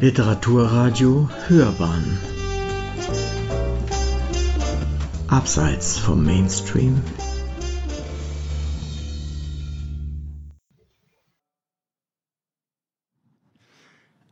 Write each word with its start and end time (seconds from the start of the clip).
Literaturradio 0.00 1.28
Hörbahn 1.48 2.18
Abseits 5.28 5.98
vom 5.98 6.24
Mainstream 6.24 7.02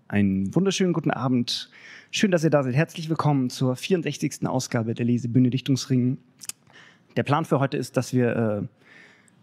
Einen 0.09 0.55
wunderschönen 0.55 0.95
guten 0.95 1.11
Abend. 1.11 1.69
Schön, 2.11 2.31
dass 2.31 2.45
ihr 2.45 2.49
da 2.49 2.63
seid. 2.63 2.75
Herzlich 2.75 3.11
willkommen 3.11 3.51
zur 3.51 3.77
64. 3.77 4.47
Ausgabe 4.47 4.95
der 4.95 5.05
Lesebühne 5.05 5.51
Dichtungsring. 5.51 6.17
Der 7.19 7.25
Plan 7.25 7.45
für 7.45 7.61
heute 7.61 7.77
ist, 7.77 7.99
dass 7.99 8.15
wir 8.15 8.35
äh, 8.35 8.67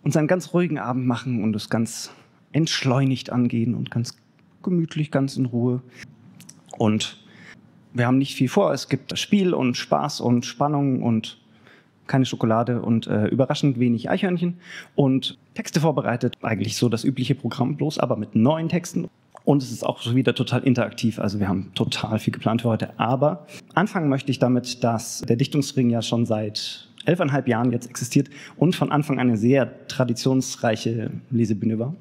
uns 0.01 0.17
einen 0.17 0.27
ganz 0.27 0.55
ruhigen 0.55 0.79
Abend 0.79 1.05
machen 1.05 1.43
und 1.43 1.55
es 1.55 1.69
ganz 1.69 2.09
entschleunigt 2.51 3.29
angehen 3.29 3.75
und 3.75 3.91
ganz 3.91 4.17
gemütlich, 4.63 5.11
ganz 5.11 5.37
in 5.37 5.45
Ruhe. 5.45 5.83
Und 6.77 7.17
wir 7.93 8.07
haben 8.07 8.17
nicht 8.17 8.35
viel 8.35 8.49
vor. 8.49 8.73
Es 8.73 8.89
gibt 8.89 9.17
Spiel 9.17 9.53
und 9.53 9.75
Spaß 9.75 10.21
und 10.21 10.45
Spannung 10.45 11.01
und 11.01 11.37
keine 12.07 12.25
Schokolade 12.25 12.81
und 12.81 13.07
äh, 13.07 13.27
überraschend 13.27 13.79
wenig 13.79 14.09
Eichhörnchen 14.09 14.57
und 14.95 15.37
Texte 15.55 15.79
vorbereitet. 15.79 16.35
Eigentlich 16.41 16.77
so 16.77 16.89
das 16.89 17.03
übliche 17.03 17.35
Programm, 17.35 17.77
bloß 17.77 17.99
aber 17.99 18.15
mit 18.15 18.35
neuen 18.35 18.69
Texten. 18.69 19.07
Und 19.43 19.61
es 19.61 19.71
ist 19.71 19.85
auch 19.85 20.01
schon 20.01 20.15
wieder 20.15 20.33
total 20.33 20.63
interaktiv. 20.63 21.19
Also 21.19 21.39
wir 21.39 21.47
haben 21.47 21.71
total 21.75 22.19
viel 22.19 22.33
geplant 22.33 22.63
für 22.63 22.69
heute. 22.69 22.99
Aber 22.99 23.45
anfangen 23.75 24.09
möchte 24.09 24.31
ich 24.31 24.39
damit, 24.39 24.83
dass 24.83 25.21
der 25.21 25.35
Dichtungsring 25.35 25.89
ja 25.89 26.01
schon 26.01 26.25
seit 26.25 26.89
elfeinhalb 27.05 27.47
Jahren 27.47 27.71
jetzt 27.71 27.87
existiert 27.87 28.29
und 28.57 28.75
von 28.75 28.91
Anfang 28.91 29.19
an 29.19 29.27
eine 29.27 29.37
sehr 29.37 29.87
traditionsreiche 29.87 31.11
Lesebühne 31.29 31.77
war. 31.77 31.95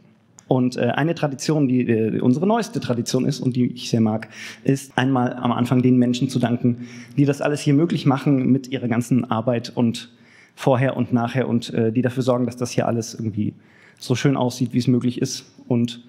Und 0.46 0.76
äh, 0.76 0.90
eine 0.94 1.14
Tradition, 1.14 1.68
die 1.68 1.88
äh, 1.88 2.20
unsere 2.20 2.46
neueste 2.46 2.80
Tradition 2.80 3.24
ist 3.24 3.40
und 3.40 3.56
die 3.56 3.66
ich 3.66 3.88
sehr 3.88 4.00
mag, 4.00 4.28
ist 4.62 4.96
einmal 4.96 5.34
am 5.34 5.52
Anfang 5.52 5.82
den 5.82 5.96
Menschen 5.96 6.28
zu 6.28 6.38
danken, 6.38 6.86
die 7.16 7.24
das 7.24 7.40
alles 7.40 7.60
hier 7.60 7.74
möglich 7.74 8.04
machen 8.04 8.50
mit 8.52 8.68
ihrer 8.68 8.88
ganzen 8.88 9.30
Arbeit 9.30 9.72
und 9.74 10.12
vorher 10.54 10.96
und 10.96 11.12
nachher 11.12 11.48
und 11.48 11.72
äh, 11.72 11.92
die 11.92 12.02
dafür 12.02 12.22
sorgen, 12.22 12.46
dass 12.46 12.56
das 12.56 12.70
hier 12.70 12.86
alles 12.86 13.14
irgendwie 13.14 13.54
so 13.98 14.14
schön 14.14 14.36
aussieht, 14.36 14.72
wie 14.72 14.78
es 14.78 14.86
möglich 14.86 15.20
ist 15.20 15.46
und 15.66 16.04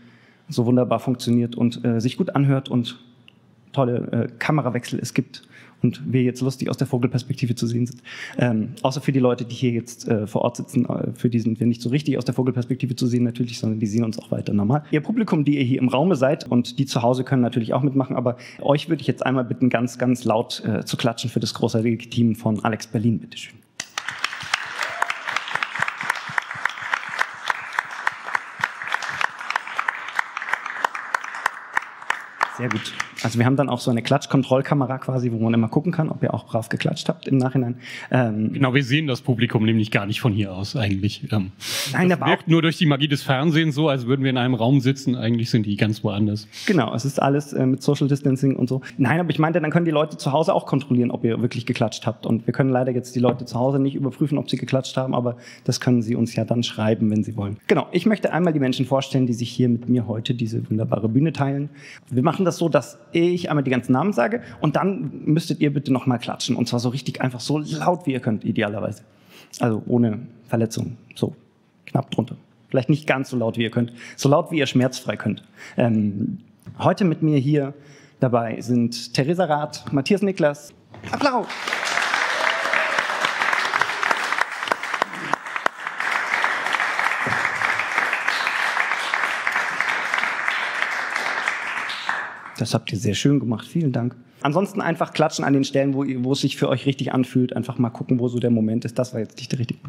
so 0.50 0.66
wunderbar 0.66 1.00
funktioniert 1.00 1.56
und 1.56 1.84
äh, 1.86 2.00
sich 2.00 2.18
gut 2.18 2.36
anhört 2.36 2.70
und 2.70 3.00
tolle 3.72 3.98
äh, 4.12 4.28
Kamerawechsel 4.38 5.00
es 5.00 5.14
gibt 5.14 5.44
und 5.82 6.02
wir 6.12 6.24
jetzt 6.24 6.42
lustig 6.42 6.70
aus 6.70 6.78
der 6.78 6.88
Vogelperspektive 6.88 7.56
zu 7.56 7.68
sehen 7.68 7.86
sind. 7.86 8.02
Ähm, 8.38 8.70
außer 8.82 9.02
für 9.02 9.12
die 9.12 9.20
Leute, 9.20 9.46
die 9.46 9.56
hier 9.56 9.72
jetzt 9.72 10.08
äh, 10.08 10.28
vor 10.28 10.42
Ort 10.42 10.58
sitzen, 10.58 10.86
äh, 10.86 11.12
für 11.14 11.30
die 11.30 11.40
sind 11.40 11.60
wir 11.60 11.68
nicht 11.68 11.82
so 11.82 11.90
richtig 11.90 12.18
aus 12.18 12.26
der 12.26 12.34
Vogelperspektive 12.34 12.96
zu 12.96 13.08
sehen 13.08 13.24
natürlich, 13.24 13.60
sondern 13.60 13.80
die 13.80 13.88
sehen 13.88 14.04
uns 14.04 14.20
auch 14.20 14.32
weiter 14.32 14.54
normal. 14.54 14.84
Ihr 14.92 15.02
Publikum, 15.02 15.46
die 15.46 15.58
ihr 15.58 15.64
hier 15.64 15.80
im 15.80 15.90
Raume 15.90 16.16
seid 16.16 16.50
und 16.50 16.80
die 16.80 16.86
zu 16.86 17.02
Hause 17.02 17.24
können 17.24 17.42
natürlich 17.42 17.74
auch 17.74 17.82
mitmachen, 17.82 18.16
aber 18.16 18.38
euch 18.62 18.90
würde 18.90 19.02
ich 19.02 19.08
jetzt 19.08 19.26
einmal 19.26 19.46
bitten, 19.46 19.70
ganz, 19.70 19.98
ganz 19.98 20.24
laut 20.24 20.64
äh, 20.66 20.86
zu 20.86 20.98
klatschen 20.98 21.30
für 21.30 21.40
das 21.40 21.54
großartige 21.54 22.10
Team 22.10 22.36
von 22.36 22.64
Alex 22.64 22.88
Berlin, 22.88 23.20
bitteschön. 23.20 23.56
Sehr 32.58 32.70
gut. 32.70 32.94
Also 33.26 33.40
wir 33.40 33.48
haben 33.48 33.56
dann 33.56 33.70
auch 33.70 33.80
so 33.80 33.90
eine 33.90 34.04
Klatschkontrollkamera 34.04 35.00
quasi, 35.00 35.32
wo 35.32 35.40
man 35.40 35.52
immer 35.52 35.68
gucken 35.68 35.92
kann, 35.92 36.10
ob 36.10 36.22
ihr 36.22 36.32
auch 36.32 36.46
brav 36.46 36.70
geklatscht 36.70 37.10
habt 37.10 37.28
im 37.28 37.38
Nachhinein. 37.38 37.78
Ähm 38.12 38.54
genau, 38.54 38.76
wir 38.76 38.84
sehen 38.84 39.08
das 39.08 39.22
Publikum 39.22 39.66
nämlich 39.66 39.90
gar 39.90 40.06
nicht 40.06 40.22
von 40.22 40.32
hier 40.32 40.54
aus 40.54 40.76
eigentlich. 40.76 41.24
Ähm, 41.32 41.52
Nein, 41.92 42.10
das 42.10 42.20
wirkt 42.20 42.48
nur 42.48 42.62
durch 42.62 42.78
die 42.78 42.86
Magie 42.86 43.08
des 43.08 43.24
Fernsehens 43.24 43.74
so, 43.74 43.90
als 43.90 44.06
würden 44.06 44.22
wir 44.22 44.30
in 44.30 44.38
einem 44.38 44.54
Raum 44.54 44.80
sitzen. 44.80 45.16
Eigentlich 45.16 45.50
sind 45.50 45.66
die 45.66 45.76
ganz 45.76 46.04
woanders. 46.04 46.48
Genau, 46.68 46.94
es 46.94 47.04
ist 47.04 47.20
alles 47.20 47.52
äh, 47.54 47.66
mit 47.66 47.82
Social 47.82 48.08
Distancing 48.08 48.58
und 48.58 48.70
so. 48.70 48.82
Nein, 49.00 49.20
aber 49.20 49.32
ich 49.32 49.40
meinte, 49.40 49.60
dann 49.60 49.72
können 49.72 49.86
die 49.86 49.92
Leute 49.92 50.18
zu 50.18 50.32
Hause 50.32 50.54
auch 50.54 50.68
kontrollieren, 50.68 51.10
ob 51.10 51.24
ihr 51.24 51.42
wirklich 51.42 51.66
geklatscht 51.66 52.06
habt. 52.06 52.28
Und 52.28 52.46
wir 52.46 52.54
können 52.54 52.70
leider 52.70 52.92
jetzt 52.92 53.16
die 53.16 53.20
Leute 53.20 53.46
zu 53.46 53.58
Hause 53.58 53.80
nicht 53.80 53.96
überprüfen, 53.96 54.38
ob 54.38 54.52
sie 54.52 54.58
geklatscht 54.58 54.98
haben, 54.98 55.16
aber 55.16 55.38
das 55.64 55.80
können 55.82 56.04
sie 56.04 56.16
uns 56.16 56.36
ja 56.36 56.46
dann 56.46 56.62
schreiben, 56.62 57.10
wenn 57.10 57.24
sie 57.24 57.36
wollen. 57.36 57.58
Genau, 57.66 57.88
ich 57.92 58.06
möchte 58.06 58.32
einmal 58.32 58.54
die 58.54 58.60
Menschen 58.60 58.86
vorstellen, 58.86 59.26
die 59.26 59.34
sich 59.34 59.50
hier 59.50 59.68
mit 59.68 59.90
mir 59.90 60.08
heute 60.08 60.36
diese 60.36 60.70
wunderbare 60.70 61.10
Bühne 61.10 61.34
teilen. 61.34 61.72
Wir 62.12 62.22
machen 62.22 62.46
das 62.46 62.58
so, 62.58 62.70
dass 62.70 63.00
ich 63.16 63.50
einmal 63.50 63.64
die 63.64 63.72
ganzen 63.72 63.92
Namen 63.92 64.14
sage 64.14 64.42
und 64.62 64.76
dann 64.76 65.12
müsstet 65.26 65.60
ihr 65.60 65.74
bitte 65.74 65.92
nochmal 65.92 66.20
klatschen. 66.20 66.56
Und 66.56 66.68
zwar 66.68 66.80
so 66.80 66.90
richtig 66.90 67.22
einfach 67.22 67.40
so 67.40 67.58
laut, 67.58 68.06
wie 68.06 68.14
ihr 68.14 68.20
könnt, 68.20 68.44
idealerweise. 68.44 69.04
Also 69.60 69.82
ohne 69.88 70.28
Verletzung. 70.48 70.98
So, 71.16 71.36
knapp 71.86 72.12
drunter. 72.12 72.36
Vielleicht 72.70 72.90
nicht 72.90 73.08
ganz 73.08 73.30
so 73.30 73.38
laut, 73.38 73.58
wie 73.58 73.64
ihr 73.64 73.72
könnt. 73.72 73.94
So 74.16 74.30
laut, 74.30 74.52
wie 74.52 74.58
ihr 74.58 74.68
schmerzfrei 74.68 75.16
könnt. 75.16 75.44
Ähm, 75.78 76.40
heute 76.80 77.06
mit 77.06 77.22
mir 77.22 77.38
hier 77.38 77.74
dabei 78.20 78.60
sind 78.62 79.14
Theresa 79.14 79.46
Rath, 79.46 79.92
Matthias 79.94 80.22
Niklas. 80.22 80.74
Applaus! 81.12 81.48
Das 92.58 92.74
habt 92.74 92.92
ihr 92.92 92.98
sehr 92.98 93.14
schön 93.14 93.40
gemacht. 93.40 93.68
Vielen 93.68 93.92
Dank. 93.92 94.16
Ansonsten 94.42 94.82
einfach 94.82 95.14
klatschen 95.14 95.44
an 95.44 95.54
den 95.54 95.64
Stellen, 95.64 95.94
wo, 95.94 96.06
wo 96.24 96.34
es 96.34 96.42
sich 96.42 96.58
für 96.58 96.70
euch 96.70 96.86
richtig 96.86 97.14
anfühlt. 97.14 97.56
Einfach 97.56 97.78
mal 97.78 97.90
gucken, 97.90 98.20
wo 98.20 98.28
so 98.28 98.40
der 98.40 98.52
Moment 98.52 98.86
ist. 98.86 99.00
Das 99.00 99.14
war 99.14 99.20
jetzt 99.20 99.38
nicht 99.38 99.52
der 99.52 99.60
richtige. 99.60 99.80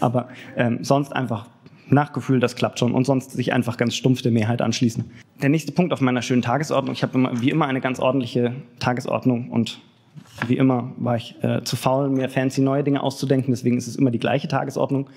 Aber 0.00 0.28
ähm, 0.56 0.84
sonst 0.84 1.12
einfach 1.12 1.48
Nachgefühl, 1.88 2.40
das 2.40 2.56
klappt 2.56 2.78
schon. 2.78 2.92
Und 2.92 3.04
sonst 3.04 3.32
sich 3.32 3.52
einfach 3.52 3.76
ganz 3.76 3.94
stumpf 3.94 4.22
der 4.22 4.32
Mehrheit 4.32 4.62
anschließen. 4.62 5.04
Der 5.42 5.48
nächste 5.48 5.72
Punkt 5.72 5.92
auf 5.92 6.00
meiner 6.00 6.22
schönen 6.22 6.42
Tagesordnung. 6.42 6.94
Ich 6.94 7.02
habe 7.02 7.30
wie 7.40 7.50
immer 7.50 7.66
eine 7.66 7.80
ganz 7.80 8.00
ordentliche 8.00 8.54
Tagesordnung 8.78 9.50
und 9.50 9.80
wie 10.46 10.56
immer 10.56 10.92
war 10.96 11.16
ich 11.16 11.36
äh, 11.42 11.62
zu 11.62 11.76
faul, 11.76 12.08
mir 12.08 12.28
fancy 12.28 12.60
neue 12.60 12.82
Dinge 12.82 13.02
auszudenken. 13.02 13.52
Deswegen 13.52 13.76
ist 13.76 13.86
es 13.86 13.96
immer 13.96 14.10
die 14.10 14.18
gleiche 14.18 14.48
Tagesordnung. 14.48 15.08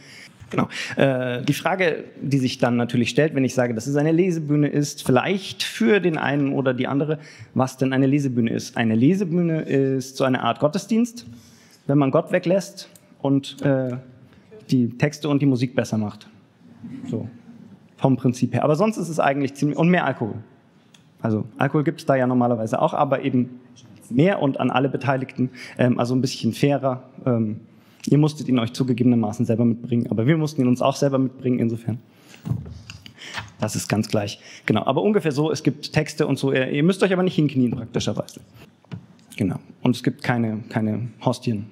Genau. 0.49 0.67
Äh, 0.95 1.43
die 1.43 1.53
Frage, 1.53 2.05
die 2.21 2.39
sich 2.39 2.57
dann 2.57 2.75
natürlich 2.75 3.09
stellt, 3.09 3.35
wenn 3.35 3.43
ich 3.43 3.53
sage, 3.53 3.73
dass 3.73 3.87
es 3.87 3.95
eine 3.95 4.11
Lesebühne 4.11 4.67
ist, 4.67 5.05
vielleicht 5.05 5.63
für 5.63 5.99
den 5.99 6.17
einen 6.17 6.53
oder 6.53 6.73
die 6.73 6.87
andere, 6.87 7.19
was 7.53 7.77
denn 7.77 7.93
eine 7.93 8.07
Lesebühne 8.07 8.51
ist. 8.51 8.77
Eine 8.77 8.95
Lesebühne 8.95 9.61
ist 9.61 10.17
so 10.17 10.23
eine 10.23 10.41
Art 10.41 10.59
Gottesdienst, 10.59 11.25
wenn 11.87 11.97
man 11.97 12.11
Gott 12.11 12.31
weglässt 12.31 12.89
und 13.21 13.61
äh, 13.61 13.97
die 14.69 14.89
Texte 14.97 15.29
und 15.29 15.41
die 15.41 15.45
Musik 15.45 15.75
besser 15.75 15.97
macht. 15.97 16.27
So, 17.09 17.27
vom 17.97 18.16
Prinzip 18.16 18.53
her. 18.53 18.63
Aber 18.63 18.75
sonst 18.75 18.97
ist 18.97 19.09
es 19.09 19.19
eigentlich 19.19 19.53
ziemlich, 19.55 19.77
und 19.77 19.89
mehr 19.89 20.05
Alkohol. 20.05 20.35
Also 21.21 21.45
Alkohol 21.57 21.83
gibt 21.83 21.99
es 21.99 22.05
da 22.05 22.16
ja 22.16 22.25
normalerweise 22.27 22.81
auch, 22.81 22.93
aber 22.93 23.23
eben 23.23 23.59
mehr 24.09 24.41
und 24.41 24.59
an 24.59 24.71
alle 24.71 24.89
Beteiligten, 24.89 25.49
ähm, 25.77 25.99
also 25.99 26.16
ein 26.16 26.21
bisschen 26.21 26.53
fairer. 26.53 27.03
Ähm, 27.25 27.59
Ihr 28.07 28.17
musstet 28.17 28.47
ihn 28.47 28.59
euch 28.59 28.73
zugegebenermaßen 28.73 29.45
selber 29.45 29.65
mitbringen, 29.65 30.07
aber 30.09 30.25
wir 30.25 30.37
mussten 30.37 30.61
ihn 30.61 30.67
uns 30.67 30.81
auch 30.81 30.95
selber 30.95 31.17
mitbringen, 31.17 31.59
insofern. 31.59 31.99
Das 33.59 33.75
ist 33.75 33.87
ganz 33.89 34.07
gleich. 34.07 34.39
Genau, 34.65 34.85
aber 34.85 35.01
ungefähr 35.01 35.31
so, 35.31 35.51
es 35.51 35.63
gibt 35.63 35.91
Texte 35.91 36.25
und 36.25 36.39
so, 36.39 36.53
ihr, 36.53 36.83
müsst 36.83 37.03
euch 37.03 37.11
aber 37.11 37.23
nicht 37.23 37.35
hinknien 37.35 37.71
praktischerweise. 37.71 38.39
Genau, 39.35 39.59
und 39.81 39.95
es 39.95 40.03
gibt 40.03 40.23
keine, 40.23 40.59
keine 40.69 41.09
Hostien. 41.23 41.69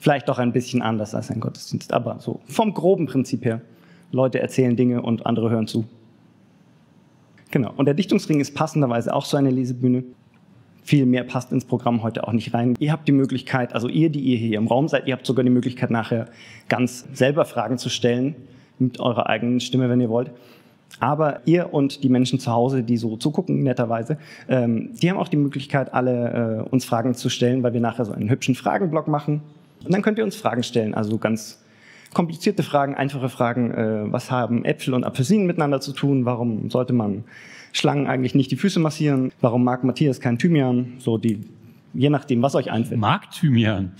Vielleicht 0.00 0.28
doch 0.28 0.38
ein 0.38 0.52
bisschen 0.52 0.80
anders 0.80 1.14
als 1.14 1.30
ein 1.30 1.40
Gottesdienst, 1.40 1.92
aber 1.92 2.20
so 2.20 2.40
vom 2.46 2.72
groben 2.72 3.06
Prinzip 3.06 3.44
her. 3.44 3.60
Leute 4.12 4.40
erzählen 4.40 4.76
Dinge 4.76 5.02
und 5.02 5.26
andere 5.26 5.50
hören 5.50 5.66
zu. 5.66 5.84
Genau, 7.50 7.72
und 7.76 7.86
der 7.86 7.94
Dichtungsring 7.94 8.40
ist 8.40 8.54
passenderweise 8.54 9.12
auch 9.12 9.24
so 9.24 9.36
eine 9.36 9.50
Lesebühne 9.50 10.04
viel 10.88 11.04
mehr 11.04 11.22
passt 11.22 11.52
ins 11.52 11.66
Programm 11.66 12.02
heute 12.02 12.26
auch 12.26 12.32
nicht 12.32 12.54
rein. 12.54 12.74
Ihr 12.78 12.92
habt 12.92 13.06
die 13.06 13.12
Möglichkeit, 13.12 13.74
also 13.74 13.88
ihr, 13.88 14.08
die 14.08 14.20
ihr 14.20 14.38
hier 14.38 14.56
im 14.56 14.68
Raum 14.68 14.88
seid, 14.88 15.06
ihr 15.06 15.12
habt 15.12 15.26
sogar 15.26 15.44
die 15.44 15.50
Möglichkeit, 15.50 15.90
nachher 15.90 16.28
ganz 16.70 17.06
selber 17.12 17.44
Fragen 17.44 17.76
zu 17.76 17.90
stellen 17.90 18.34
mit 18.78 18.98
eurer 18.98 19.28
eigenen 19.28 19.60
Stimme, 19.60 19.90
wenn 19.90 20.00
ihr 20.00 20.08
wollt. 20.08 20.30
Aber 20.98 21.40
ihr 21.44 21.74
und 21.74 22.02
die 22.02 22.08
Menschen 22.08 22.40
zu 22.40 22.50
Hause, 22.50 22.82
die 22.82 22.96
so 22.96 23.18
zugucken, 23.18 23.62
netterweise, 23.62 24.16
ähm, 24.48 24.90
die 24.94 25.10
haben 25.10 25.18
auch 25.18 25.28
die 25.28 25.36
Möglichkeit, 25.36 25.92
alle 25.92 26.64
äh, 26.66 26.70
uns 26.70 26.86
Fragen 26.86 27.14
zu 27.14 27.28
stellen, 27.28 27.62
weil 27.62 27.74
wir 27.74 27.82
nachher 27.82 28.06
so 28.06 28.12
einen 28.12 28.30
hübschen 28.30 28.54
Fragenblock 28.54 29.08
machen. 29.08 29.42
Und 29.84 29.92
dann 29.92 30.00
könnt 30.00 30.16
ihr 30.16 30.24
uns 30.24 30.36
Fragen 30.36 30.62
stellen, 30.62 30.94
also 30.94 31.18
ganz 31.18 31.62
komplizierte 32.14 32.62
Fragen, 32.62 32.94
einfache 32.94 33.28
Fragen. 33.28 33.72
Äh, 33.72 34.10
was 34.10 34.30
haben 34.30 34.64
Äpfel 34.64 34.94
und 34.94 35.04
Apfelsinen 35.04 35.46
miteinander 35.46 35.82
zu 35.82 35.92
tun? 35.92 36.24
Warum 36.24 36.70
sollte 36.70 36.94
man 36.94 37.24
Schlangen 37.72 38.06
eigentlich 38.06 38.34
nicht 38.34 38.50
die 38.50 38.56
Füße 38.56 38.80
massieren? 38.80 39.32
Warum 39.40 39.64
mag 39.64 39.84
Matthias 39.84 40.20
kein 40.20 40.38
Thymian? 40.38 40.94
So 40.98 41.18
die, 41.18 41.40
je 41.94 42.10
nachdem, 42.10 42.42
was 42.42 42.54
euch 42.54 42.70
einfällt. 42.70 43.00
Mag 43.00 43.30
Thymian? 43.30 43.92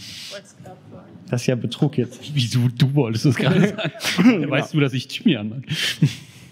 Das 1.31 1.43
ist 1.43 1.47
ja 1.47 1.57
Betrug 1.57 1.99
jetzt. 1.99 2.35
Wieso, 2.35 2.61
du 2.77 2.95
wolltest 2.95 3.27
es 3.27 3.37
gerade 3.37 3.61
sagen. 4.17 4.41
genau. 4.41 4.51
Weißt 4.51 4.73
du, 4.73 4.81
dass 4.81 4.95
ich 4.95 5.09
Thymian 5.09 5.51
mag? 5.51 5.63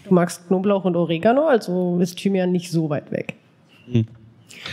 Du 0.04 0.14
magst 0.14 0.46
Knoblauch 0.46 0.84
und 0.84 0.96
Oregano, 0.96 1.46
also 1.48 1.98
ist 2.00 2.16
Thymian 2.18 2.52
nicht 2.52 2.70
so 2.70 2.88
weit 2.90 3.10
weg. 3.10 3.34
Hm. 3.90 4.06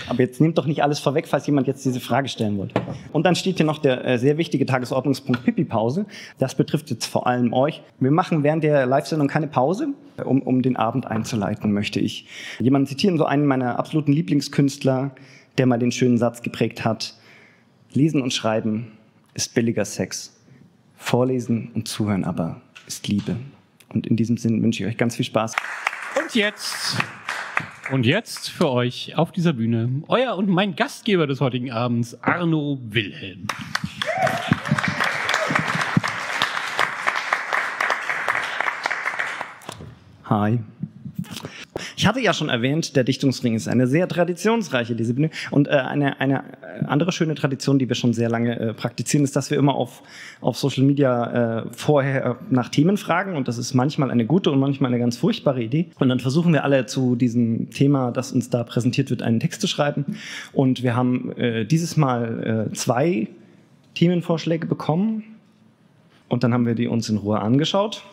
Aber 0.08 0.20
jetzt 0.20 0.42
nehmt 0.42 0.58
doch 0.58 0.66
nicht 0.66 0.84
alles 0.84 1.00
vorweg, 1.00 1.28
falls 1.28 1.46
jemand 1.48 1.68
jetzt 1.68 1.86
diese 1.86 2.00
Frage 2.00 2.30
stellen 2.30 2.58
wollte. 2.58 2.74
Und 3.12 3.26
dann 3.26 3.36
steht 3.36 3.58
hier 3.58 3.66
noch 3.66 3.80
der 3.80 4.06
äh, 4.06 4.18
sehr 4.18 4.38
wichtige 4.38 4.66
Tagesordnungspunkt 4.66 5.44
Pipi-Pause. 5.44 6.06
Das 6.40 6.56
betrifft 6.56 6.90
jetzt 6.90 7.06
vor 7.06 7.28
allem 7.28 7.54
euch. 7.54 7.82
Wir 8.00 8.12
machen 8.12 8.44
während 8.44 8.64
der 8.64 8.86
Live-Sendung 8.86 9.28
keine 9.28 9.48
Pause. 9.48 9.90
Um, 10.24 10.44
um 10.44 10.62
den 10.62 10.76
Abend 10.76 11.08
einzuleiten, 11.08 11.72
möchte 11.74 12.00
ich 12.00 12.28
jemanden 12.60 12.86
zitieren, 12.86 13.18
so 13.18 13.26
einen 13.26 13.48
meiner 13.48 13.80
absoluten 13.80 14.14
Lieblingskünstler, 14.14 15.10
der 15.58 15.66
mal 15.66 15.80
den 15.80 15.92
schönen 15.92 16.20
Satz 16.20 16.44
geprägt 16.44 16.86
hat. 16.86 17.16
Lesen 17.94 18.22
und 18.22 18.32
Schreiben 18.32 18.92
ist 19.34 19.56
billiger 19.56 19.86
Sex. 19.86 20.36
Vorlesen 20.98 21.72
und 21.74 21.88
Zuhören 21.88 22.26
aber 22.26 22.62
ist 22.88 23.08
Liebe. 23.08 23.36
Und 23.90 24.08
in 24.08 24.16
diesem 24.16 24.38
Sinn 24.38 24.62
wünsche 24.64 24.84
ich 24.84 24.90
euch 24.90 24.98
ganz 24.98 25.16
viel 25.16 25.26
Spaß. 25.26 25.56
Und 26.20 26.36
jetzt, 26.36 26.98
und 27.92 28.06
jetzt 28.06 28.50
für 28.50 28.70
euch 28.70 29.16
auf 29.18 29.32
dieser 29.32 29.54
Bühne 29.54 30.04
euer 30.08 30.36
und 30.36 30.50
mein 30.50 30.76
Gastgeber 30.76 31.28
des 31.28 31.42
heutigen 31.42 31.72
Abends, 31.72 32.18
Arno 32.22 32.80
Wilhelm. 32.82 33.48
Hi. 40.26 40.60
Ich 41.98 42.08
hatte 42.08 42.20
ja 42.20 42.34
schon 42.34 42.50
erwähnt, 42.50 42.96
der 42.96 43.04
Dichtungsring 43.04 43.56
ist 43.56 43.68
eine 43.68 43.88
sehr 43.88 44.08
traditionsreiche 44.08 44.96
Disziplin. 44.96 45.30
Und 45.52 45.68
äh, 45.68 45.72
eine, 45.72 46.20
eine 46.20 46.44
andere 46.88 47.12
schöne 47.12 47.36
Tradition, 47.36 47.80
die 47.80 47.88
wir 47.88 47.96
schon 47.96 48.14
sehr 48.14 48.30
lange 48.30 48.60
äh, 48.60 48.74
praktizieren, 48.74 49.24
ist, 49.24 49.36
dass 49.36 49.52
wir 49.52 49.58
immer 49.58 49.76
auf, 49.76 50.04
auf 50.42 50.58
Social 50.58 50.84
Media 50.84 51.62
äh, 51.62 51.66
vorher 51.72 52.38
nach 52.50 52.70
Themen 52.70 52.98
fragen. 52.98 53.36
Und 53.36 53.48
das 53.48 53.58
ist 53.58 53.74
manchmal 53.74 54.12
eine 54.12 54.26
gute 54.26 54.52
und 54.52 54.60
manchmal 54.60 54.90
eine 54.92 55.00
ganz 55.00 55.18
furchtbare 55.18 55.62
Idee. 55.62 55.88
Und 56.00 56.10
dann 56.10 56.20
versuchen 56.20 56.54
wir 56.54 56.64
alle 56.64 56.86
zu 56.86 57.16
diesem 57.16 57.70
Thema, 57.70 58.12
das 58.12 58.32
uns 58.32 58.50
da 58.50 58.64
präsentiert 58.64 59.10
wird, 59.10 59.22
einen 59.22 59.40
Text 59.40 59.62
zu 59.62 59.68
schreiben. 59.68 60.18
Und 60.52 60.84
wir 60.84 60.96
haben 60.96 61.32
äh, 61.38 61.66
dieses 61.66 61.98
Mal 61.98 62.70
äh, 62.70 62.74
zwei 62.74 63.28
Themenvorschläge 63.96 64.68
bekommen. 64.68 65.24
Und 66.30 66.44
dann 66.44 66.54
haben 66.54 66.66
wir 66.66 66.76
die 66.76 66.88
uns 66.88 67.10
in 67.10 67.18
Ruhe 67.18 67.40
angeschaut. 67.40 68.04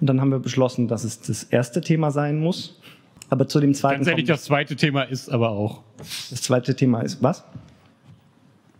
Und 0.00 0.06
dann 0.06 0.20
haben 0.20 0.30
wir 0.30 0.38
beschlossen, 0.38 0.88
dass 0.88 1.04
es 1.04 1.20
das 1.20 1.44
erste 1.44 1.80
Thema 1.80 2.10
sein 2.10 2.40
muss. 2.40 2.80
Aber 3.28 3.46
zu 3.46 3.60
dem 3.60 3.74
zweiten. 3.74 3.98
Ganz 3.98 4.08
ehrlich, 4.08 4.26
das 4.26 4.44
zweite 4.44 4.76
Thema 4.76 5.02
ist 5.02 5.28
aber 5.28 5.50
auch. 5.50 5.82
Das 5.98 6.42
zweite 6.42 6.74
Thema 6.74 7.02
ist 7.02 7.22
was? 7.22 7.44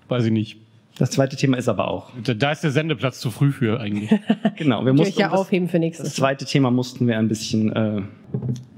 Weiß 0.08 0.24
ich 0.24 0.32
nicht. 0.32 0.58
Das 0.98 1.12
zweite 1.12 1.36
Thema 1.36 1.56
ist 1.56 1.68
aber 1.68 1.88
auch. 1.88 2.10
Da 2.22 2.52
ist 2.52 2.62
der 2.62 2.72
Sendeplatz 2.72 3.20
zu 3.20 3.30
früh 3.30 3.52
für 3.52 3.80
eigentlich. 3.80 4.10
genau, 4.56 4.84
wir 4.84 4.92
mussten 4.92 5.18
ja 5.18 5.30
das, 5.30 5.38
aufheben 5.38 5.68
für 5.68 5.78
nächstes 5.78 6.08
das 6.08 6.16
zweite 6.16 6.44
Thema 6.44 6.70
mussten 6.70 7.06
wir 7.06 7.16
ein 7.16 7.28
bisschen 7.28 7.72
äh, 7.72 8.02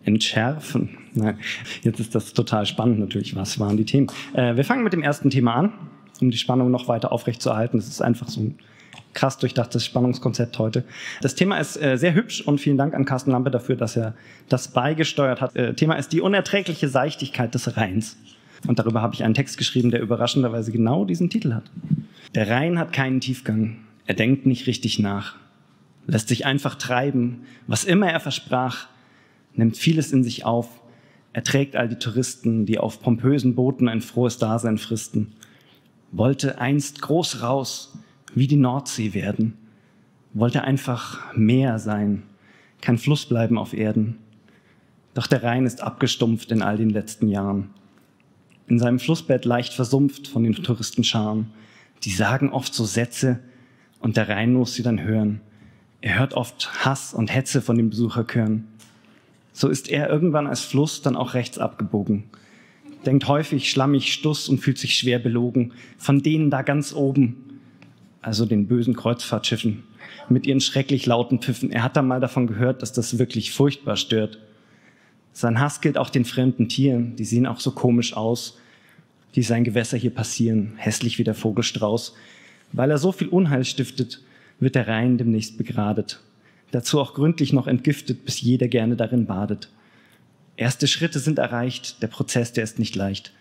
entschärfen. 0.05 0.91
Nein, 1.14 1.38
jetzt 1.82 1.99
ist 1.99 2.14
das 2.14 2.32
total 2.32 2.67
spannend 2.67 3.00
natürlich. 3.00 3.35
Was 3.35 3.59
waren 3.59 3.76
die 3.76 3.85
Themen? 3.85 4.06
Äh, 4.35 4.55
wir 4.55 4.64
fangen 4.64 4.85
mit 4.85 4.93
dem 4.93 5.03
ersten 5.03 5.31
Thema 5.31 5.55
an, 5.55 5.73
um 6.20 6.31
die 6.31 6.38
Spannung 6.38 6.70
noch 6.70 6.87
weiter 6.87 7.11
aufrechtzuerhalten. 7.11 7.79
Das 7.79 7.88
ist 7.88 8.03
einfach 8.03 8.29
so 8.29 8.41
ein 8.41 8.59
krass 9.14 9.38
durchdachtes 9.38 9.84
Spannungskonzept 9.84 10.58
heute. 10.58 10.84
Das 11.20 11.34
Thema 11.34 11.58
ist 11.58 11.80
äh, 11.80 11.96
sehr 11.96 12.14
hübsch 12.14 12.40
und 12.42 12.60
vielen 12.60 12.78
Dank 12.78 12.94
an 12.94 13.04
Carsten 13.04 13.30
Lampe 13.30 13.50
dafür, 13.50 13.76
dass 13.76 13.96
er 13.96 14.14
das 14.48 14.68
beigesteuert 14.68 15.40
hat. 15.40 15.54
Äh, 15.56 15.74
Thema 15.74 15.94
ist 15.94 16.12
die 16.12 16.20
unerträgliche 16.20 16.88
Seichtigkeit 16.88 17.54
des 17.54 17.76
Rheins. 17.76 18.16
Und 18.66 18.78
darüber 18.78 19.02
habe 19.02 19.14
ich 19.14 19.24
einen 19.24 19.34
Text 19.34 19.58
geschrieben, 19.58 19.90
der 19.90 20.00
überraschenderweise 20.00 20.72
genau 20.72 21.04
diesen 21.04 21.30
Titel 21.30 21.54
hat. 21.54 21.64
Der 22.34 22.48
Rhein 22.48 22.78
hat 22.78 22.92
keinen 22.92 23.20
Tiefgang. 23.20 23.78
Er 24.06 24.14
denkt 24.14 24.46
nicht 24.46 24.66
richtig 24.66 24.98
nach. 24.98 25.36
Lässt 26.06 26.28
sich 26.28 26.46
einfach 26.46 26.76
treiben. 26.76 27.42
Was 27.66 27.84
immer 27.84 28.08
er 28.10 28.20
versprach, 28.20 28.88
nimmt 29.54 29.76
vieles 29.76 30.12
in 30.12 30.24
sich 30.24 30.44
auf. 30.44 30.68
Er 31.32 31.44
trägt 31.44 31.76
all 31.76 31.88
die 31.88 31.98
Touristen, 31.98 32.66
die 32.66 32.78
auf 32.78 33.00
pompösen 33.00 33.54
Booten 33.54 33.88
ein 33.88 34.00
frohes 34.00 34.38
Dasein 34.38 34.78
fristen. 34.78 35.32
Wollte 36.10 36.60
einst 36.60 37.00
groß 37.00 37.42
raus, 37.42 37.96
wie 38.34 38.46
die 38.46 38.56
Nordsee 38.56 39.14
werden, 39.14 39.56
wollte 40.34 40.62
einfach 40.62 41.34
Meer 41.34 41.79
sein, 41.79 42.23
kein 42.81 42.99
Fluss 42.99 43.26
bleiben 43.26 43.58
auf 43.58 43.75
Erden. 43.75 44.19
Doch 45.14 45.26
der 45.26 45.43
Rhein 45.43 45.67
ist 45.67 45.82
abgestumpft 45.82 46.50
in 46.50 46.62
all 46.62 46.76
den 46.76 46.90
letzten 46.90 47.29
Jahren. 47.29 47.70
In 48.67 48.79
seinem 48.79 48.99
Flussbett 48.99 49.44
leicht 49.44 49.75
versumpft 49.75 50.26
von 50.26 50.43
den 50.43 50.55
Touristenscharen. 50.55 51.50
Die 52.05 52.11
sagen 52.11 52.50
oft 52.50 52.75
so 52.75 52.84
Sätze 52.84 53.40
und 54.00 54.17
der 54.17 54.29
Rhein 54.29 54.55
muss 54.55 54.75
sie 54.75 54.82
dann 54.82 55.02
hören. 55.02 55.40
Er 56.00 56.19
hört 56.19 56.35
oft 56.35 56.85
Hass 56.85 57.14
und 57.14 57.32
Hetze 57.32 57.62
von 57.62 57.76
den 57.76 57.90
Besucherchören. 57.90 58.67
So 59.52 59.69
ist 59.69 59.88
er 59.88 60.08
irgendwann 60.08 60.46
als 60.46 60.62
Fluss 60.62 61.02
dann 61.02 61.14
auch 61.14 61.35
rechts 61.35 61.58
abgebogen. 61.58 62.25
Denkt 63.06 63.28
häufig 63.28 63.70
schlammig 63.70 64.12
Stuss 64.12 64.49
und 64.49 64.58
fühlt 64.58 64.78
sich 64.78 64.96
schwer 64.96 65.19
belogen 65.19 65.73
von 65.99 66.23
denen 66.23 66.50
da 66.50 66.62
ganz 66.62 66.93
oben, 66.93 67.51
also 68.22 68.46
den 68.46 68.69
bösen 68.69 68.94
Kreuzfahrtschiffen, 68.94 69.82
mit 70.28 70.46
ihren 70.46 70.60
schrecklich 70.60 71.06
lauten 71.06 71.40
Pfiffen. 71.40 71.70
Er 71.70 71.82
hat 71.82 71.96
da 71.96 72.02
mal 72.02 72.20
davon 72.20 72.46
gehört, 72.46 72.80
dass 72.80 72.92
das 72.92 73.19
wirklich 73.19 73.52
furchtbar 73.52 73.96
stört. 73.96 74.38
Sein 75.32 75.60
Hass 75.60 75.80
gilt 75.80 75.98
auch 75.98 76.10
den 76.10 76.24
fremden 76.24 76.69
Tieren, 76.69 77.16
die 77.16 77.24
sehen 77.24 77.46
auch 77.46 77.60
so 77.60 77.72
komisch 77.72 78.16
aus, 78.16 78.58
die 79.34 79.42
sein 79.42 79.64
Gewässer 79.64 79.96
hier 79.96 80.14
passieren, 80.14 80.74
hässlich 80.76 81.19
wie 81.19 81.24
der 81.24 81.34
Vogelstrauß. 81.34 82.14
Weil 82.72 82.90
er 82.90 82.98
so 82.98 83.12
viel 83.12 83.28
Unheil 83.28 83.64
stiftet, 83.64 84.22
wird 84.60 84.75
der 84.75 84.88
Rhein 84.88 85.18
demnächst 85.18 85.58
begradet. 85.58 86.20
Dazu 86.70 87.00
auch 87.00 87.14
gründlich 87.14 87.52
noch 87.52 87.66
entgiftet, 87.66 88.25
bis 88.25 88.40
jeder 88.40 88.68
gerne 88.68 88.96
darin 88.96 89.26
badet. 89.26 89.68
Erste 90.56 90.86
Schritte 90.86 91.18
sind 91.18 91.38
erreicht, 91.38 92.02
der 92.02 92.06
Prozess, 92.06 92.52
der 92.52 92.64
ist 92.64 92.78
nicht 92.78 92.94
leicht. 92.94 93.32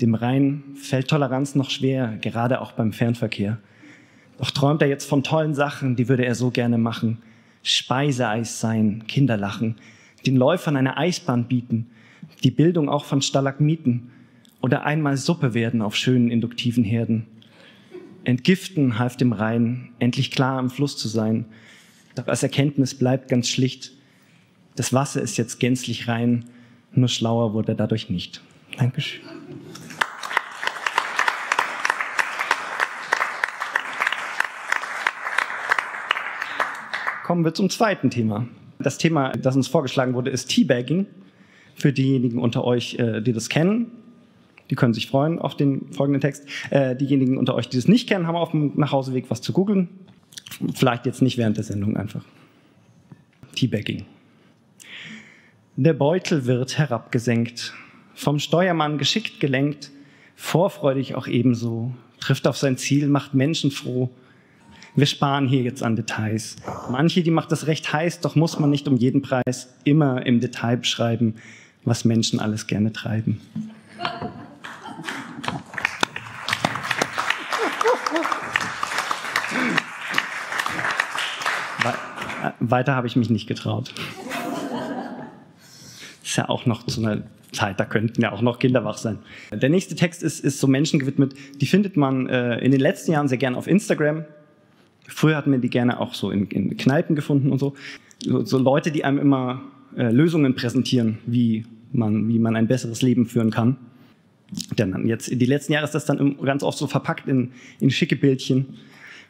Dem 0.00 0.14
Rhein 0.14 0.62
fällt 0.76 1.08
Toleranz 1.08 1.54
noch 1.54 1.70
schwer, 1.70 2.16
gerade 2.20 2.60
auch 2.60 2.72
beim 2.72 2.92
Fernverkehr. 2.92 3.58
Doch 4.38 4.50
träumt 4.50 4.82
er 4.82 4.88
jetzt 4.88 5.08
von 5.08 5.22
tollen 5.22 5.54
Sachen, 5.54 5.96
die 5.96 6.08
würde 6.08 6.24
er 6.24 6.34
so 6.34 6.50
gerne 6.50 6.78
machen. 6.78 7.18
Speiseeis 7.62 8.60
sein, 8.60 9.04
Kinderlachen, 9.06 9.76
den 10.26 10.36
Läufern 10.36 10.76
eine 10.76 10.96
Eisbahn 10.96 11.48
bieten, 11.48 11.86
die 12.42 12.50
Bildung 12.50 12.88
auch 12.88 13.04
von 13.04 13.22
Stalagmiten 13.22 14.10
oder 14.60 14.84
einmal 14.84 15.16
Suppe 15.16 15.54
werden 15.54 15.82
auf 15.82 15.96
schönen 15.96 16.30
induktiven 16.30 16.84
Herden. 16.84 17.26
Entgiften 18.24 18.98
half 18.98 19.16
dem 19.16 19.32
Rhein, 19.32 19.90
endlich 19.98 20.30
klar 20.30 20.58
am 20.58 20.70
Fluss 20.70 20.96
zu 20.96 21.08
sein. 21.08 21.44
Doch 22.14 22.26
als 22.28 22.42
Erkenntnis 22.42 22.94
bleibt 22.94 23.28
ganz 23.28 23.48
schlicht, 23.48 23.92
das 24.76 24.92
Wasser 24.92 25.22
ist 25.22 25.36
jetzt 25.36 25.60
gänzlich 25.60 26.08
rein, 26.08 26.46
nur 26.92 27.08
schlauer 27.08 27.52
wurde 27.54 27.72
er 27.72 27.76
dadurch 27.76 28.10
nicht. 28.10 28.42
Dankeschön. 28.76 29.33
Kommen 37.24 37.42
wir 37.42 37.54
zum 37.54 37.70
zweiten 37.70 38.10
Thema. 38.10 38.46
Das 38.78 38.98
Thema, 38.98 39.32
das 39.32 39.56
uns 39.56 39.66
vorgeschlagen 39.66 40.12
wurde, 40.12 40.30
ist 40.30 40.50
Teabagging. 40.50 41.06
Für 41.74 41.90
diejenigen 41.90 42.38
unter 42.38 42.64
euch, 42.64 42.98
äh, 42.98 43.22
die 43.22 43.32
das 43.32 43.48
kennen, 43.48 43.90
die 44.68 44.74
können 44.74 44.92
sich 44.92 45.06
freuen 45.06 45.38
auf 45.38 45.56
den 45.56 45.90
folgenden 45.90 46.20
Text. 46.20 46.46
Äh, 46.68 46.94
diejenigen 46.94 47.38
unter 47.38 47.54
euch, 47.54 47.70
die 47.70 47.78
das 47.78 47.88
nicht 47.88 48.10
kennen, 48.10 48.26
haben 48.26 48.36
auf 48.36 48.50
dem 48.50 48.72
Nachhauseweg 48.76 49.30
was 49.30 49.40
zu 49.40 49.54
googeln. 49.54 49.88
Vielleicht 50.74 51.06
jetzt 51.06 51.22
nicht 51.22 51.38
während 51.38 51.56
der 51.56 51.64
Sendung 51.64 51.96
einfach. 51.96 52.26
Teabagging. 53.54 54.04
Der 55.76 55.94
Beutel 55.94 56.44
wird 56.44 56.76
herabgesenkt, 56.76 57.72
vom 58.14 58.38
Steuermann 58.38 58.98
geschickt 58.98 59.40
gelenkt, 59.40 59.90
vorfreudig 60.36 61.14
auch 61.14 61.26
ebenso, 61.26 61.94
trifft 62.20 62.46
auf 62.46 62.58
sein 62.58 62.76
Ziel, 62.76 63.08
macht 63.08 63.32
Menschen 63.32 63.70
froh, 63.70 64.10
wir 64.96 65.06
sparen 65.06 65.48
hier 65.48 65.62
jetzt 65.62 65.82
an 65.82 65.96
Details. 65.96 66.56
Manche, 66.90 67.22
die 67.22 67.30
macht 67.30 67.50
das 67.50 67.66
recht 67.66 67.92
heiß, 67.92 68.20
doch 68.20 68.36
muss 68.36 68.58
man 68.58 68.70
nicht 68.70 68.86
um 68.86 68.96
jeden 68.96 69.22
Preis 69.22 69.74
immer 69.84 70.24
im 70.24 70.40
Detail 70.40 70.76
beschreiben, 70.76 71.34
was 71.84 72.04
Menschen 72.04 72.40
alles 72.40 72.66
gerne 72.66 72.92
treiben. 72.92 73.40
Weiter 82.60 82.94
habe 82.94 83.06
ich 83.06 83.16
mich 83.16 83.30
nicht 83.30 83.46
getraut. 83.46 83.92
Ist 86.22 86.36
ja 86.36 86.48
auch 86.48 86.66
noch 86.66 86.86
zu 86.86 87.00
einer 87.00 87.22
Zeit, 87.52 87.78
da 87.78 87.84
könnten 87.84 88.22
ja 88.22 88.32
auch 88.32 88.42
noch 88.42 88.58
Kinder 88.58 88.84
wach 88.84 88.98
sein. 88.98 89.18
Der 89.52 89.68
nächste 89.68 89.94
Text 89.94 90.22
ist, 90.22 90.40
ist 90.40 90.60
so 90.60 90.66
Menschen 90.66 90.98
gewidmet, 90.98 91.34
die 91.60 91.66
findet 91.66 91.96
man 91.96 92.28
äh, 92.28 92.58
in 92.58 92.70
den 92.70 92.80
letzten 92.80 93.12
Jahren 93.12 93.28
sehr 93.28 93.38
gern 93.38 93.54
auf 93.54 93.66
Instagram. 93.66 94.24
Früher 95.06 95.36
hatten 95.36 95.52
wir 95.52 95.58
die 95.58 95.70
gerne 95.70 96.00
auch 96.00 96.14
so 96.14 96.30
in, 96.30 96.46
in 96.48 96.76
Kneipen 96.76 97.16
gefunden 97.16 97.52
und 97.52 97.58
so. 97.58 97.74
so. 98.20 98.44
so. 98.44 98.58
Leute, 98.58 98.90
die 98.90 99.04
einem 99.04 99.18
immer 99.18 99.62
äh, 99.96 100.10
Lösungen 100.10 100.54
präsentieren, 100.54 101.18
wie 101.26 101.64
man, 101.92 102.28
wie 102.28 102.38
man 102.38 102.56
ein 102.56 102.66
besseres 102.66 103.02
Leben 103.02 103.26
führen 103.26 103.50
kann. 103.50 103.76
Denn 104.78 105.06
jetzt, 105.06 105.30
die 105.30 105.46
letzten 105.46 105.72
Jahre 105.72 105.84
ist 105.84 105.94
das 105.94 106.04
dann 106.04 106.36
ganz 106.42 106.62
oft 106.62 106.78
so 106.78 106.86
verpackt 106.86 107.28
in, 107.28 107.52
in 107.80 107.90
schicke 107.90 108.16
Bildchen, 108.16 108.66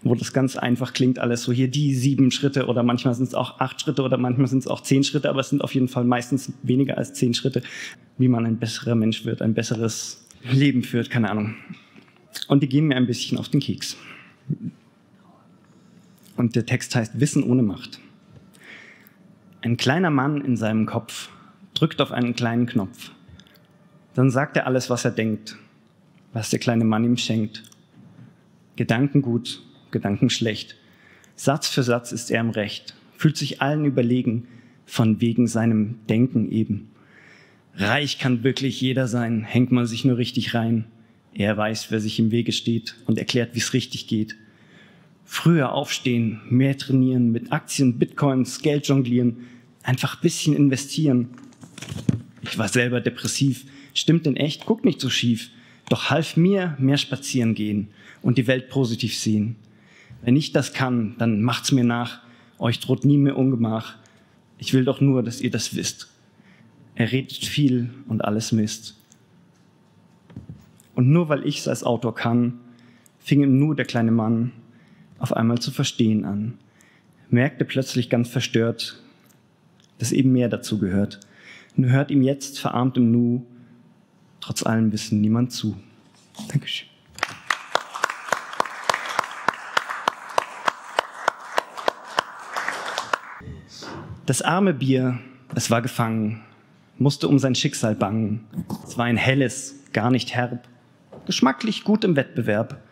wo 0.02 0.14
das 0.14 0.32
ganz 0.32 0.56
einfach 0.56 0.92
klingt, 0.92 1.18
alles 1.18 1.42
so 1.42 1.52
hier 1.52 1.68
die 1.68 1.94
sieben 1.94 2.30
Schritte 2.30 2.66
oder 2.66 2.82
manchmal 2.82 3.14
sind 3.14 3.26
es 3.26 3.34
auch 3.34 3.60
acht 3.60 3.80
Schritte 3.80 4.02
oder 4.02 4.18
manchmal 4.18 4.48
sind 4.48 4.58
es 4.58 4.66
auch 4.66 4.82
zehn 4.82 5.02
Schritte, 5.02 5.30
aber 5.30 5.40
es 5.40 5.48
sind 5.48 5.62
auf 5.62 5.74
jeden 5.74 5.88
Fall 5.88 6.04
meistens 6.04 6.52
weniger 6.62 6.98
als 6.98 7.14
zehn 7.14 7.32
Schritte, 7.32 7.62
wie 8.18 8.28
man 8.28 8.44
ein 8.44 8.58
besserer 8.58 8.94
Mensch 8.94 9.24
wird, 9.24 9.40
ein 9.40 9.54
besseres 9.54 10.26
Leben 10.50 10.82
führt, 10.82 11.08
keine 11.08 11.30
Ahnung. 11.30 11.54
Und 12.48 12.62
die 12.62 12.68
gehen 12.68 12.86
mir 12.86 12.96
ein 12.96 13.06
bisschen 13.06 13.38
auf 13.38 13.48
den 13.48 13.60
Keks. 13.60 13.96
Und 16.36 16.56
der 16.56 16.66
Text 16.66 16.94
heißt 16.94 17.20
Wissen 17.20 17.42
ohne 17.42 17.62
Macht. 17.62 18.00
Ein 19.62 19.76
kleiner 19.76 20.10
Mann 20.10 20.40
in 20.40 20.56
seinem 20.56 20.86
Kopf 20.86 21.30
drückt 21.74 22.00
auf 22.00 22.12
einen 22.12 22.34
kleinen 22.34 22.66
Knopf. 22.66 23.12
Dann 24.14 24.30
sagt 24.30 24.56
er 24.56 24.66
alles, 24.66 24.90
was 24.90 25.04
er 25.04 25.10
denkt, 25.10 25.56
was 26.32 26.50
der 26.50 26.58
kleine 26.58 26.84
Mann 26.84 27.04
ihm 27.04 27.16
schenkt. 27.16 27.62
Gedanken 28.76 29.22
gut, 29.22 29.62
Gedanken 29.90 30.30
schlecht. 30.30 30.76
Satz 31.36 31.68
für 31.68 31.82
Satz 31.82 32.12
ist 32.12 32.30
er 32.30 32.40
im 32.40 32.50
Recht, 32.50 32.94
fühlt 33.16 33.36
sich 33.36 33.62
allen 33.62 33.84
überlegen, 33.84 34.46
von 34.86 35.20
wegen 35.20 35.46
seinem 35.46 35.98
Denken 36.08 36.50
eben. 36.50 36.90
Reich 37.76 38.18
kann 38.18 38.44
wirklich 38.44 38.80
jeder 38.80 39.08
sein, 39.08 39.42
hängt 39.42 39.72
man 39.72 39.86
sich 39.86 40.04
nur 40.04 40.16
richtig 40.16 40.54
rein. 40.54 40.84
Er 41.32 41.56
weiß, 41.56 41.90
wer 41.90 42.00
sich 42.00 42.18
im 42.20 42.30
Wege 42.30 42.52
steht 42.52 42.94
und 43.06 43.18
erklärt, 43.18 43.54
wie 43.54 43.58
es 43.58 43.72
richtig 43.72 44.06
geht. 44.06 44.36
Früher 45.24 45.72
aufstehen, 45.72 46.40
mehr 46.50 46.76
trainieren, 46.76 47.32
mit 47.32 47.50
Aktien, 47.52 47.98
Bitcoins, 47.98 48.60
Geld 48.60 48.86
jonglieren, 48.86 49.46
einfach 49.82 50.20
bisschen 50.20 50.54
investieren. 50.54 51.30
Ich 52.42 52.58
war 52.58 52.68
selber 52.68 53.00
depressiv, 53.00 53.64
stimmt 53.94 54.26
denn 54.26 54.36
echt, 54.36 54.66
guck 54.66 54.84
nicht 54.84 55.00
so 55.00 55.08
schief. 55.08 55.50
Doch 55.88 56.10
half 56.10 56.36
mir 56.36 56.76
mehr 56.78 56.98
spazieren 56.98 57.54
gehen 57.54 57.88
und 58.22 58.38
die 58.38 58.46
Welt 58.46 58.68
positiv 58.68 59.16
sehen. 59.16 59.56
Wenn 60.22 60.36
ich 60.36 60.52
das 60.52 60.72
kann, 60.72 61.14
dann 61.18 61.42
macht's 61.42 61.72
mir 61.72 61.84
nach. 61.84 62.20
Euch 62.58 62.80
droht 62.80 63.04
nie 63.04 63.18
mehr 63.18 63.36
Ungemach. 63.36 63.96
Ich 64.58 64.72
will 64.72 64.84
doch 64.84 65.00
nur, 65.00 65.22
dass 65.22 65.40
ihr 65.40 65.50
das 65.50 65.74
wisst. 65.74 66.10
Er 66.94 67.12
redet 67.12 67.44
viel 67.44 67.90
und 68.08 68.24
alles 68.24 68.52
Mist. 68.52 68.96
Und 70.94 71.10
nur 71.10 71.28
weil 71.28 71.46
ich's 71.46 71.68
als 71.68 71.82
Autor 71.82 72.14
kann, 72.14 72.60
fing 73.18 73.42
ihm 73.42 73.58
nur 73.58 73.74
der 73.74 73.84
kleine 73.84 74.12
Mann 74.12 74.52
auf 75.18 75.32
einmal 75.32 75.58
zu 75.58 75.70
verstehen 75.70 76.24
an. 76.24 76.58
Merkte 77.30 77.64
plötzlich 77.64 78.10
ganz 78.10 78.28
verstört, 78.28 79.02
dass 79.98 80.12
eben 80.12 80.32
mehr 80.32 80.48
dazu 80.48 80.78
gehört. 80.78 81.20
Nur 81.76 81.90
hört 81.90 82.10
ihm 82.10 82.22
jetzt 82.22 82.60
verarmt 82.60 82.96
im 82.96 83.10
Nu 83.10 83.46
trotz 84.44 84.62
allem 84.62 84.92
Wissen 84.92 85.22
niemand 85.22 85.52
zu. 85.52 85.74
Dankeschön. 86.48 86.88
Das 94.26 94.42
arme 94.42 94.74
Bier, 94.74 95.18
es 95.54 95.70
war 95.70 95.80
gefangen, 95.80 96.42
musste 96.98 97.26
um 97.28 97.38
sein 97.38 97.54
Schicksal 97.54 97.94
bangen. 97.94 98.44
Es 98.86 98.98
war 98.98 99.06
ein 99.06 99.16
helles, 99.16 99.76
gar 99.92 100.10
nicht 100.10 100.34
herb, 100.34 100.68
geschmacklich 101.24 101.84
gut 101.84 102.04
im 102.04 102.16
Wettbewerb. 102.16 102.82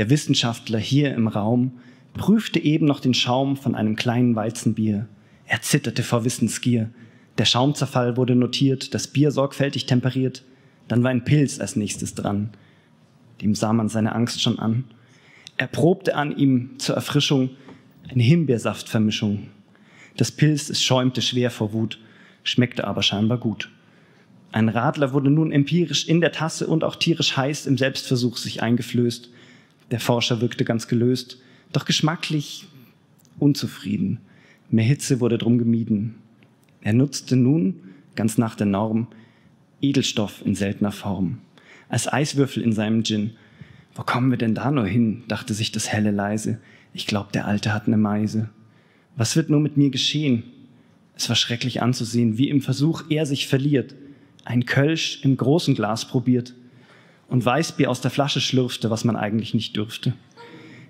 Der 0.00 0.08
Wissenschaftler 0.08 0.78
hier 0.78 1.12
im 1.12 1.28
Raum 1.28 1.72
prüfte 2.14 2.58
eben 2.58 2.86
noch 2.86 3.00
den 3.00 3.12
Schaum 3.12 3.58
von 3.58 3.74
einem 3.74 3.96
kleinen 3.96 4.34
Weizenbier. 4.34 5.06
Er 5.44 5.60
zitterte 5.60 6.02
vor 6.02 6.24
Wissensgier. 6.24 6.88
Der 7.36 7.44
Schaumzerfall 7.44 8.16
wurde 8.16 8.34
notiert, 8.34 8.94
das 8.94 9.08
Bier 9.08 9.30
sorgfältig 9.30 9.84
temperiert. 9.84 10.42
Dann 10.88 11.02
war 11.02 11.10
ein 11.10 11.24
Pilz 11.24 11.60
als 11.60 11.76
nächstes 11.76 12.14
dran. 12.14 12.48
Dem 13.42 13.54
sah 13.54 13.74
man 13.74 13.90
seine 13.90 14.14
Angst 14.14 14.40
schon 14.40 14.58
an. 14.58 14.84
Er 15.58 15.66
probte 15.66 16.14
an 16.14 16.34
ihm 16.34 16.78
zur 16.78 16.94
Erfrischung 16.94 17.50
eine 18.08 18.22
Himbeersaftvermischung. 18.22 19.48
Das 20.16 20.32
Pilz, 20.32 20.70
es 20.70 20.82
schäumte 20.82 21.20
schwer 21.20 21.50
vor 21.50 21.74
Wut, 21.74 21.98
schmeckte 22.42 22.86
aber 22.86 23.02
scheinbar 23.02 23.36
gut. 23.36 23.70
Ein 24.50 24.70
Radler 24.70 25.12
wurde 25.12 25.28
nun 25.28 25.52
empirisch 25.52 26.08
in 26.08 26.22
der 26.22 26.32
Tasse 26.32 26.68
und 26.68 26.84
auch 26.84 26.96
tierisch 26.96 27.36
heiß 27.36 27.66
im 27.66 27.76
Selbstversuch 27.76 28.38
sich 28.38 28.62
eingeflößt. 28.62 29.28
Der 29.90 30.00
Forscher 30.00 30.40
wirkte 30.40 30.64
ganz 30.64 30.88
gelöst, 30.88 31.38
doch 31.72 31.84
geschmacklich 31.84 32.66
unzufrieden. 33.38 34.18
Mehr 34.70 34.84
Hitze 34.84 35.20
wurde 35.20 35.38
drum 35.38 35.58
gemieden. 35.58 36.16
Er 36.82 36.92
nutzte 36.92 37.36
nun, 37.36 37.80
ganz 38.14 38.38
nach 38.38 38.54
der 38.54 38.66
Norm, 38.66 39.08
Edelstoff 39.80 40.44
in 40.44 40.54
seltener 40.54 40.92
Form. 40.92 41.38
Als 41.88 42.12
Eiswürfel 42.12 42.62
in 42.62 42.72
seinem 42.72 43.02
Gin. 43.02 43.32
Wo 43.94 44.02
kommen 44.02 44.30
wir 44.30 44.38
denn 44.38 44.54
da 44.54 44.70
nur 44.70 44.86
hin, 44.86 45.24
dachte 45.26 45.54
sich 45.54 45.72
das 45.72 45.88
Helle 45.88 46.12
leise. 46.12 46.60
Ich 46.94 47.06
glaub, 47.06 47.32
der 47.32 47.46
Alte 47.46 47.74
hat 47.74 47.88
ne 47.88 47.96
Meise. 47.96 48.50
Was 49.16 49.34
wird 49.34 49.50
nur 49.50 49.60
mit 49.60 49.76
mir 49.76 49.90
geschehen? 49.90 50.44
Es 51.16 51.28
war 51.28 51.36
schrecklich 51.36 51.82
anzusehen, 51.82 52.38
wie 52.38 52.48
im 52.48 52.62
Versuch 52.62 53.04
er 53.10 53.26
sich 53.26 53.48
verliert, 53.48 53.94
ein 54.44 54.64
Kölsch 54.64 55.20
im 55.22 55.36
großen 55.36 55.74
Glas 55.74 56.06
probiert 56.06 56.54
und 57.30 57.44
Weißbier 57.44 57.88
aus 57.88 58.00
der 58.00 58.10
Flasche 58.10 58.40
schlürfte, 58.40 58.90
was 58.90 59.04
man 59.04 59.16
eigentlich 59.16 59.54
nicht 59.54 59.76
dürfte. 59.76 60.12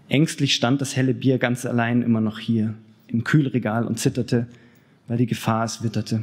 Ängstlich 0.09 0.55
stand 0.55 0.81
das 0.81 0.97
helle 0.97 1.15
Bier 1.15 1.39
ganz 1.39 1.65
allein 1.67 2.03
immer 2.03 2.21
noch 2.21 2.39
hier 2.39 2.75
im 3.07 3.25
Kühlregal 3.25 3.87
und 3.87 3.99
zitterte, 3.99 4.49
weil 5.07 5.19
die 5.19 5.27
Gefahr 5.27 5.65
es 5.65 5.83
witterte. 5.83 6.23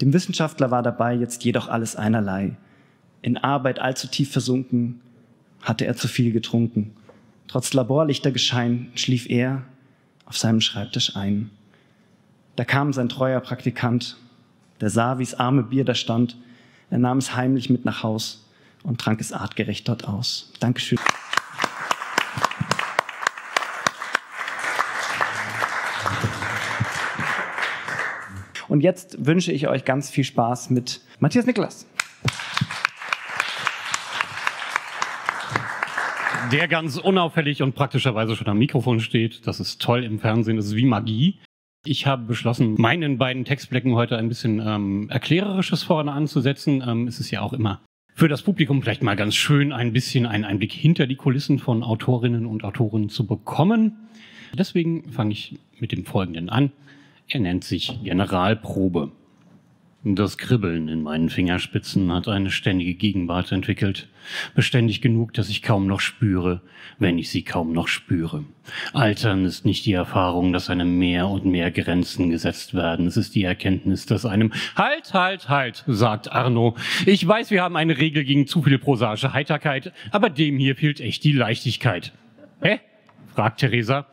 Dem 0.00 0.12
Wissenschaftler 0.12 0.70
war 0.70 0.82
dabei 0.82 1.14
jetzt 1.14 1.44
jedoch 1.44 1.68
alles 1.68 1.94
einerlei. 1.94 2.56
In 3.22 3.36
Arbeit 3.36 3.78
allzu 3.78 4.08
tief 4.08 4.32
versunken, 4.32 5.00
hatte 5.60 5.86
er 5.86 5.96
zu 5.96 6.08
viel 6.08 6.32
getrunken. 6.32 6.92
Trotz 7.46 7.72
Laborlichter 7.74 8.32
Geschein 8.32 8.90
schlief 8.94 9.28
er 9.28 9.62
auf 10.24 10.38
seinem 10.38 10.60
Schreibtisch 10.60 11.14
ein. 11.14 11.50
Da 12.56 12.64
kam 12.64 12.92
sein 12.92 13.08
treuer 13.08 13.40
Praktikant, 13.40 14.16
der 14.80 14.90
sah, 14.90 15.18
wie's 15.18 15.34
arme 15.34 15.62
Bier 15.62 15.84
da 15.84 15.94
stand. 15.94 16.36
Er 16.90 16.98
nahm 16.98 17.18
es 17.18 17.36
heimlich 17.36 17.70
mit 17.70 17.84
nach 17.84 18.02
Haus 18.02 18.43
und 18.84 19.00
trank 19.00 19.20
es 19.20 19.32
artgerecht 19.32 19.88
dort 19.88 20.06
aus. 20.06 20.52
Dankeschön. 20.60 20.98
Und 28.68 28.80
jetzt 28.82 29.24
wünsche 29.24 29.52
ich 29.52 29.68
euch 29.68 29.84
ganz 29.84 30.10
viel 30.10 30.24
Spaß 30.24 30.70
mit 30.70 31.00
Matthias 31.18 31.46
Niklas. 31.46 31.86
Der 36.52 36.68
ganz 36.68 36.98
unauffällig 36.98 37.62
und 37.62 37.74
praktischerweise 37.74 38.36
schon 38.36 38.48
am 38.48 38.58
Mikrofon 38.58 39.00
steht. 39.00 39.46
Das 39.46 39.60
ist 39.60 39.80
toll 39.80 40.04
im 40.04 40.18
Fernsehen, 40.18 40.56
das 40.56 40.66
ist 40.66 40.76
wie 40.76 40.84
Magie. 40.84 41.40
Ich 41.86 42.06
habe 42.06 42.24
beschlossen, 42.24 42.74
meinen 42.78 43.18
beiden 43.18 43.44
Textblöcken 43.44 43.94
heute 43.94 44.16
ein 44.16 44.28
bisschen 44.28 44.60
ähm, 44.60 45.08
Erklärerisches 45.10 45.82
vorne 45.82 46.12
anzusetzen. 46.12 46.82
Ähm, 46.86 47.06
es 47.06 47.20
ist 47.20 47.30
ja 47.30 47.42
auch 47.42 47.52
immer 47.52 47.80
für 48.14 48.28
das 48.28 48.42
Publikum 48.42 48.80
vielleicht 48.80 49.02
mal 49.02 49.16
ganz 49.16 49.34
schön, 49.34 49.72
ein 49.72 49.92
bisschen 49.92 50.24
einen 50.24 50.44
Einblick 50.44 50.72
hinter 50.72 51.06
die 51.06 51.16
Kulissen 51.16 51.58
von 51.58 51.82
Autorinnen 51.82 52.46
und 52.46 52.62
Autoren 52.62 53.08
zu 53.08 53.26
bekommen. 53.26 54.08
Deswegen 54.56 55.10
fange 55.10 55.32
ich 55.32 55.58
mit 55.80 55.90
dem 55.90 56.04
Folgenden 56.04 56.48
an. 56.48 56.70
Er 57.28 57.40
nennt 57.40 57.64
sich 57.64 57.98
Generalprobe. 58.04 59.10
Das 60.06 60.36
Kribbeln 60.36 60.88
in 60.88 61.02
meinen 61.02 61.30
Fingerspitzen 61.30 62.12
hat 62.12 62.28
eine 62.28 62.50
ständige 62.50 62.92
Gegenwart 62.92 63.52
entwickelt. 63.52 64.06
Beständig 64.54 65.00
genug, 65.00 65.32
dass 65.32 65.48
ich 65.48 65.62
kaum 65.62 65.86
noch 65.86 66.00
spüre, 66.00 66.60
wenn 66.98 67.16
ich 67.16 67.30
sie 67.30 67.42
kaum 67.42 67.72
noch 67.72 67.88
spüre. 67.88 68.44
Altern 68.92 69.46
ist 69.46 69.64
nicht 69.64 69.86
die 69.86 69.94
Erfahrung, 69.94 70.52
dass 70.52 70.68
einem 70.68 70.98
mehr 70.98 71.26
und 71.28 71.46
mehr 71.46 71.70
Grenzen 71.70 72.28
gesetzt 72.28 72.74
werden. 72.74 73.06
Es 73.06 73.16
ist 73.16 73.34
die 73.34 73.44
Erkenntnis, 73.44 74.04
dass 74.04 74.26
einem 74.26 74.52
Halt, 74.76 75.14
halt, 75.14 75.48
halt, 75.48 75.84
sagt 75.86 76.30
Arno. 76.30 76.76
Ich 77.06 77.26
weiß, 77.26 77.50
wir 77.50 77.62
haben 77.62 77.76
eine 77.76 77.96
Regel 77.96 78.24
gegen 78.24 78.46
zu 78.46 78.62
viel 78.62 78.78
prosaische 78.78 79.32
Heiterkeit, 79.32 79.94
aber 80.10 80.28
dem 80.28 80.58
hier 80.58 80.76
fehlt 80.76 81.00
echt 81.00 81.24
die 81.24 81.32
Leichtigkeit. 81.32 82.12
Hä? 82.60 82.80
fragt 83.34 83.60
Theresa. 83.60 84.06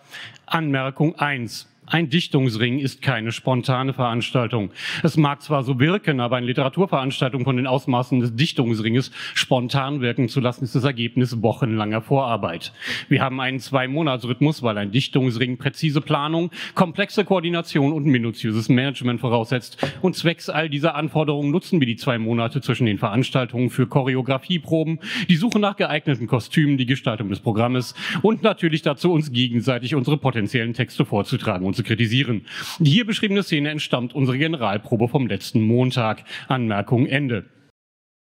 Anmerkung 0.46 1.20
eins. 1.20 1.71
Ein 1.92 2.08
Dichtungsring 2.08 2.80
ist 2.80 3.02
keine 3.02 3.34
spontane 3.34 3.92
Veranstaltung. 3.92 4.72
Es 5.04 5.18
mag 5.18 5.42
zwar 5.42 5.64
so 5.64 5.78
wirken, 5.78 6.22
aber 6.22 6.38
eine 6.38 6.46
Literaturveranstaltung 6.46 7.44
von 7.44 7.58
den 7.58 7.68
Ausmaßen 7.68 8.22
des 8.22 8.34
Dichtungsringes 8.34 9.12
spontan 9.34 10.00
wirken 10.00 10.30
zu 10.30 10.40
lassen, 10.40 10.64
ist 10.64 10.74
das 10.74 10.86
Ergebnis 10.86 11.42
wochenlanger 11.42 12.02
Vorarbeit. 12.02 12.72
Wir 13.10 13.22
haben 13.22 13.42
einen 13.42 13.60
Zwei-Monats-Rhythmus, 13.60 14.64
weil 14.64 14.78
ein 14.78 14.94
Dichtungsring 14.94 15.58
präzise 15.58 16.00
Planung, 16.00 16.52
komplexe 16.76 17.26
Koordination 17.26 17.92
und 17.92 18.06
minutiöses 18.06 18.70
Management 18.70 19.20
voraussetzt. 19.20 19.78
Und 20.02 20.16
zwecks 20.16 20.50
all 20.50 20.70
dieser 20.70 20.96
Anforderungen 20.96 21.52
nutzen 21.52 21.82
wir 21.82 21.88
die 21.88 21.98
zwei 21.98 22.18
Monate 22.18 22.62
zwischen 22.62 22.86
den 22.86 23.00
Veranstaltungen 23.00 23.70
für 23.70 23.86
Choreografieproben, 23.86 25.00
die 25.28 25.36
Suche 25.36 25.60
nach 25.60 25.76
geeigneten 25.76 26.28
Kostümen, 26.28 26.78
die 26.78 26.86
Gestaltung 26.86 27.28
des 27.28 27.42
Programmes 27.42 27.96
und 28.22 28.44
natürlich 28.44 28.82
dazu, 28.82 29.12
uns 29.12 29.34
gegenseitig 29.34 29.94
unsere 29.94 30.16
potenziellen 30.16 30.74
Texte 30.74 31.04
vorzutragen 31.04 31.68
und 31.68 31.81
zu 31.82 31.88
kritisieren. 31.88 32.46
Die 32.80 32.92
hier 32.92 33.06
beschriebene 33.06 33.44
Szene 33.44 33.70
entstammt 33.70 34.14
unserer 34.14 34.38
Generalprobe 34.38 35.08
vom 35.08 35.28
letzten 35.28 35.62
Montag. 35.62 36.24
Anmerkung 36.48 37.08
Ende. 37.08 37.46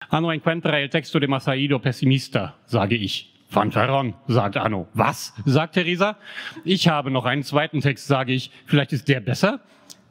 Anno 0.08 0.30
encuentra 0.32 0.78
el 0.78 0.88
texto 0.88 1.20
de 1.20 1.28
Masaido 1.28 1.78
pessimista, 1.78 2.56
sage 2.66 2.96
ich. 2.96 3.34
Fanfaron, 3.48 4.14
sagt 4.28 4.56
Anno. 4.56 4.88
Was? 4.94 5.34
sagt 5.44 5.74
Theresa. 5.74 6.16
Ich 6.64 6.88
habe 6.88 7.10
noch 7.10 7.26
einen 7.26 7.42
zweiten 7.42 7.80
Text, 7.80 8.06
sage 8.06 8.32
ich. 8.32 8.50
Vielleicht 8.64 8.92
ist 8.92 9.08
der 9.08 9.20
besser? 9.20 9.60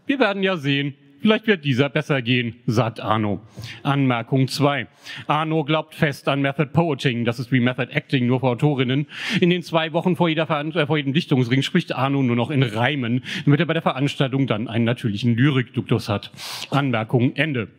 Wir 0.05 0.19
werden 0.19 0.43
ja 0.43 0.57
sehen. 0.57 0.95
Vielleicht 1.21 1.47
wird 1.47 1.65
dieser 1.65 1.89
besser 1.89 2.21
gehen, 2.21 2.55
sagt 2.65 2.99
Arno. 2.99 3.41
Anmerkung 3.83 4.47
2. 4.47 4.87
Arno 5.27 5.63
glaubt 5.63 5.95
fest 5.95 6.27
an 6.27 6.41
Method 6.41 6.71
Poetry, 6.71 7.23
das 7.23 7.39
ist 7.39 7.51
wie 7.51 7.59
Method 7.59 7.91
Acting, 7.91 8.27
nur 8.27 8.39
für 8.39 8.47
Autorinnen. 8.47 9.07
In 9.39 9.49
den 9.49 9.63
zwei 9.63 9.93
Wochen 9.93 10.15
vor, 10.15 10.29
jeder 10.29 10.49
äh, 10.49 10.85
vor 10.85 10.97
jedem 10.97 11.13
Dichtungsring 11.13 11.61
spricht 11.61 11.95
Arno 11.95 12.21
nur 12.21 12.35
noch 12.35 12.51
in 12.51 12.63
Reimen, 12.63 13.23
damit 13.45 13.59
er 13.59 13.65
bei 13.65 13.73
der 13.73 13.81
Veranstaltung 13.81 14.47
dann 14.47 14.67
einen 14.67 14.85
natürlichen 14.85 15.35
Lyrikduktus 15.35 16.09
hat. 16.09 16.31
Anmerkung 16.69 17.35
Ende. 17.35 17.69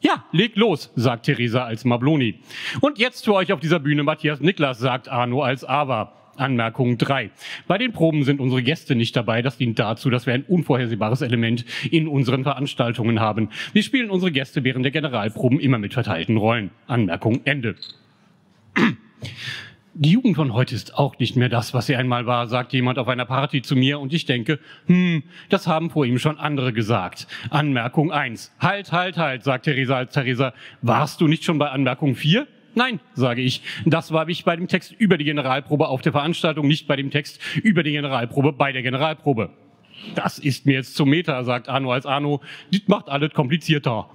Ja, 0.00 0.24
leg 0.30 0.56
los, 0.56 0.92
sagt 0.94 1.26
Theresa 1.26 1.64
als 1.64 1.84
Mabloni. 1.84 2.40
Und 2.80 2.98
jetzt 2.98 3.24
für 3.24 3.34
euch 3.34 3.52
auf 3.52 3.60
dieser 3.60 3.80
Bühne 3.80 4.02
Matthias 4.02 4.40
Niklas, 4.40 4.78
sagt 4.78 5.08
Arno 5.08 5.42
als 5.42 5.64
Ava. 5.64 6.12
Anmerkung 6.36 6.98
3. 6.98 7.30
Bei 7.66 7.78
den 7.78 7.92
Proben 7.92 8.24
sind 8.24 8.40
unsere 8.40 8.62
Gäste 8.62 8.94
nicht 8.94 9.16
dabei. 9.16 9.42
Das 9.42 9.56
dient 9.56 9.78
dazu, 9.78 10.10
dass 10.10 10.26
wir 10.26 10.34
ein 10.34 10.44
unvorhersehbares 10.44 11.22
Element 11.22 11.64
in 11.90 12.08
unseren 12.08 12.42
Veranstaltungen 12.42 13.20
haben. 13.20 13.50
Wir 13.72 13.82
spielen 13.82 14.10
unsere 14.10 14.32
Gäste 14.32 14.64
während 14.64 14.84
der 14.84 14.92
Generalproben 14.92 15.60
immer 15.60 15.78
mit 15.78 15.94
verteilten 15.94 16.36
Rollen. 16.36 16.70
Anmerkung 16.86 17.40
Ende. 17.44 17.76
Die 19.98 20.10
Jugend 20.10 20.36
von 20.36 20.52
heute 20.52 20.74
ist 20.74 20.98
auch 20.98 21.18
nicht 21.18 21.36
mehr 21.36 21.48
das, 21.48 21.72
was 21.72 21.86
sie 21.86 21.96
einmal 21.96 22.26
war, 22.26 22.48
sagt 22.48 22.74
jemand 22.74 22.98
auf 22.98 23.08
einer 23.08 23.24
Party 23.24 23.62
zu 23.62 23.76
mir 23.76 23.98
und 23.98 24.12
ich 24.12 24.26
denke, 24.26 24.58
hm, 24.84 25.22
das 25.48 25.66
haben 25.66 25.88
vor 25.88 26.04
ihm 26.04 26.18
schon 26.18 26.38
andere 26.38 26.74
gesagt. 26.74 27.26
Anmerkung 27.48 28.12
1. 28.12 28.54
Halt, 28.60 28.92
halt, 28.92 29.16
halt, 29.16 29.42
sagt 29.42 29.64
Theresa 29.64 29.96
als 29.96 30.12
Theresa. 30.12 30.52
Warst 30.82 31.22
du 31.22 31.28
nicht 31.28 31.44
schon 31.44 31.58
bei 31.58 31.70
Anmerkung 31.70 32.14
4? 32.14 32.46
Nein, 32.76 33.00
sage 33.14 33.40
ich. 33.40 33.62
Das 33.86 34.12
war 34.12 34.28
ich 34.28 34.44
bei 34.44 34.54
dem 34.54 34.68
Text 34.68 34.92
über 34.92 35.16
die 35.16 35.24
Generalprobe 35.24 35.88
auf 35.88 36.02
der 36.02 36.12
Veranstaltung, 36.12 36.68
nicht 36.68 36.86
bei 36.86 36.94
dem 36.94 37.10
Text 37.10 37.40
über 37.62 37.82
die 37.82 37.92
Generalprobe 37.92 38.52
bei 38.52 38.70
der 38.70 38.82
Generalprobe. 38.82 39.48
Das 40.14 40.38
ist 40.38 40.66
mir 40.66 40.74
jetzt 40.74 40.94
zu 40.94 41.06
Meta, 41.06 41.42
sagt 41.42 41.70
Arno 41.70 41.90
als 41.90 42.04
Arno. 42.04 42.42
Das 42.70 42.82
macht 42.86 43.08
alles 43.08 43.32
komplizierter. 43.32 44.10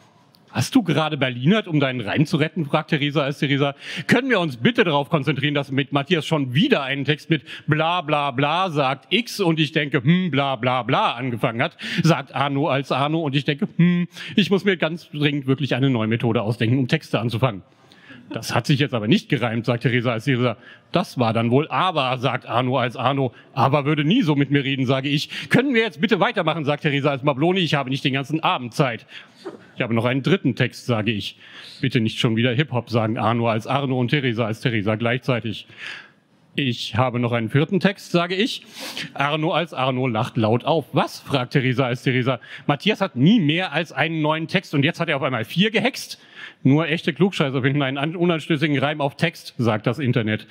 Hast 0.51 0.75
du 0.75 0.84
gerade 0.84 1.18
Berlinert, 1.18 1.68
um 1.68 1.80
deinen 1.80 2.01
Reim 2.01 2.27
zu 2.27 2.38
retten? 2.38 2.65
fragt 2.65 2.91
Theresa 2.91 3.24
als 3.24 3.39
Theresa. 3.39 3.74
Können 4.06 4.30
wir 4.30 4.39
uns 4.39 4.58
bitte 4.58 4.84
darauf 4.84 5.10
konzentrieren, 5.10 5.56
dass 5.56 5.72
mit 5.72 5.91
Matthias 5.91 6.27
schon 6.27 6.53
wieder 6.53 6.84
einen 6.84 7.03
Text 7.03 7.32
mit 7.32 7.41
bla 7.65 8.01
bla 8.01 8.30
bla 8.30 8.70
sagt 8.70 9.12
X 9.12 9.39
und 9.39 9.60
ich 9.60 9.72
denke, 9.72 10.03
hm, 10.03 10.30
bla 10.30 10.56
bla 10.56 10.84
bla 10.84 11.13
angefangen 11.13 11.63
hat, 11.63 11.77
sagt 12.03 12.36
Arno 12.36 12.68
als 12.68 12.91
Arno 12.91 13.22
und 13.22 13.36
ich 13.36 13.46
denke, 13.46 13.68
hm, 13.75 14.08
ich 14.36 14.51
muss 14.51 14.65
mir 14.65 14.77
ganz 14.77 15.10
dringend 15.10 15.48
wirklich 15.48 15.74
eine 15.74 15.89
neue 15.89 16.08
Methode 16.08 16.44
ausdenken, 16.44 16.77
um 16.77 16.88
Texte 16.88 17.20
anzufangen. 17.20 17.63
Das 18.33 18.55
hat 18.55 18.65
sich 18.65 18.79
jetzt 18.79 18.93
aber 18.93 19.07
nicht 19.07 19.27
gereimt, 19.27 19.65
sagt 19.65 19.83
Theresa 19.83 20.13
als 20.13 20.25
Theresa. 20.25 20.55
Das 20.91 21.19
war 21.19 21.33
dann 21.33 21.51
wohl 21.51 21.67
aber, 21.67 22.17
sagt 22.17 22.45
Arno 22.45 22.77
als 22.77 22.95
Arno. 22.95 23.33
Aber 23.53 23.85
würde 23.85 24.05
nie 24.05 24.21
so 24.21 24.35
mit 24.35 24.51
mir 24.51 24.63
reden, 24.63 24.85
sage 24.85 25.09
ich. 25.09 25.50
Können 25.50 25.73
wir 25.73 25.81
jetzt 25.81 26.00
bitte 26.00 26.19
weitermachen, 26.19 26.63
sagt 26.63 26.83
Theresa 26.83 27.11
als 27.11 27.23
Mabloni. 27.23 27.59
Ich 27.59 27.73
habe 27.73 27.89
nicht 27.89 28.03
den 28.03 28.13
ganzen 28.13 28.39
Abend 28.41 28.73
Zeit. 28.73 29.05
Ich 29.75 29.81
habe 29.81 29.93
noch 29.93 30.05
einen 30.05 30.23
dritten 30.23 30.55
Text, 30.55 30.85
sage 30.85 31.11
ich. 31.11 31.38
Bitte 31.81 32.00
nicht 32.00 32.19
schon 32.19 32.35
wieder 32.35 32.53
Hip-Hop, 32.53 32.89
sagen 32.89 33.17
Arno 33.17 33.50
als 33.50 33.67
Arno 33.67 34.00
und 34.00 34.09
Theresa 34.09 34.45
als 34.45 34.61
Theresa 34.61 34.95
gleichzeitig. 34.95 35.67
Ich 36.55 36.97
habe 36.97 37.19
noch 37.19 37.31
einen 37.31 37.50
vierten 37.50 37.79
Text, 37.79 38.11
sage 38.11 38.35
ich. 38.35 38.63
Arno 39.13 39.51
als 39.51 39.73
Arno 39.73 40.07
lacht 40.07 40.35
laut 40.35 40.65
auf. 40.65 40.85
Was? 40.93 41.19
fragt 41.19 41.53
Theresa 41.53 41.85
als 41.85 42.03
Theresa. 42.03 42.39
Matthias 42.67 43.00
hat 43.00 43.15
nie 43.15 43.39
mehr 43.39 43.71
als 43.71 43.93
einen 43.93 44.21
neuen 44.21 44.47
Text 44.47 44.73
und 44.73 44.83
jetzt 44.83 45.00
hat 45.00 45.07
er 45.07 45.15
auf 45.15 45.23
einmal 45.23 45.45
vier 45.45 45.71
gehext. 45.71 46.19
Nur 46.63 46.88
echte 46.88 47.13
Klugscheißer 47.13 47.62
finden 47.62 47.82
einen 47.82 48.15
unanstößigen 48.15 48.77
Reim 48.77 49.01
auf 49.01 49.15
Text, 49.15 49.56
sagt 49.58 49.88
das 49.88 49.98
Internet. 49.98 50.46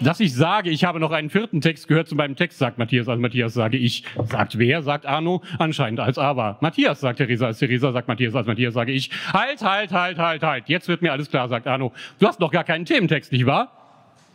Dass 0.00 0.18
ich 0.18 0.34
sage, 0.34 0.70
ich 0.70 0.84
habe 0.84 0.98
noch 0.98 1.12
einen 1.12 1.30
vierten 1.30 1.60
Text, 1.60 1.86
gehört 1.86 2.08
zu 2.08 2.16
meinem 2.16 2.34
Text, 2.34 2.58
sagt 2.58 2.78
Matthias 2.78 3.08
als 3.08 3.20
Matthias, 3.20 3.54
sage 3.54 3.76
ich. 3.76 4.04
Sagt 4.24 4.58
wer, 4.58 4.82
sagt 4.82 5.06
Arno, 5.06 5.42
anscheinend 5.58 6.00
als 6.00 6.18
aber. 6.18 6.58
Matthias, 6.60 7.00
sagt 7.00 7.18
Theresa 7.18 7.46
als 7.46 7.58
Theresa, 7.60 7.92
sagt 7.92 8.08
Matthias 8.08 8.34
als 8.34 8.46
Matthias, 8.46 8.74
sage 8.74 8.90
ich. 8.90 9.10
Halt, 9.32 9.62
halt, 9.62 9.92
halt, 9.92 10.18
halt, 10.18 10.42
halt. 10.42 10.68
Jetzt 10.68 10.88
wird 10.88 11.00
mir 11.00 11.12
alles 11.12 11.30
klar, 11.30 11.48
sagt 11.48 11.68
Arno. 11.68 11.92
Du 12.18 12.26
hast 12.26 12.40
noch 12.40 12.50
gar 12.50 12.64
keinen 12.64 12.84
Thementext, 12.84 13.30
nicht 13.30 13.46
wahr? 13.46 13.78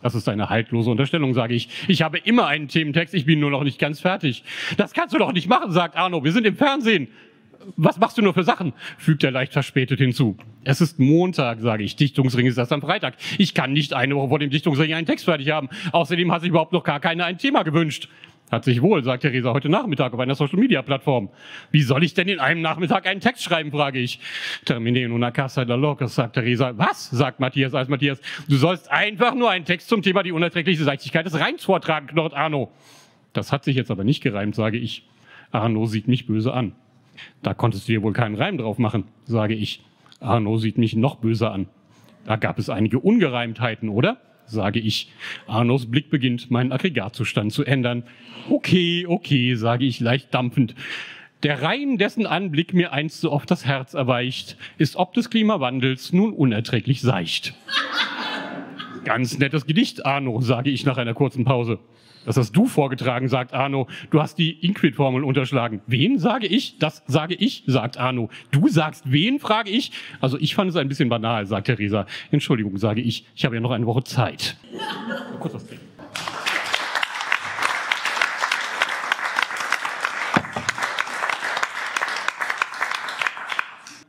Das 0.00 0.14
ist 0.14 0.28
eine 0.28 0.48
haltlose 0.48 0.90
Unterstellung, 0.90 1.34
sage 1.34 1.54
ich. 1.54 1.68
Ich 1.88 2.02
habe 2.02 2.18
immer 2.18 2.46
einen 2.46 2.68
Thementext, 2.68 3.14
ich 3.14 3.26
bin 3.26 3.40
nur 3.40 3.50
noch 3.50 3.64
nicht 3.64 3.78
ganz 3.78 4.00
fertig. 4.00 4.44
Das 4.76 4.94
kannst 4.94 5.14
du 5.14 5.18
doch 5.18 5.32
nicht 5.32 5.48
machen, 5.48 5.72
sagt 5.72 5.96
Arno. 5.96 6.22
Wir 6.22 6.32
sind 6.32 6.46
im 6.46 6.56
Fernsehen. 6.56 7.08
Was 7.76 7.98
machst 7.98 8.16
du 8.18 8.22
nur 8.22 8.34
für 8.34 8.44
Sachen? 8.44 8.72
fügt 8.96 9.24
er 9.24 9.30
leicht 9.30 9.52
verspätet 9.52 9.98
hinzu. 9.98 10.36
Es 10.64 10.80
ist 10.80 10.98
Montag, 10.98 11.60
sage 11.60 11.82
ich. 11.82 11.96
Dichtungsring 11.96 12.46
ist 12.46 12.58
erst 12.58 12.72
am 12.72 12.80
Freitag. 12.80 13.14
Ich 13.38 13.54
kann 13.54 13.72
nicht 13.72 13.92
eine 13.94 14.16
Woche 14.16 14.28
vor 14.28 14.38
dem 14.38 14.50
Dichtungsring 14.50 14.94
einen 14.94 15.06
Text 15.06 15.24
fertig 15.24 15.50
haben. 15.50 15.68
Außerdem 15.92 16.30
hat 16.32 16.40
sich 16.42 16.50
überhaupt 16.50 16.72
noch 16.72 16.84
gar 16.84 17.00
keiner 17.00 17.24
ein 17.24 17.38
Thema 17.38 17.62
gewünscht. 17.62 18.08
Hat 18.50 18.64
sich 18.64 18.80
wohl, 18.80 19.04
sagt 19.04 19.22
Theresa 19.22 19.52
heute 19.52 19.68
Nachmittag 19.68 20.14
auf 20.14 20.20
einer 20.20 20.34
Social-Media-Plattform. 20.34 21.28
Wie 21.70 21.82
soll 21.82 22.02
ich 22.02 22.14
denn 22.14 22.28
in 22.28 22.40
einem 22.40 22.62
Nachmittag 22.62 23.06
einen 23.06 23.20
Text 23.20 23.42
schreiben, 23.42 23.70
frage 23.70 23.98
ich. 23.98 24.20
Termine 24.64 25.02
in 25.02 25.12
una 25.12 25.30
casa 25.30 25.66
de 25.66 25.76
locos, 25.76 26.14
sagt 26.14 26.34
Theresa. 26.34 26.72
Was? 26.76 27.10
sagt 27.10 27.40
Matthias 27.40 27.74
als 27.74 27.88
Matthias. 27.88 28.20
Du 28.48 28.56
sollst 28.56 28.90
einfach 28.90 29.34
nur 29.34 29.50
einen 29.50 29.66
Text 29.66 29.88
zum 29.88 30.00
Thema 30.00 30.22
die 30.22 30.32
unerträgliche 30.32 30.82
Leichtigkeit 30.84 31.26
des 31.26 31.38
Rheins 31.38 31.64
vortragen, 31.64 32.06
knurrt 32.06 32.32
Arno. 32.32 32.70
Das 33.34 33.52
hat 33.52 33.64
sich 33.64 33.76
jetzt 33.76 33.90
aber 33.90 34.04
nicht 34.04 34.22
gereimt, 34.22 34.54
sage 34.54 34.78
ich. 34.78 35.06
Arno 35.50 35.84
sieht 35.84 36.08
mich 36.08 36.26
böse 36.26 36.54
an. 36.54 36.72
Da 37.42 37.54
konntest 37.54 37.88
du 37.88 37.92
dir 37.92 38.02
wohl 38.02 38.12
keinen 38.12 38.34
Reim 38.34 38.58
drauf 38.58 38.78
machen, 38.78 39.04
sage 39.24 39.54
ich. 39.54 39.84
Arno 40.20 40.56
sieht 40.58 40.78
mich 40.78 40.96
noch 40.96 41.16
böser 41.16 41.52
an. 41.52 41.68
Da 42.24 42.36
gab 42.36 42.58
es 42.58 42.68
einige 42.68 42.98
Ungereimtheiten, 42.98 43.88
oder? 43.88 44.18
sage 44.50 44.80
ich. 44.80 45.12
Arnos 45.46 45.90
Blick 45.90 46.10
beginnt, 46.10 46.50
meinen 46.50 46.72
Aggregatzustand 46.72 47.52
zu 47.52 47.64
ändern. 47.64 48.04
Okay, 48.48 49.06
okay, 49.06 49.54
sage 49.54 49.84
ich 49.84 50.00
leicht 50.00 50.32
dampfend. 50.34 50.74
Der 51.44 51.62
Rhein, 51.62 51.98
dessen 51.98 52.26
Anblick 52.26 52.74
mir 52.74 52.92
einst 52.92 53.20
so 53.20 53.30
oft 53.30 53.50
das 53.50 53.64
Herz 53.64 53.94
erweicht, 53.94 54.56
ist 54.76 54.96
ob 54.96 55.14
des 55.14 55.30
Klimawandels 55.30 56.12
nun 56.12 56.32
unerträglich 56.32 57.00
seicht. 57.00 57.54
Ganz 59.04 59.38
nettes 59.38 59.64
Gedicht, 59.64 60.04
Arno, 60.04 60.40
sage 60.40 60.70
ich 60.70 60.84
nach 60.84 60.96
einer 60.96 61.14
kurzen 61.14 61.44
Pause. 61.44 61.78
Das 62.28 62.36
hast 62.36 62.52
du 62.52 62.66
vorgetragen, 62.66 63.26
sagt 63.28 63.54
Arno. 63.54 63.88
Du 64.10 64.20
hast 64.20 64.36
die 64.36 64.50
Inquit-Formel 64.50 65.24
unterschlagen. 65.24 65.80
Wen 65.86 66.18
sage 66.18 66.46
ich? 66.46 66.78
Das 66.78 67.02
sage 67.06 67.34
ich, 67.34 67.62
sagt 67.66 67.96
Arno. 67.96 68.28
Du 68.50 68.68
sagst 68.68 69.10
wen, 69.10 69.40
frage 69.40 69.70
ich. 69.70 69.92
Also 70.20 70.38
ich 70.38 70.54
fand 70.54 70.68
es 70.68 70.76
ein 70.76 70.88
bisschen 70.88 71.08
banal, 71.08 71.46
sagt 71.46 71.68
Theresa. 71.68 72.04
Entschuldigung, 72.30 72.76
sage 72.76 73.00
ich. 73.00 73.24
Ich 73.34 73.46
habe 73.46 73.54
ja 73.54 73.62
noch 73.62 73.70
eine 73.70 73.86
Woche 73.86 74.04
Zeit. 74.04 74.58
Kurz 75.40 75.54
was 75.54 75.66
trinken. 75.66 75.86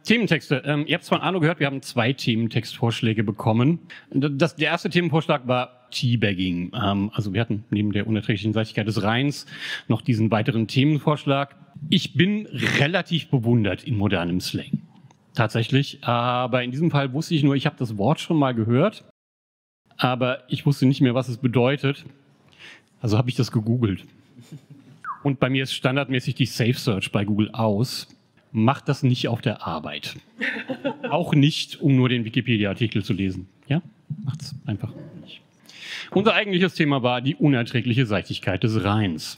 Thementexte. 0.03 0.63
Ähm, 0.65 0.84
ihr 0.88 0.95
habt 0.95 1.03
es 1.03 1.10
von 1.10 1.21
Arno 1.21 1.39
gehört, 1.39 1.62
wir 1.62 1.67
haben 1.67 1.82
zwei 1.82 2.12
Thementextvorschläge 2.12 3.23
bekommen. 3.23 3.79
Das, 4.10 4.58
der 4.58 4.71
erste 4.71 4.89
Themenvorschlag 4.89 5.47
war 5.47 5.78
Teabagging. 5.91 6.71
Ähm, 6.73 7.12
also 7.13 7.34
wir 7.34 7.41
hatten 7.41 7.63
neben 7.69 7.91
der 7.91 8.08
unerträglichen 8.08 8.54
Seichtigkeit 8.54 8.88
des 8.88 9.04
Rheins 9.04 9.45
noch 9.88 10.02
diesen 10.02 10.32
weiteren 10.32 10.67
Themenvorschlag. 10.67 11.56
Ich 11.89 12.13
bin 12.13 12.47
relativ 12.78 13.30
bewundert 13.30 13.84
in 13.84 13.97
modernem 13.97 14.41
Slang. 14.41 14.82
Tatsächlich. 15.34 16.04
Aber 16.04 16.63
in 16.63 16.71
diesem 16.71 16.91
Fall 16.91 17.13
wusste 17.13 17.36
ich 17.36 17.43
nur, 17.43 17.56
ich 17.56 17.65
habe 17.65 17.75
das 17.80 17.97
Wort 17.97 18.19
schon 18.19 18.38
mal 18.38 18.54
gehört, 18.54 19.06
aber 19.97 20.43
ich 20.49 20.65
wusste 20.65 20.86
nicht 20.86 21.02
mehr, 21.02 21.15
was 21.15 21.30
es 21.30 21.38
bedeutet. 21.38 22.06
Also 23.02 23.17
habe 23.17 23.30
ich 23.30 23.36
das 23.36 23.52
gegoogelt. 23.52 24.06
Und 25.23 25.39
bei 25.39 25.49
mir 25.49 25.63
ist 25.63 25.73
standardmäßig 25.73 26.36
die 26.36 26.45
Safe 26.45 26.73
Search 26.73 27.12
bei 27.12 27.25
Google 27.25 27.52
aus 27.52 28.08
macht 28.52 28.89
das 28.89 29.04
nicht 29.04 29.28
auf 29.28 29.41
der 29.41 29.65
Arbeit. 29.65 30.17
Auch 31.10 31.34
nicht, 31.34 31.82
um 31.82 31.95
nur 31.95 32.10
den 32.10 32.25
Wikipedia-Artikel 32.25 33.04
zu 33.04 33.13
lesen. 33.13 33.47
Ja, 33.67 33.82
macht's 34.23 34.56
einfach 34.65 34.91
nicht. 35.21 35.41
Unser 36.11 36.33
eigentliches 36.33 36.73
Thema 36.73 37.03
war 37.03 37.21
die 37.21 37.35
unerträgliche 37.35 38.05
Seichtigkeit 38.05 38.63
des 38.63 38.83
Rheins. 38.83 39.37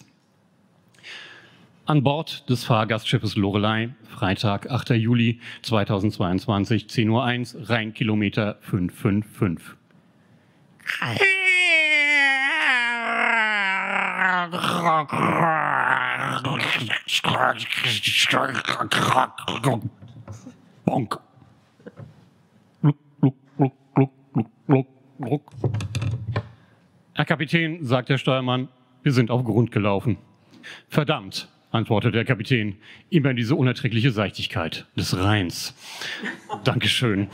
An 1.85 2.03
Bord 2.03 2.49
des 2.49 2.63
Fahrgastschiffes 2.63 3.35
Lorelei, 3.35 3.89
Freitag, 4.07 4.69
8. 4.69 4.91
Juli 4.91 5.41
2022, 5.63 6.85
10.01 6.85 7.55
Uhr, 7.55 7.69
Rheinkilometer 7.69 8.57
555. 8.61 9.75
Bonk. 20.85 21.19
Herr 27.21 27.25
Kapitän, 27.25 27.85
sagt 27.85 28.09
der 28.09 28.17
Steuermann, 28.17 28.67
wir 29.03 29.11
sind 29.11 29.29
auf 29.29 29.43
Grund 29.43 29.71
gelaufen. 29.71 30.17
Verdammt, 30.89 31.49
antwortet 31.69 32.15
der 32.15 32.25
Kapitän, 32.25 32.77
immer 33.11 33.35
diese 33.35 33.53
unerträgliche 33.53 34.09
Seichtigkeit 34.09 34.87
des 34.97 35.15
Rheins. 35.15 35.75
Dankeschön. 36.63 37.27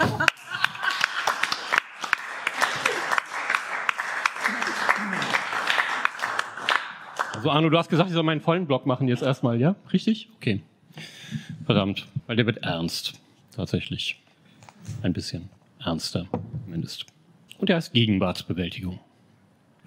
Also 7.34 7.50
Arno, 7.50 7.70
du 7.70 7.78
hast 7.78 7.88
gesagt, 7.88 8.10
ich 8.10 8.14
soll 8.14 8.24
meinen 8.24 8.42
vollen 8.42 8.68
Block 8.68 8.86
machen 8.86 9.08
jetzt 9.08 9.24
erstmal, 9.24 9.58
ja? 9.58 9.78
Richtig? 9.94 10.28
Okay. 10.36 10.62
Verdammt, 11.66 12.08
weil 12.26 12.36
der 12.36 12.46
wird 12.46 12.58
ernst. 12.58 13.22
Tatsächlich. 13.56 14.22
Ein 15.02 15.14
bisschen 15.14 15.48
ernster, 15.80 16.28
zumindest. 16.66 17.06
Und 17.58 17.70
er 17.70 17.78
heißt 17.78 17.94
Gegenwartsbewältigung. 17.94 19.00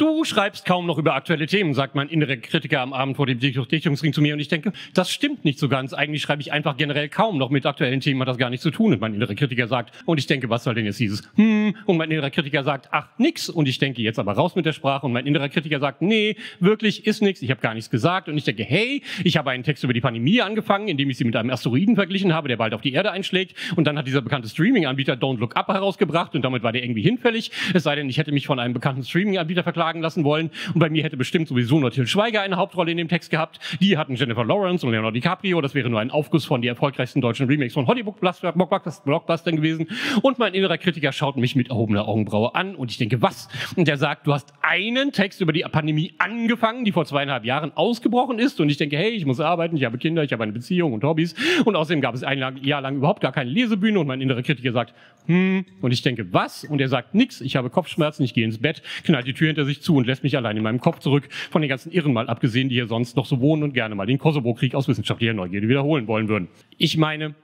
Du 0.00 0.24
schreibst 0.24 0.64
kaum 0.64 0.86
noch 0.86 0.96
über 0.96 1.14
aktuelle 1.14 1.46
Themen, 1.46 1.74
sagt 1.74 1.94
mein 1.94 2.08
innerer 2.08 2.38
Kritiker 2.38 2.80
am 2.80 2.94
Abend 2.94 3.16
vor 3.18 3.26
dem 3.26 3.38
Dichtungsring 3.38 4.14
zu 4.14 4.22
mir. 4.22 4.32
Und 4.32 4.40
ich 4.40 4.48
denke, 4.48 4.72
das 4.94 5.10
stimmt 5.10 5.44
nicht 5.44 5.58
so 5.58 5.68
ganz. 5.68 5.92
Eigentlich 5.92 6.22
schreibe 6.22 6.40
ich 6.40 6.52
einfach 6.52 6.78
generell 6.78 7.10
kaum 7.10 7.36
noch 7.36 7.50
mit 7.50 7.66
aktuellen 7.66 8.00
Themen, 8.00 8.18
hat 8.22 8.28
das 8.28 8.38
gar 8.38 8.48
nichts 8.48 8.62
zu 8.62 8.70
tun. 8.70 8.94
Und 8.94 9.00
mein 9.02 9.12
innerer 9.12 9.34
Kritiker 9.34 9.68
sagt, 9.68 9.92
und 10.06 10.16
ich 10.16 10.26
denke, 10.26 10.48
was 10.48 10.64
soll 10.64 10.74
denn 10.74 10.86
jetzt 10.86 11.00
dieses 11.00 11.22
hm? 11.34 11.76
Und 11.84 11.98
mein 11.98 12.10
innerer 12.10 12.30
Kritiker 12.30 12.64
sagt, 12.64 12.88
ach, 12.92 13.08
nix. 13.18 13.50
Und 13.50 13.68
ich 13.68 13.76
denke, 13.76 14.00
jetzt 14.00 14.18
aber 14.18 14.32
raus 14.32 14.56
mit 14.56 14.64
der 14.64 14.72
Sprache. 14.72 15.04
Und 15.04 15.12
mein 15.12 15.26
innerer 15.26 15.50
Kritiker 15.50 15.80
sagt, 15.80 16.00
nee, 16.00 16.36
wirklich 16.60 17.06
ist 17.06 17.20
nix. 17.20 17.42
Ich 17.42 17.50
habe 17.50 17.60
gar 17.60 17.74
nichts 17.74 17.90
gesagt. 17.90 18.30
Und 18.30 18.38
ich 18.38 18.44
denke, 18.44 18.64
hey, 18.64 19.02
ich 19.22 19.36
habe 19.36 19.50
einen 19.50 19.64
Text 19.64 19.84
über 19.84 19.92
die 19.92 20.00
Pandemie 20.00 20.40
angefangen, 20.40 20.88
indem 20.88 21.10
ich 21.10 21.18
sie 21.18 21.24
mit 21.24 21.36
einem 21.36 21.50
Asteroiden 21.50 21.96
verglichen 21.96 22.32
habe, 22.32 22.48
der 22.48 22.56
bald 22.56 22.72
auf 22.72 22.80
die 22.80 22.94
Erde 22.94 23.10
einschlägt. 23.10 23.54
Und 23.76 23.84
dann 23.84 23.98
hat 23.98 24.06
dieser 24.06 24.22
bekannte 24.22 24.48
Streaming-Anbieter 24.48 25.12
Don't 25.12 25.40
Look 25.40 25.56
Up 25.56 25.68
herausgebracht. 25.68 26.34
Und 26.34 26.40
damit 26.40 26.62
war 26.62 26.72
der 26.72 26.84
irgendwie 26.84 27.02
hinfällig. 27.02 27.50
Es 27.74 27.82
sei 27.82 27.96
denn, 27.96 28.08
ich 28.08 28.16
hätte 28.16 28.32
mich 28.32 28.46
von 28.46 28.58
einem 28.58 28.72
bekannten 28.72 29.04
Streaming-Anbieter 29.04 29.62
verklagen 29.90 30.02
lassen 30.02 30.24
wollen. 30.24 30.50
Und 30.72 30.80
bei 30.80 30.88
mir 30.88 31.02
hätte 31.02 31.16
bestimmt 31.16 31.48
sowieso 31.48 31.80
nur 31.80 31.90
Till 31.90 32.06
Schweiger 32.06 32.42
eine 32.42 32.56
Hauptrolle 32.56 32.90
in 32.90 32.96
dem 32.96 33.08
Text 33.08 33.30
gehabt. 33.30 33.58
Die 33.80 33.98
hatten 33.98 34.14
Jennifer 34.14 34.44
Lawrence 34.44 34.86
und 34.86 34.92
Leonardo 34.92 35.14
DiCaprio. 35.14 35.60
Das 35.60 35.74
wäre 35.74 35.90
nur 35.90 36.00
ein 36.00 36.10
Aufguss 36.10 36.44
von 36.44 36.62
die 36.62 36.68
erfolgreichsten 36.68 37.20
deutschen 37.20 37.46
Remakes 37.46 37.74
von 37.74 37.86
Hollywood-Blockbustern 37.86 39.56
gewesen. 39.56 39.88
Und 40.22 40.38
mein 40.38 40.54
innerer 40.54 40.78
Kritiker 40.78 41.12
schaut 41.12 41.36
mich 41.36 41.56
mit 41.56 41.70
erhobener 41.70 42.06
Augenbraue 42.06 42.54
an 42.54 42.74
und 42.74 42.90
ich 42.90 42.98
denke, 42.98 43.20
was? 43.22 43.48
Und 43.76 43.88
er 43.88 43.96
sagt, 43.96 44.26
du 44.26 44.32
hast 44.32 44.52
einen 44.62 45.12
Text 45.12 45.40
über 45.40 45.52
die 45.52 45.62
Pandemie 45.62 46.14
angefangen, 46.18 46.84
die 46.84 46.92
vor 46.92 47.04
zweieinhalb 47.04 47.44
Jahren 47.44 47.72
ausgebrochen 47.74 48.38
ist. 48.38 48.60
Und 48.60 48.70
ich 48.70 48.76
denke, 48.76 48.96
hey, 48.96 49.10
ich 49.10 49.26
muss 49.26 49.40
arbeiten, 49.40 49.76
ich 49.76 49.84
habe 49.84 49.98
Kinder, 49.98 50.22
ich 50.22 50.32
habe 50.32 50.42
eine 50.42 50.52
Beziehung 50.52 50.92
und 50.92 51.04
Hobbys. 51.04 51.34
Und 51.64 51.76
außerdem 51.76 52.00
gab 52.00 52.14
es 52.14 52.22
ein 52.22 52.38
Jahr 52.62 52.80
lang 52.80 52.96
überhaupt 52.96 53.20
gar 53.20 53.32
keine 53.32 53.50
Lesebühne. 53.50 53.98
Und 53.98 54.06
mein 54.06 54.20
innerer 54.20 54.42
Kritiker 54.42 54.72
sagt, 54.72 54.94
hm. 55.26 55.64
Und 55.80 55.92
ich 55.92 56.02
denke, 56.02 56.32
was? 56.32 56.64
Und 56.64 56.80
er 56.80 56.88
sagt, 56.88 57.14
nix, 57.14 57.40
ich 57.40 57.56
habe 57.56 57.70
Kopfschmerzen, 57.70 58.24
ich 58.24 58.34
gehe 58.34 58.44
ins 58.44 58.58
Bett, 58.58 58.82
knallt 59.04 59.26
die 59.26 59.34
Tür 59.34 59.48
hinter 59.48 59.64
sich 59.64 59.79
zu 59.80 59.96
und 59.96 60.06
lässt 60.06 60.22
mich 60.22 60.36
allein 60.36 60.56
in 60.56 60.62
meinem 60.62 60.80
Kopf 60.80 61.00
zurück, 61.00 61.28
von 61.50 61.62
den 61.62 61.68
ganzen 61.68 61.92
Irren 61.92 62.12
mal 62.12 62.28
abgesehen, 62.28 62.68
die 62.68 62.76
hier 62.76 62.86
sonst 62.86 63.16
noch 63.16 63.26
so 63.26 63.40
wohnen 63.40 63.62
und 63.62 63.74
gerne 63.74 63.94
mal 63.94 64.06
den 64.06 64.18
Kosovo-Krieg 64.18 64.74
aus 64.74 64.88
wissenschaftlicher 64.88 65.34
Neugierde 65.34 65.68
wiederholen 65.68 66.06
wollen 66.06 66.28
würden. 66.28 66.48
Ich 66.78 66.96
meine, 66.96 67.34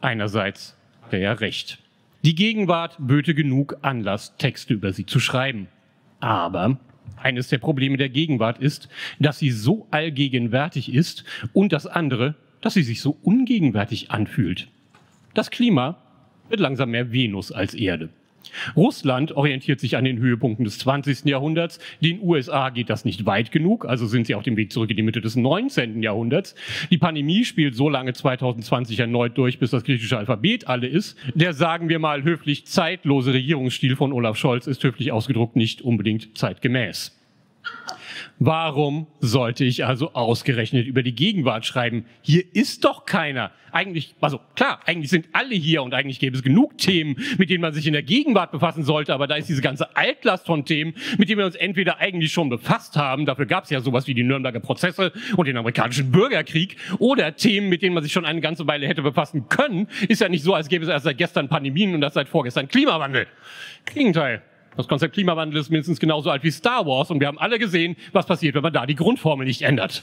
einerseits 0.00 0.76
hat 1.02 1.12
er 1.12 1.20
ja 1.20 1.32
recht. 1.32 1.78
Die 2.22 2.34
Gegenwart 2.34 2.96
böte 2.98 3.34
genug 3.34 3.78
Anlass, 3.82 4.36
Texte 4.36 4.74
über 4.74 4.92
sie 4.92 5.06
zu 5.06 5.20
schreiben. 5.20 5.68
Aber 6.20 6.78
eines 7.16 7.48
der 7.48 7.58
Probleme 7.58 7.96
der 7.96 8.10
Gegenwart 8.10 8.58
ist, 8.58 8.88
dass 9.18 9.38
sie 9.38 9.50
so 9.50 9.86
allgegenwärtig 9.90 10.92
ist 10.92 11.24
und 11.52 11.72
das 11.72 11.86
andere, 11.86 12.34
dass 12.60 12.74
sie 12.74 12.82
sich 12.82 13.00
so 13.00 13.16
ungegenwärtig 13.22 14.10
anfühlt. 14.10 14.68
Das 15.34 15.50
Klima 15.50 15.96
wird 16.48 16.60
langsam 16.60 16.90
mehr 16.90 17.12
Venus 17.12 17.52
als 17.52 17.74
Erde. 17.74 18.10
Russland 18.76 19.32
orientiert 19.32 19.80
sich 19.80 19.96
an 19.96 20.04
den 20.04 20.18
Höhepunkten 20.18 20.64
des 20.64 20.78
20. 20.78 21.24
Jahrhunderts. 21.24 21.78
Den 22.00 22.20
USA 22.22 22.70
geht 22.70 22.90
das 22.90 23.04
nicht 23.04 23.26
weit 23.26 23.52
genug, 23.52 23.84
also 23.84 24.06
sind 24.06 24.26
sie 24.26 24.34
auf 24.34 24.42
dem 24.42 24.56
Weg 24.56 24.72
zurück 24.72 24.90
in 24.90 24.96
die 24.96 25.02
Mitte 25.02 25.20
des 25.20 25.36
19. 25.36 26.02
Jahrhunderts. 26.02 26.54
Die 26.90 26.98
Pandemie 26.98 27.44
spielt 27.44 27.74
so 27.74 27.88
lange 27.88 28.12
2020 28.12 28.98
erneut 29.00 29.36
durch, 29.36 29.58
bis 29.58 29.70
das 29.70 29.84
griechische 29.84 30.18
Alphabet 30.18 30.68
alle 30.68 30.86
ist. 30.86 31.16
Der, 31.34 31.52
sagen 31.52 31.88
wir 31.88 31.98
mal 31.98 32.22
höflich, 32.22 32.66
zeitlose 32.66 33.32
Regierungsstil 33.32 33.96
von 33.96 34.12
Olaf 34.12 34.36
Scholz 34.36 34.66
ist 34.66 34.82
höflich 34.82 35.12
ausgedruckt 35.12 35.56
nicht 35.56 35.82
unbedingt 35.82 36.36
zeitgemäß. 36.36 37.16
Warum 38.42 39.06
sollte 39.18 39.66
ich 39.66 39.84
also 39.84 40.14
ausgerechnet 40.14 40.86
über 40.86 41.02
die 41.02 41.14
Gegenwart 41.14 41.66
schreiben? 41.66 42.06
Hier 42.22 42.42
ist 42.54 42.86
doch 42.86 43.04
keiner. 43.04 43.50
Eigentlich, 43.70 44.14
also 44.18 44.40
klar, 44.56 44.80
eigentlich 44.86 45.10
sind 45.10 45.26
alle 45.32 45.54
hier 45.54 45.82
und 45.82 45.92
eigentlich 45.92 46.18
gäbe 46.20 46.38
es 46.38 46.42
genug 46.42 46.78
Themen, 46.78 47.16
mit 47.36 47.50
denen 47.50 47.60
man 47.60 47.74
sich 47.74 47.86
in 47.86 47.92
der 47.92 48.02
Gegenwart 48.02 48.50
befassen 48.50 48.82
sollte, 48.82 49.12
aber 49.12 49.26
da 49.26 49.34
ist 49.34 49.50
diese 49.50 49.60
ganze 49.60 49.94
Altlast 49.94 50.46
von 50.46 50.64
Themen, 50.64 50.94
mit 51.18 51.28
denen 51.28 51.38
wir 51.38 51.44
uns 51.44 51.54
entweder 51.54 51.98
eigentlich 51.98 52.32
schon 52.32 52.48
befasst 52.48 52.96
haben, 52.96 53.26
dafür 53.26 53.44
gab 53.44 53.64
es 53.64 53.70
ja 53.70 53.82
sowas 53.82 54.06
wie 54.06 54.14
die 54.14 54.24
Nürnberger 54.24 54.60
Prozesse 54.60 55.12
und 55.36 55.46
den 55.46 55.58
amerikanischen 55.58 56.10
Bürgerkrieg, 56.10 56.78
oder 56.98 57.36
Themen, 57.36 57.68
mit 57.68 57.82
denen 57.82 57.92
man 57.92 58.02
sich 58.02 58.12
schon 58.12 58.24
eine 58.24 58.40
ganze 58.40 58.66
Weile 58.66 58.88
hätte 58.88 59.02
befassen 59.02 59.50
können, 59.50 59.86
ist 60.08 60.22
ja 60.22 60.30
nicht 60.30 60.44
so, 60.44 60.54
als 60.54 60.68
gäbe 60.68 60.82
es 60.84 60.90
erst 60.90 61.04
seit 61.04 61.18
gestern 61.18 61.50
Pandemien 61.50 61.94
und 61.94 62.02
erst 62.02 62.14
seit 62.14 62.28
vorgestern 62.30 62.68
Klimawandel. 62.68 63.26
Gegenteil. 63.92 64.40
Das 64.76 64.88
Konzept 64.88 65.14
Klimawandel 65.14 65.60
ist 65.60 65.70
mindestens 65.70 66.00
genauso 66.00 66.30
alt 66.30 66.42
wie 66.44 66.50
Star 66.50 66.86
Wars 66.86 67.10
und 67.10 67.20
wir 67.20 67.26
haben 67.26 67.38
alle 67.38 67.58
gesehen, 67.58 67.96
was 68.12 68.26
passiert, 68.26 68.54
wenn 68.54 68.62
man 68.62 68.72
da 68.72 68.86
die 68.86 68.94
Grundformel 68.94 69.46
nicht 69.46 69.62
ändert. 69.62 70.02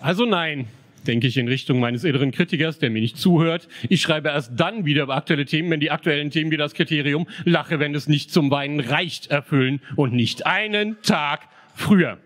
Also 0.00 0.24
nein, 0.24 0.68
denke 1.06 1.26
ich 1.26 1.36
in 1.36 1.48
Richtung 1.48 1.80
meines 1.80 2.04
inneren 2.04 2.30
Kritikers, 2.30 2.78
der 2.78 2.90
mir 2.90 3.00
nicht 3.00 3.16
zuhört. 3.16 3.68
Ich 3.88 4.02
schreibe 4.02 4.28
erst 4.28 4.52
dann 4.56 4.84
wieder 4.84 5.04
über 5.04 5.16
aktuelle 5.16 5.44
Themen, 5.44 5.70
wenn 5.70 5.80
die 5.80 5.90
aktuellen 5.90 6.30
Themen 6.30 6.50
wie 6.50 6.56
das 6.56 6.74
Kriterium 6.74 7.26
lache, 7.44 7.78
wenn 7.78 7.94
es 7.94 8.08
nicht 8.08 8.32
zum 8.32 8.50
Weinen 8.50 8.80
reicht, 8.80 9.28
erfüllen 9.28 9.80
und 9.96 10.12
nicht 10.12 10.46
einen 10.46 11.00
Tag 11.02 11.48
früher. 11.74 12.18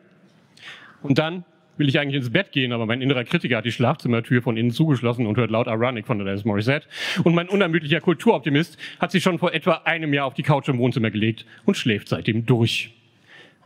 Und 1.03 1.19
dann 1.19 1.45
will 1.79 1.89
ich 1.89 1.99
eigentlich 1.99 2.17
ins 2.17 2.31
Bett 2.31 2.53
gehen, 2.53 2.73
aber 2.73 2.87
mein 2.87 3.01
innerer 3.01 3.25
Kritiker 3.25 3.59
hat 3.59 3.65
die 3.65 3.73
Schlafzimmertür 3.73 4.43
von 4.43 4.57
innen 4.57 4.71
zugeschlossen 4.71 5.27
und 5.27 5.37
hört 5.37 5.51
laut 5.51 5.67
Ironic 5.67 6.07
von 6.07 6.21
Alanis 6.21 6.45
Morissette. 6.45 6.87
Und 7.25 7.35
mein 7.35 7.49
unermüdlicher 7.49 8.01
Kulturoptimist 8.01 8.79
hat 8.99 9.13
sich 9.13 9.23
schon 9.23 9.39
vor 9.39 9.55
etwa 9.55 9.83
einem 9.85 10.13
Jahr 10.13 10.27
auf 10.27 10.35
die 10.35 10.43
Couch 10.43 10.69
im 10.69 10.79
Wohnzimmer 10.79 11.11
gelegt 11.11 11.47
und 11.65 11.77
schläft 11.77 12.09
seitdem 12.09 12.45
durch. 12.47 12.91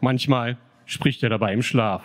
Manchmal 0.01 0.59
spricht 0.87 1.23
er 1.23 1.31
dabei 1.31 1.53
im 1.53 1.63
Schlaf. 1.63 2.03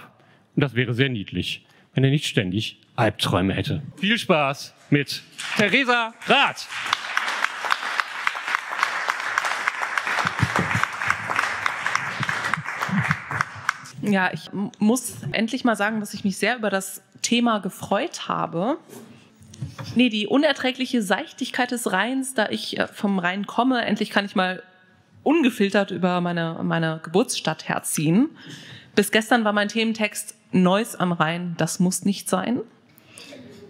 Und 0.55 0.63
das 0.63 0.75
wäre 0.75 0.93
sehr 0.93 1.09
niedlich, 1.09 1.65
wenn 1.93 2.03
er 2.03 2.09
nicht 2.09 2.25
ständig 2.25 2.79
Albträume 2.95 3.53
hätte. 3.53 3.83
Viel 3.97 4.17
Spaß 4.17 4.73
mit 4.89 5.21
Theresa 5.57 6.13
Rath. 6.27 6.67
Ja, 14.01 14.31
ich 14.31 14.51
muss 14.79 15.13
endlich 15.31 15.63
mal 15.63 15.75
sagen, 15.75 15.99
dass 15.99 16.13
ich 16.13 16.23
mich 16.23 16.37
sehr 16.37 16.57
über 16.57 16.69
das 16.69 17.01
Thema 17.21 17.59
gefreut 17.59 18.27
habe. 18.27 18.77
Nee, 19.95 20.09
die 20.09 20.27
unerträgliche 20.27 21.01
Seichtigkeit 21.01 21.71
des 21.71 21.91
Rheins, 21.91 22.33
da 22.33 22.49
ich 22.49 22.77
äh, 22.77 22.87
vom 22.87 23.19
Rhein 23.19 23.47
komme, 23.47 23.83
endlich 23.83 24.11
kann 24.11 24.25
ich 24.25 24.35
mal 24.35 24.61
ungefiltert 25.23 25.91
über 25.91 26.21
meine, 26.21 26.59
meine 26.63 26.99
Geburtsstadt 27.03 27.67
herziehen. 27.67 28.29
Bis 28.95 29.11
gestern 29.11 29.43
war 29.43 29.53
mein 29.53 29.67
Thementext 29.67 30.35
Neuss 30.51 30.95
am 30.95 31.11
Rhein, 31.11 31.55
das 31.57 31.79
muss 31.79 32.05
nicht 32.05 32.29
sein. 32.29 32.61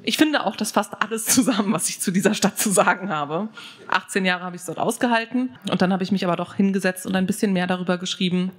Ich 0.03 0.17
finde 0.17 0.45
auch, 0.45 0.55
das 0.55 0.71
fasst 0.71 0.93
alles 1.01 1.25
zusammen, 1.25 1.73
was 1.73 1.89
ich 1.89 1.99
zu 1.99 2.11
dieser 2.11 2.33
Stadt 2.33 2.57
zu 2.59 2.69
sagen 2.69 3.09
habe. 3.09 3.49
18 3.87 4.23
Jahre 4.23 4.43
habe 4.43 4.55
ich 4.55 4.61
es 4.61 4.65
dort 4.65 4.79
ausgehalten 4.79 5.57
und 5.69 5.81
dann 5.81 5.91
habe 5.91 6.03
ich 6.03 6.11
mich 6.11 6.23
aber 6.25 6.35
doch 6.35 6.53
hingesetzt 6.53 7.05
und 7.05 7.15
ein 7.15 7.25
bisschen 7.25 7.53
mehr 7.53 7.67
darüber 7.67 7.97
geschrieben. 7.97 8.51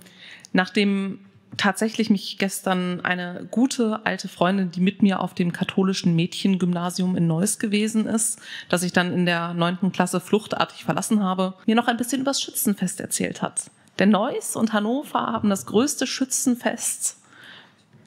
Nachdem 0.52 1.20
tatsächlich 1.58 2.08
mich 2.08 2.38
gestern 2.38 3.02
eine 3.02 3.46
gute 3.50 4.00
alte 4.06 4.28
Freundin, 4.28 4.70
die 4.70 4.80
mit 4.80 5.02
mir 5.02 5.20
auf 5.20 5.34
dem 5.34 5.52
katholischen 5.52 6.16
Mädchengymnasium 6.16 7.16
in 7.16 7.26
Neuss 7.26 7.58
gewesen 7.58 8.06
ist, 8.06 8.40
das 8.68 8.82
ich 8.82 8.92
dann 8.92 9.12
in 9.12 9.26
der 9.26 9.52
neunten 9.52 9.92
Klasse 9.92 10.20
fluchtartig 10.20 10.84
verlassen 10.84 11.22
habe, 11.22 11.54
mir 11.66 11.74
noch 11.74 11.88
ein 11.88 11.96
bisschen 11.96 12.22
übers 12.22 12.40
Schützenfest 12.40 13.00
erzählt 13.00 13.42
hat. 13.42 13.70
Denn 13.98 14.10
Neuss 14.10 14.56
und 14.56 14.72
Hannover 14.72 15.20
haben 15.20 15.50
das 15.50 15.66
größte 15.66 16.06
Schützenfest 16.06 17.18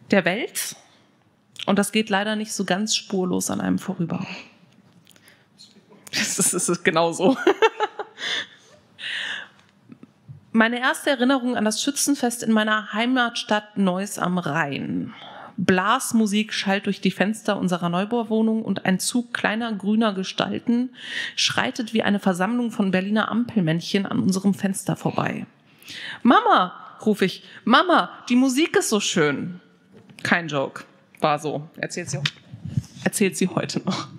der 0.10 0.26
Welt 0.26 0.76
und 1.66 1.78
das 1.78 1.92
geht 1.92 2.10
leider 2.10 2.36
nicht 2.36 2.54
so 2.54 2.66
ganz 2.66 2.96
spurlos 2.96 3.50
an 3.50 3.62
einem 3.62 3.80
vorüber. 3.80 4.26
Das 6.14 6.38
ist, 6.40 6.54
das 6.54 6.68
ist 6.68 6.84
genau 6.84 7.14
so. 7.14 7.38
Meine 10.54 10.82
erste 10.82 11.12
Erinnerung 11.12 11.56
an 11.56 11.64
das 11.64 11.82
Schützenfest 11.82 12.44
in 12.44 12.52
meiner 12.52 12.92
Heimatstadt 12.92 13.78
Neuss 13.78 14.20
am 14.20 14.38
Rhein. 14.38 15.14
Blasmusik 15.56 16.52
schallt 16.52 16.88
durch 16.88 17.00
die 17.00 17.12
Fenster 17.12 17.58
unserer 17.58 17.88
Neubauwohnung 17.88 18.64
und 18.64 18.86
ein 18.86 19.00
Zug 19.00 19.34
kleiner 19.34 19.72
grüner 19.72 20.14
Gestalten 20.14 20.90
schreitet 21.38 21.94
wie 21.94 22.04
eine 22.04 22.20
Versammlung 22.20 22.72
von 22.72 22.92
Berliner 22.92 23.30
Ampelmännchen 23.30 24.06
an 24.06 24.20
unserem 24.20 24.54
Fenster 24.54 24.98
vorbei. 24.98 25.46
Mama, 26.22 26.74
rufe 27.06 27.24
ich, 27.24 27.44
Mama, 27.64 28.10
die 28.28 28.36
Musik 28.36 28.76
ist 28.76 28.90
so 28.90 29.00
schön. 29.00 29.62
Kein 30.22 30.50
Joke, 30.50 30.84
war 31.22 31.40
so. 31.40 31.70
Erzählt 31.78 32.10
sie, 32.10 32.20
erzählt 33.06 33.38
sie 33.38 33.48
heute 33.48 33.80
noch. 33.86 34.10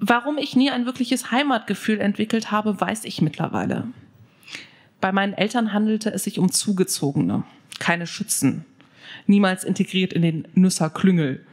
Warum 0.00 0.38
ich 0.38 0.54
nie 0.54 0.70
ein 0.70 0.86
wirkliches 0.86 1.32
Heimatgefühl 1.32 2.00
entwickelt 2.00 2.50
habe, 2.52 2.80
weiß 2.80 3.04
ich 3.04 3.20
mittlerweile. 3.20 3.88
Bei 5.00 5.12
meinen 5.12 5.32
Eltern 5.32 5.72
handelte 5.72 6.12
es 6.12 6.24
sich 6.24 6.38
um 6.38 6.50
Zugezogene, 6.50 7.44
keine 7.78 8.06
Schützen. 8.06 8.64
Niemals 9.26 9.64
integriert 9.64 10.12
in 10.12 10.22
den 10.22 10.48
Nüsser 10.54 10.90
Klüngel. 10.90 11.44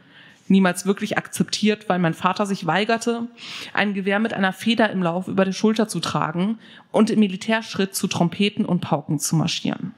Niemals 0.48 0.86
wirklich 0.86 1.18
akzeptiert, 1.18 1.88
weil 1.88 1.98
mein 1.98 2.14
Vater 2.14 2.46
sich 2.46 2.66
weigerte, 2.66 3.26
ein 3.72 3.94
Gewehr 3.94 4.20
mit 4.20 4.32
einer 4.32 4.52
Feder 4.52 4.90
im 4.90 5.02
Lauf 5.02 5.26
über 5.26 5.44
der 5.44 5.52
Schulter 5.52 5.88
zu 5.88 5.98
tragen 5.98 6.58
und 6.92 7.10
im 7.10 7.18
Militärschritt 7.18 7.96
zu 7.96 8.06
Trompeten 8.06 8.64
und 8.64 8.80
Pauken 8.80 9.18
zu 9.18 9.34
marschieren. 9.34 9.92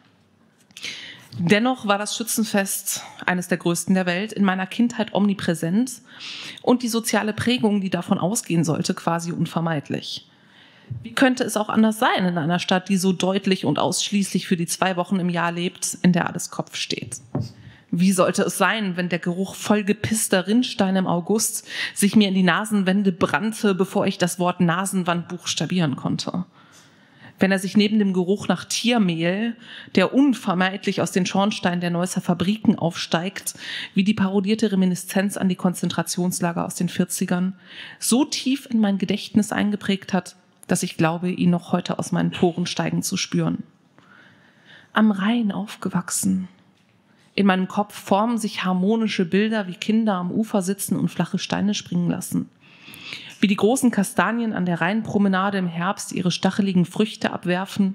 Dennoch 1.37 1.87
war 1.87 1.99
das 1.99 2.17
Schützenfest 2.17 3.03
eines 3.27 3.49
der 3.49 3.59
größten 3.59 3.95
der 3.95 4.07
Welt, 4.07 4.33
in 4.33 4.45
meiner 4.45 4.67
Kindheit 4.67 5.15
omnipräsent 5.15 5.93
und 6.63 6.83
die 6.83 6.89
soziale 6.89 7.33
Prägung, 7.33 7.81
die 7.81 7.91
davon 7.91 8.19
ausgehen 8.19 8.65
sollte, 8.65 8.95
quasi 8.95 9.33
unvermeidlich. 9.33 10.29
Wie 11.03 11.13
könnte 11.13 11.45
es 11.45 11.57
auch 11.57 11.69
anders 11.69 11.99
sein 11.99 12.25
in 12.25 12.39
einer 12.39 12.59
Stadt, 12.59 12.89
die 12.89 12.97
so 12.97 13.13
deutlich 13.13 13.65
und 13.65 13.79
ausschließlich 13.79 14.47
für 14.47 14.57
die 14.57 14.67
zwei 14.67 14.97
Wochen 14.97 15.21
im 15.21 15.29
Jahr 15.29 15.53
lebt, 15.53 15.99
in 16.03 16.13
der 16.13 16.27
alles 16.27 16.51
Kopf 16.51 16.77
steht? 16.77 17.21
Wie 17.91 18.13
sollte 18.13 18.43
es 18.43 18.59
sein, 18.59 18.97
wenn 18.97 19.09
der 19.09 19.19
Geruch 19.19 19.55
voll 19.55 19.83
gepisster 19.85 20.47
Rinnsteine 20.47 20.99
im 20.99 21.07
August 21.07 21.67
sich 21.95 22.17
mir 22.17 22.29
in 22.29 22.35
die 22.35 22.43
Nasenwände 22.43 23.13
brannte, 23.13 23.75
bevor 23.75 24.07
ich 24.07 24.19
das 24.19 24.39
Wort 24.39 24.61
Nasenwand 24.61 25.29
buchstabieren 25.29 25.97
konnte? 25.97 26.45
Wenn 27.39 27.53
er 27.53 27.59
sich 27.59 27.77
neben 27.77 27.99
dem 27.99 28.13
Geruch 28.13 28.49
nach 28.49 28.65
Tiermehl, 28.65 29.57
der 29.95 30.15
unvermeidlich 30.15 31.01
aus 31.01 31.13
den 31.13 31.27
Schornsteinen 31.27 31.81
der 31.81 31.91
Neusser 31.91 32.21
Fabriken 32.21 32.79
aufsteigt, 32.79 33.55
wie 33.95 34.05
die 34.05 34.15
parodierte 34.15 34.73
Reminiszenz 34.73 35.37
an 35.37 35.49
die 35.49 35.57
Konzentrationslager 35.57 36.65
aus 36.65 36.75
den 36.75 36.89
40ern, 36.89 37.53
so 37.99 38.25
tief 38.25 38.67
in 38.71 38.81
mein 38.81 38.99
Gedächtnis 38.99 39.53
eingeprägt 39.53 40.13
hat, 40.13 40.37
dass 40.67 40.83
ich 40.83 40.97
glaube, 40.97 41.31
ihn 41.31 41.51
noch 41.51 41.73
heute 41.73 41.99
aus 41.99 42.13
meinen 42.13 42.31
Poren 42.31 42.67
steigen 42.67 43.03
zu 43.03 43.17
spüren. 43.17 43.63
Am 44.93 45.11
Rhein 45.11 45.53
aufgewachsen. 45.53 46.49
In 47.35 47.47
meinem 47.47 47.69
Kopf 47.69 47.95
formen 47.95 48.39
sich 48.39 48.65
harmonische 48.65 49.25
Bilder, 49.25 49.69
wie 49.69 49.75
Kinder 49.75 50.15
am 50.15 50.33
Ufer 50.33 50.61
sitzen 50.61 50.99
und 50.99 51.09
flache 51.09 51.39
Steine 51.39 51.75
springen 51.75 52.11
lassen 52.11 52.49
wie 53.41 53.47
die 53.47 53.57
großen 53.57 53.91
Kastanien 53.91 54.53
an 54.53 54.67
der 54.67 54.81
Rheinpromenade 54.81 55.59
im 55.59 55.67
Herbst 55.67 56.13
ihre 56.13 56.31
stacheligen 56.31 56.85
Früchte 56.85 57.33
abwerfen 57.33 57.95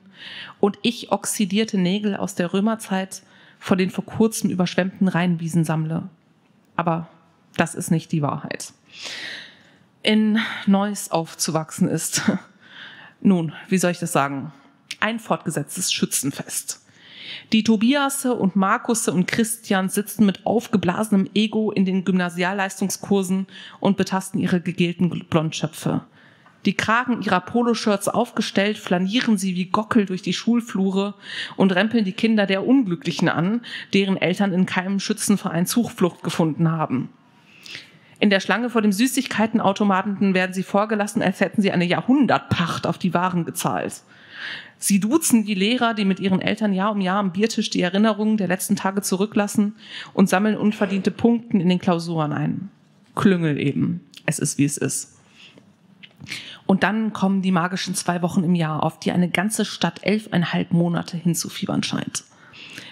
und 0.59 0.77
ich 0.81 1.11
oxidierte 1.11 1.77
Nägel 1.77 2.15
aus 2.15 2.35
der 2.35 2.53
Römerzeit 2.53 3.23
vor 3.59 3.77
den 3.77 3.89
vor 3.89 4.05
kurzem 4.05 4.49
überschwemmten 4.49 5.07
Rheinwiesen 5.07 5.63
sammle. 5.63 6.09
Aber 6.75 7.07
das 7.55 7.75
ist 7.75 7.91
nicht 7.91 8.11
die 8.11 8.21
Wahrheit. 8.21 8.73
In 10.01 10.39
Neuss 10.65 11.11
aufzuwachsen 11.11 11.87
ist, 11.87 12.23
nun, 13.21 13.53
wie 13.69 13.77
soll 13.77 13.91
ich 13.91 13.99
das 13.99 14.11
sagen, 14.11 14.51
ein 14.99 15.19
fortgesetztes 15.19 15.91
Schützenfest. 15.91 16.82
Die 17.51 17.63
Tobiasse 17.63 18.33
und 18.33 18.55
Markusse 18.55 19.13
und 19.13 19.27
Christian 19.27 19.89
sitzen 19.89 20.25
mit 20.25 20.45
aufgeblasenem 20.45 21.29
Ego 21.33 21.71
in 21.71 21.85
den 21.85 22.05
Gymnasialleistungskursen 22.05 23.47
und 23.79 23.97
betasten 23.97 24.39
ihre 24.39 24.61
gegelten 24.61 25.09
Blondschöpfe. 25.09 26.01
Die 26.65 26.75
Kragen 26.75 27.21
ihrer 27.21 27.41
Poloshirts 27.41 28.07
aufgestellt, 28.07 28.77
flanieren 28.77 29.37
sie 29.37 29.55
wie 29.55 29.65
Gockel 29.65 30.05
durch 30.05 30.21
die 30.21 30.33
Schulflure 30.33 31.13
und 31.57 31.75
rempeln 31.75 32.05
die 32.05 32.13
Kinder 32.13 32.45
der 32.45 32.65
Unglücklichen 32.65 33.27
an, 33.27 33.61
deren 33.93 34.15
Eltern 34.15 34.53
in 34.53 34.65
keinem 34.65 34.99
Schützenverein 34.99 35.65
Zuflucht 35.65 36.23
gefunden 36.23 36.71
haben. 36.71 37.09
In 38.19 38.29
der 38.29 38.39
Schlange 38.39 38.69
vor 38.69 38.81
dem 38.81 38.93
Süßigkeitenautomaten 38.93 40.33
werden 40.33 40.53
sie 40.53 40.63
vorgelassen, 40.63 41.21
als 41.21 41.41
hätten 41.41 41.61
sie 41.61 41.73
eine 41.73 41.83
Jahrhundertpacht 41.83 42.87
auf 42.87 42.97
die 42.97 43.13
Waren 43.13 43.43
gezahlt. 43.43 44.03
Sie 44.77 44.99
duzen 44.99 45.45
die 45.45 45.53
Lehrer, 45.53 45.93
die 45.93 46.05
mit 46.05 46.19
ihren 46.19 46.41
Eltern 46.41 46.73
Jahr 46.73 46.91
um 46.91 46.99
Jahr 46.99 47.19
am 47.19 47.31
Biertisch 47.31 47.69
die 47.69 47.81
Erinnerungen 47.81 48.37
der 48.37 48.47
letzten 48.47 48.75
Tage 48.75 49.01
zurücklassen 49.01 49.75
und 50.13 50.29
sammeln 50.29 50.57
unverdiente 50.57 51.11
Punkten 51.11 51.61
in 51.61 51.69
den 51.69 51.79
Klausuren 51.79 52.33
ein. 52.33 52.69
Klüngel 53.15 53.59
eben. 53.59 54.01
Es 54.25 54.39
ist, 54.39 54.57
wie 54.57 54.65
es 54.65 54.77
ist. 54.77 55.17
Und 56.65 56.83
dann 56.83 57.13
kommen 57.13 57.41
die 57.41 57.51
magischen 57.51 57.95
zwei 57.95 58.21
Wochen 58.21 58.43
im 58.43 58.55
Jahr, 58.55 58.83
auf 58.83 58.99
die 58.99 59.11
eine 59.11 59.29
ganze 59.29 59.65
Stadt 59.65 59.99
elfeinhalb 60.03 60.71
Monate 60.71 61.17
hinzufiebern 61.17 61.83
scheint. 61.83 62.23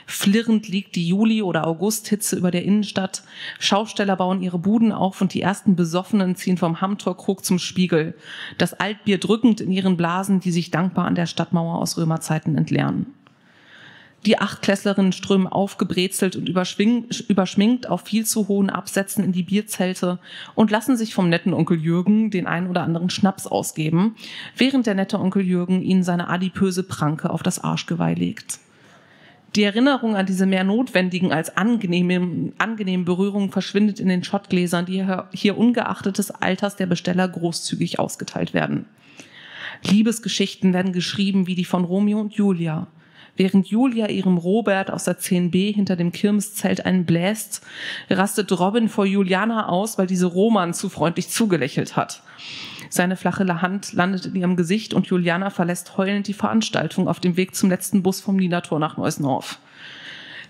Flirrend 0.06 0.68
liegt 0.68 0.96
die 0.96 1.08
Juli- 1.08 1.42
oder 1.42 1.68
Augusthitze 1.68 2.36
über 2.36 2.52
der 2.52 2.64
Innenstadt. 2.64 3.24
Schausteller 3.60 4.16
bauen 4.16 4.42
ihre 4.42 4.60
Buden 4.60 4.92
auf 4.92 5.22
und 5.22 5.34
die 5.34 5.42
ersten 5.42 5.76
Besoffenen 5.76 6.36
ziehen 6.36 6.58
vom 6.58 6.82
Hamtorkrug 6.82 7.46
zum 7.46 7.60
Spiegel. 7.60 8.16
Das 8.58 8.74
Altbier 8.74 9.20
drückend 9.20 9.62
in 9.62 9.72
ihren 9.72 9.98
Blasen, 9.98 10.40
die 10.40 10.52
sich 10.52 10.72
dankbar 10.72 11.06
an 11.06 11.16
der 11.16 11.26
Stadtmauer 11.26 11.80
aus 11.80 11.98
Römerzeiten 11.98 12.58
entleeren. 12.58 13.08
Die 14.26 14.38
Achtklässlerinnen 14.38 15.14
strömen 15.14 15.48
aufgebrezelt 15.48 16.36
und 16.36 16.48
überschminkt 16.48 17.90
auf 17.90 18.02
viel 18.02 18.26
zu 18.26 18.48
hohen 18.48 18.70
Absätzen 18.70 19.24
in 19.24 19.32
die 19.32 19.42
Bierzelte 19.42 20.20
und 20.54 20.70
lassen 20.70 20.96
sich 20.96 21.16
vom 21.16 21.28
netten 21.28 21.56
Onkel 21.56 21.80
Jürgen 21.80 22.30
den 22.30 22.46
einen 22.46 22.68
oder 22.68 22.84
anderen 22.84 23.10
Schnaps 23.10 23.48
ausgeben, 23.48 24.16
während 24.56 24.86
der 24.86 24.94
nette 24.94 25.20
Onkel 25.20 25.42
Jürgen 25.42 25.82
ihnen 25.82 26.04
seine 26.04 26.28
adipöse 26.30 26.84
Pranke 26.84 27.32
auf 27.32 27.42
das 27.42 27.64
Arschgeweih 27.64 28.14
legt. 28.14 28.60
Die 29.56 29.64
Erinnerung 29.64 30.16
an 30.16 30.26
diese 30.26 30.46
mehr 30.46 30.64
notwendigen 30.64 31.34
als 31.34 31.58
angenehmen, 31.58 32.54
angenehmen 32.58 33.06
Berührungen 33.06 33.52
verschwindet 33.52 34.00
in 34.00 34.08
den 34.08 34.24
Schottgläsern, 34.24 34.86
die 34.86 35.06
hier 35.34 35.58
ungeachtet 35.58 36.18
des 36.18 36.32
Alters 36.32 36.78
der 36.78 36.86
Besteller 36.86 37.28
großzügig 37.28 38.00
ausgeteilt 38.00 38.54
werden. 38.54 38.86
Liebesgeschichten 39.84 40.74
werden 40.74 40.94
geschrieben 40.94 41.48
wie 41.48 41.56
die 41.56 41.66
von 41.66 41.84
Romeo 41.84 42.20
und 42.20 42.34
Julia. 42.34 42.88
Während 43.36 43.68
Julia 43.68 44.08
ihrem 44.08 44.38
Robert 44.38 44.92
aus 44.92 45.06
der 45.06 45.20
10b 45.20 45.74
hinter 45.74 45.96
dem 45.96 46.12
Kirmeszelt 46.12 46.86
einen 46.86 47.06
bläst, 47.06 47.62
rastet 48.10 48.52
Robin 48.58 48.88
vor 48.88 49.06
Juliana 49.06 49.68
aus, 49.68 49.98
weil 49.98 50.08
diese 50.08 50.28
Roman 50.28 50.74
zu 50.74 50.90
freundlich 50.90 51.30
zugelächelt 51.30 51.96
hat. 51.96 52.24
Seine 52.94 53.16
flache 53.16 53.62
Hand 53.62 53.94
landet 53.94 54.26
in 54.26 54.36
ihrem 54.36 54.58
Gesicht 54.58 54.94
und 54.94 55.08
Juliana 55.08 55.50
verlässt 55.50 55.96
heulend 55.98 56.28
die 56.28 56.34
Veranstaltung 56.34 57.08
auf 57.08 57.22
dem 57.22 57.38
Weg 57.38 57.56
zum 57.56 57.70
letzten 57.70 58.04
Bus 58.04 58.20
vom 58.20 58.36
Niedertor 58.36 58.80
nach 58.80 58.98
Neusnorf. 58.98 59.60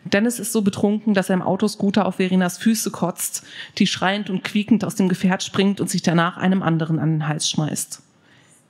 Dennis 0.05 0.39
ist 0.39 0.51
so 0.51 0.63
betrunken, 0.63 1.13
dass 1.13 1.29
er 1.29 1.35
im 1.35 1.43
Autoscooter 1.43 2.07
auf 2.07 2.15
Verinas 2.15 2.57
Füße 2.57 2.89
kotzt, 2.89 3.45
die 3.77 3.85
schreiend 3.85 4.31
und 4.31 4.43
quiekend 4.43 4.83
aus 4.83 4.95
dem 4.95 5.07
Gefährt 5.07 5.43
springt 5.43 5.79
und 5.79 5.87
sich 5.87 6.01
danach 6.01 6.37
einem 6.37 6.63
anderen 6.63 6.97
an 6.97 7.11
den 7.11 7.27
Hals 7.27 7.47
schmeißt. 7.47 8.01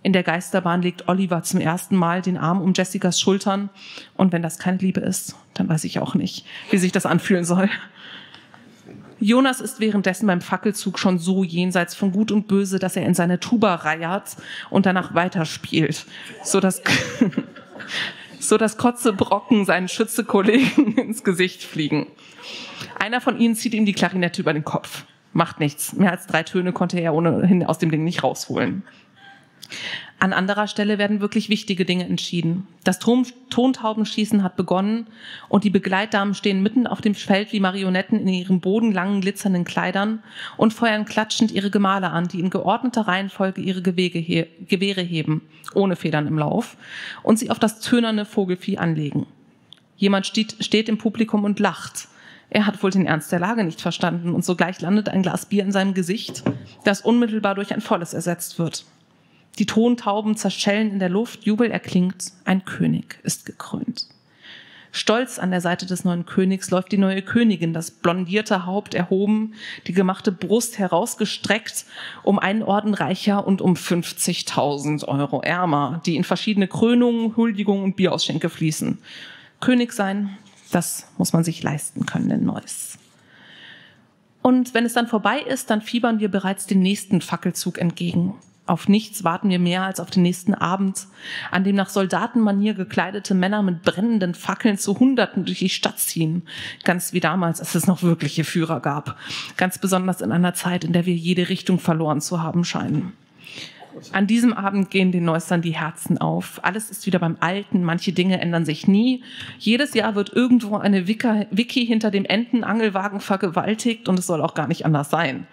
In 0.03 0.11
der 0.11 0.23
Geisterbahn 0.23 0.81
legt 0.81 1.07
Oliver 1.07 1.41
zum 1.43 1.61
ersten 1.61 1.95
Mal 1.95 2.21
den 2.21 2.37
Arm 2.37 2.59
um 2.59 2.73
Jessicas 2.73 3.21
Schultern. 3.21 3.69
Und 4.17 4.33
wenn 4.33 4.41
das 4.41 4.59
keine 4.59 4.79
Liebe 4.79 4.99
ist, 4.99 5.35
dann 5.53 5.69
weiß 5.69 5.85
ich 5.85 5.99
auch 5.99 6.13
nicht, 6.13 6.45
wie 6.71 6.77
sich 6.77 6.91
das 6.91 7.05
anfühlen 7.05 7.45
soll. 7.45 7.69
Jonas 9.21 9.61
ist 9.61 9.79
währenddessen 9.79 10.25
beim 10.25 10.41
Fackelzug 10.41 10.97
schon 10.97 11.19
so 11.19 11.43
jenseits 11.43 11.93
von 11.93 12.11
Gut 12.11 12.31
und 12.31 12.47
Böse, 12.47 12.79
dass 12.79 12.95
er 12.95 13.05
in 13.05 13.13
seine 13.13 13.39
Tuba 13.39 13.75
reiert 13.75 14.35
und 14.71 14.87
danach 14.87 15.13
weiterspielt, 15.13 16.05
so 16.43 16.59
dass, 16.59 16.81
so 18.39 18.57
dass 18.57 18.77
Kotze 18.77 19.13
Brocken 19.13 19.65
seinen 19.65 19.87
Schützekollegen 19.87 20.97
ins 20.97 21.23
Gesicht 21.23 21.63
fliegen. 21.63 22.07
Einer 22.99 23.21
von 23.21 23.39
ihnen 23.39 23.55
zieht 23.55 23.75
ihm 23.75 23.85
die 23.85 23.93
Klarinette 23.93 24.41
über 24.41 24.53
den 24.53 24.65
Kopf. 24.65 25.05
Macht 25.33 25.59
nichts. 25.59 25.93
Mehr 25.93 26.11
als 26.11 26.25
drei 26.25 26.41
Töne 26.41 26.73
konnte 26.73 26.99
er 26.99 27.13
ohnehin 27.13 27.63
aus 27.63 27.77
dem 27.77 27.91
Ding 27.91 28.03
nicht 28.03 28.23
rausholen. 28.23 28.83
An 30.21 30.33
anderer 30.33 30.67
Stelle 30.67 30.99
werden 30.99 31.19
wirklich 31.19 31.49
wichtige 31.49 31.83
Dinge 31.83 32.05
entschieden. 32.05 32.67
Das 32.83 32.99
Tontaubenschießen 32.99 34.43
hat 34.43 34.55
begonnen 34.55 35.07
und 35.49 35.63
die 35.63 35.71
Begleitdamen 35.71 36.35
stehen 36.35 36.61
mitten 36.61 36.85
auf 36.85 37.01
dem 37.01 37.15
Feld 37.15 37.51
wie 37.51 37.59
Marionetten 37.59 38.19
in 38.19 38.27
ihren 38.27 38.59
bodenlangen, 38.59 39.21
glitzernden 39.21 39.63
Kleidern 39.63 40.21
und 40.57 40.75
feuern 40.75 41.05
klatschend 41.05 41.49
ihre 41.49 41.71
Gemahle 41.71 42.11
an, 42.11 42.27
die 42.27 42.39
in 42.39 42.51
geordneter 42.51 43.07
Reihenfolge 43.07 43.61
ihre 43.61 43.81
he 43.81 44.45
Gewehre 44.67 45.01
heben, 45.01 45.41
ohne 45.73 45.95
Federn 45.95 46.27
im 46.27 46.37
Lauf, 46.37 46.77
und 47.23 47.39
sie 47.39 47.49
auf 47.49 47.57
das 47.57 47.79
tönerne 47.79 48.25
Vogelvieh 48.25 48.77
anlegen. 48.77 49.25
Jemand 49.97 50.27
steht, 50.27 50.55
steht 50.59 50.87
im 50.87 50.99
Publikum 50.99 51.45
und 51.45 51.59
lacht. 51.59 52.09
Er 52.51 52.67
hat 52.67 52.83
wohl 52.83 52.91
den 52.91 53.07
Ernst 53.07 53.31
der 53.31 53.39
Lage 53.39 53.63
nicht 53.63 53.81
verstanden 53.81 54.35
und 54.35 54.45
sogleich 54.45 54.81
landet 54.81 55.09
ein 55.09 55.23
Glas 55.23 55.47
Bier 55.47 55.63
in 55.63 55.71
seinem 55.71 55.95
Gesicht, 55.95 56.43
das 56.83 57.01
unmittelbar 57.01 57.55
durch 57.55 57.73
ein 57.73 57.81
volles 57.81 58.13
ersetzt 58.13 58.59
wird. 58.59 58.85
Die 59.59 59.65
Tontauben 59.65 60.37
zerschellen 60.37 60.91
in 60.91 60.99
der 60.99 61.09
Luft, 61.09 61.43
Jubel 61.43 61.71
erklingt, 61.71 62.31
ein 62.45 62.65
König 62.65 63.19
ist 63.23 63.45
gekrönt. 63.45 64.07
Stolz 64.93 65.39
an 65.39 65.51
der 65.51 65.61
Seite 65.61 65.85
des 65.85 66.03
neuen 66.03 66.25
Königs 66.25 66.69
läuft 66.69 66.91
die 66.91 66.97
neue 66.97 67.21
Königin, 67.21 67.73
das 67.73 67.91
blondierte 67.91 68.65
Haupt 68.65 68.93
erhoben, 68.93 69.53
die 69.87 69.93
gemachte 69.93 70.33
Brust 70.33 70.79
herausgestreckt, 70.79 71.85
um 72.23 72.39
einen 72.39 72.61
Orden 72.61 72.93
reicher 72.93 73.47
und 73.47 73.61
um 73.61 73.75
50.000 73.75 75.07
Euro 75.07 75.41
ärmer, 75.41 76.01
die 76.05 76.17
in 76.17 76.25
verschiedene 76.25 76.67
Krönungen, 76.67 77.37
Huldigungen 77.37 77.85
und 77.85 77.95
Bierausschenke 77.95 78.49
fließen. 78.49 78.97
König 79.61 79.93
sein, 79.93 80.37
das 80.71 81.07
muss 81.17 81.31
man 81.31 81.45
sich 81.45 81.63
leisten 81.63 82.05
können 82.05 82.29
in 82.29 82.45
Neuss. 82.45 82.97
Und 84.41 84.73
wenn 84.73 84.85
es 84.85 84.93
dann 84.93 85.07
vorbei 85.07 85.39
ist, 85.39 85.69
dann 85.69 85.81
fiebern 85.81 86.19
wir 86.19 86.29
bereits 86.29 86.65
den 86.65 86.81
nächsten 86.81 87.21
Fackelzug 87.21 87.77
entgegen. 87.77 88.33
Auf 88.71 88.87
nichts 88.87 89.25
warten 89.25 89.49
wir 89.49 89.59
mehr 89.59 89.83
als 89.83 89.99
auf 89.99 90.11
den 90.11 90.23
nächsten 90.23 90.53
Abend, 90.53 91.07
an 91.51 91.65
dem 91.65 91.75
nach 91.75 91.89
Soldatenmanier 91.89 92.73
gekleidete 92.73 93.33
Männer 93.33 93.63
mit 93.63 93.83
brennenden 93.83 94.33
Fackeln 94.33 94.77
zu 94.77 94.97
Hunderten 94.97 95.43
durch 95.43 95.59
die 95.59 95.67
Stadt 95.67 95.99
ziehen. 95.99 96.43
Ganz 96.85 97.11
wie 97.11 97.19
damals, 97.19 97.59
als 97.59 97.75
es 97.75 97.85
noch 97.85 98.01
wirkliche 98.01 98.45
Führer 98.45 98.79
gab. 98.79 99.17
Ganz 99.57 99.77
besonders 99.77 100.21
in 100.21 100.31
einer 100.31 100.53
Zeit, 100.53 100.85
in 100.85 100.93
der 100.93 101.05
wir 101.05 101.13
jede 101.13 101.49
Richtung 101.49 101.79
verloren 101.79 102.21
zu 102.21 102.41
haben 102.41 102.63
scheinen. 102.63 103.11
An 104.13 104.25
diesem 104.25 104.53
Abend 104.53 104.89
gehen 104.89 105.11
den 105.11 105.25
Neustern 105.25 105.61
die 105.61 105.75
Herzen 105.75 106.17
auf. 106.17 106.61
Alles 106.63 106.89
ist 106.89 107.05
wieder 107.05 107.19
beim 107.19 107.35
Alten. 107.41 107.83
Manche 107.83 108.13
Dinge 108.13 108.39
ändern 108.39 108.63
sich 108.63 108.87
nie. 108.87 109.21
Jedes 109.59 109.93
Jahr 109.95 110.15
wird 110.15 110.31
irgendwo 110.31 110.77
eine 110.77 111.09
Wiki 111.09 111.85
hinter 111.85 112.09
dem 112.09 112.23
Entenangelwagen 112.23 113.19
vergewaltigt 113.19 114.07
und 114.07 114.17
es 114.17 114.27
soll 114.27 114.41
auch 114.41 114.53
gar 114.53 114.69
nicht 114.69 114.85
anders 114.85 115.09
sein. 115.09 115.45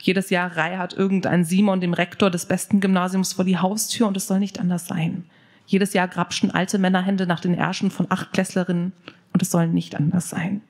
Jedes 0.00 0.30
Jahr 0.30 0.56
reiht 0.56 0.92
irgendein 0.92 1.44
Simon 1.44 1.80
dem 1.80 1.92
Rektor 1.92 2.30
des 2.30 2.46
besten 2.46 2.80
Gymnasiums 2.80 3.32
vor 3.32 3.44
die 3.44 3.58
Haustür 3.58 4.06
und 4.06 4.16
es 4.16 4.26
soll 4.26 4.38
nicht 4.38 4.60
anders 4.60 4.86
sein. 4.86 5.24
Jedes 5.66 5.92
Jahr 5.92 6.08
grapschen 6.08 6.50
alte 6.50 6.78
Männerhände 6.78 7.26
nach 7.26 7.40
den 7.40 7.54
Ärschen 7.54 7.90
von 7.90 8.06
Achtklässlerinnen 8.08 8.92
und 9.32 9.42
es 9.42 9.50
soll 9.50 9.66
nicht 9.68 9.96
anders 9.96 10.30
sein. 10.30 10.62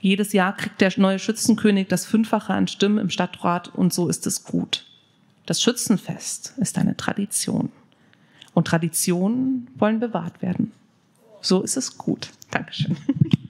Jedes 0.00 0.32
Jahr 0.32 0.56
kriegt 0.56 0.80
der 0.80 0.92
neue 0.96 1.18
Schützenkönig 1.18 1.88
das 1.88 2.06
Fünffache 2.06 2.52
an 2.52 2.68
Stimmen 2.68 2.98
im 2.98 3.10
Stadtrat 3.10 3.68
und 3.68 3.92
so 3.92 4.08
ist 4.08 4.26
es 4.26 4.44
gut. 4.44 4.86
Das 5.46 5.62
Schützenfest 5.62 6.54
ist 6.58 6.78
eine 6.78 6.96
Tradition 6.96 7.70
und 8.54 8.66
Traditionen 8.66 9.68
wollen 9.76 10.00
bewahrt 10.00 10.42
werden. 10.42 10.72
So 11.40 11.62
ist 11.62 11.76
es 11.76 11.96
gut. 11.98 12.30
Dankeschön. 12.50 12.96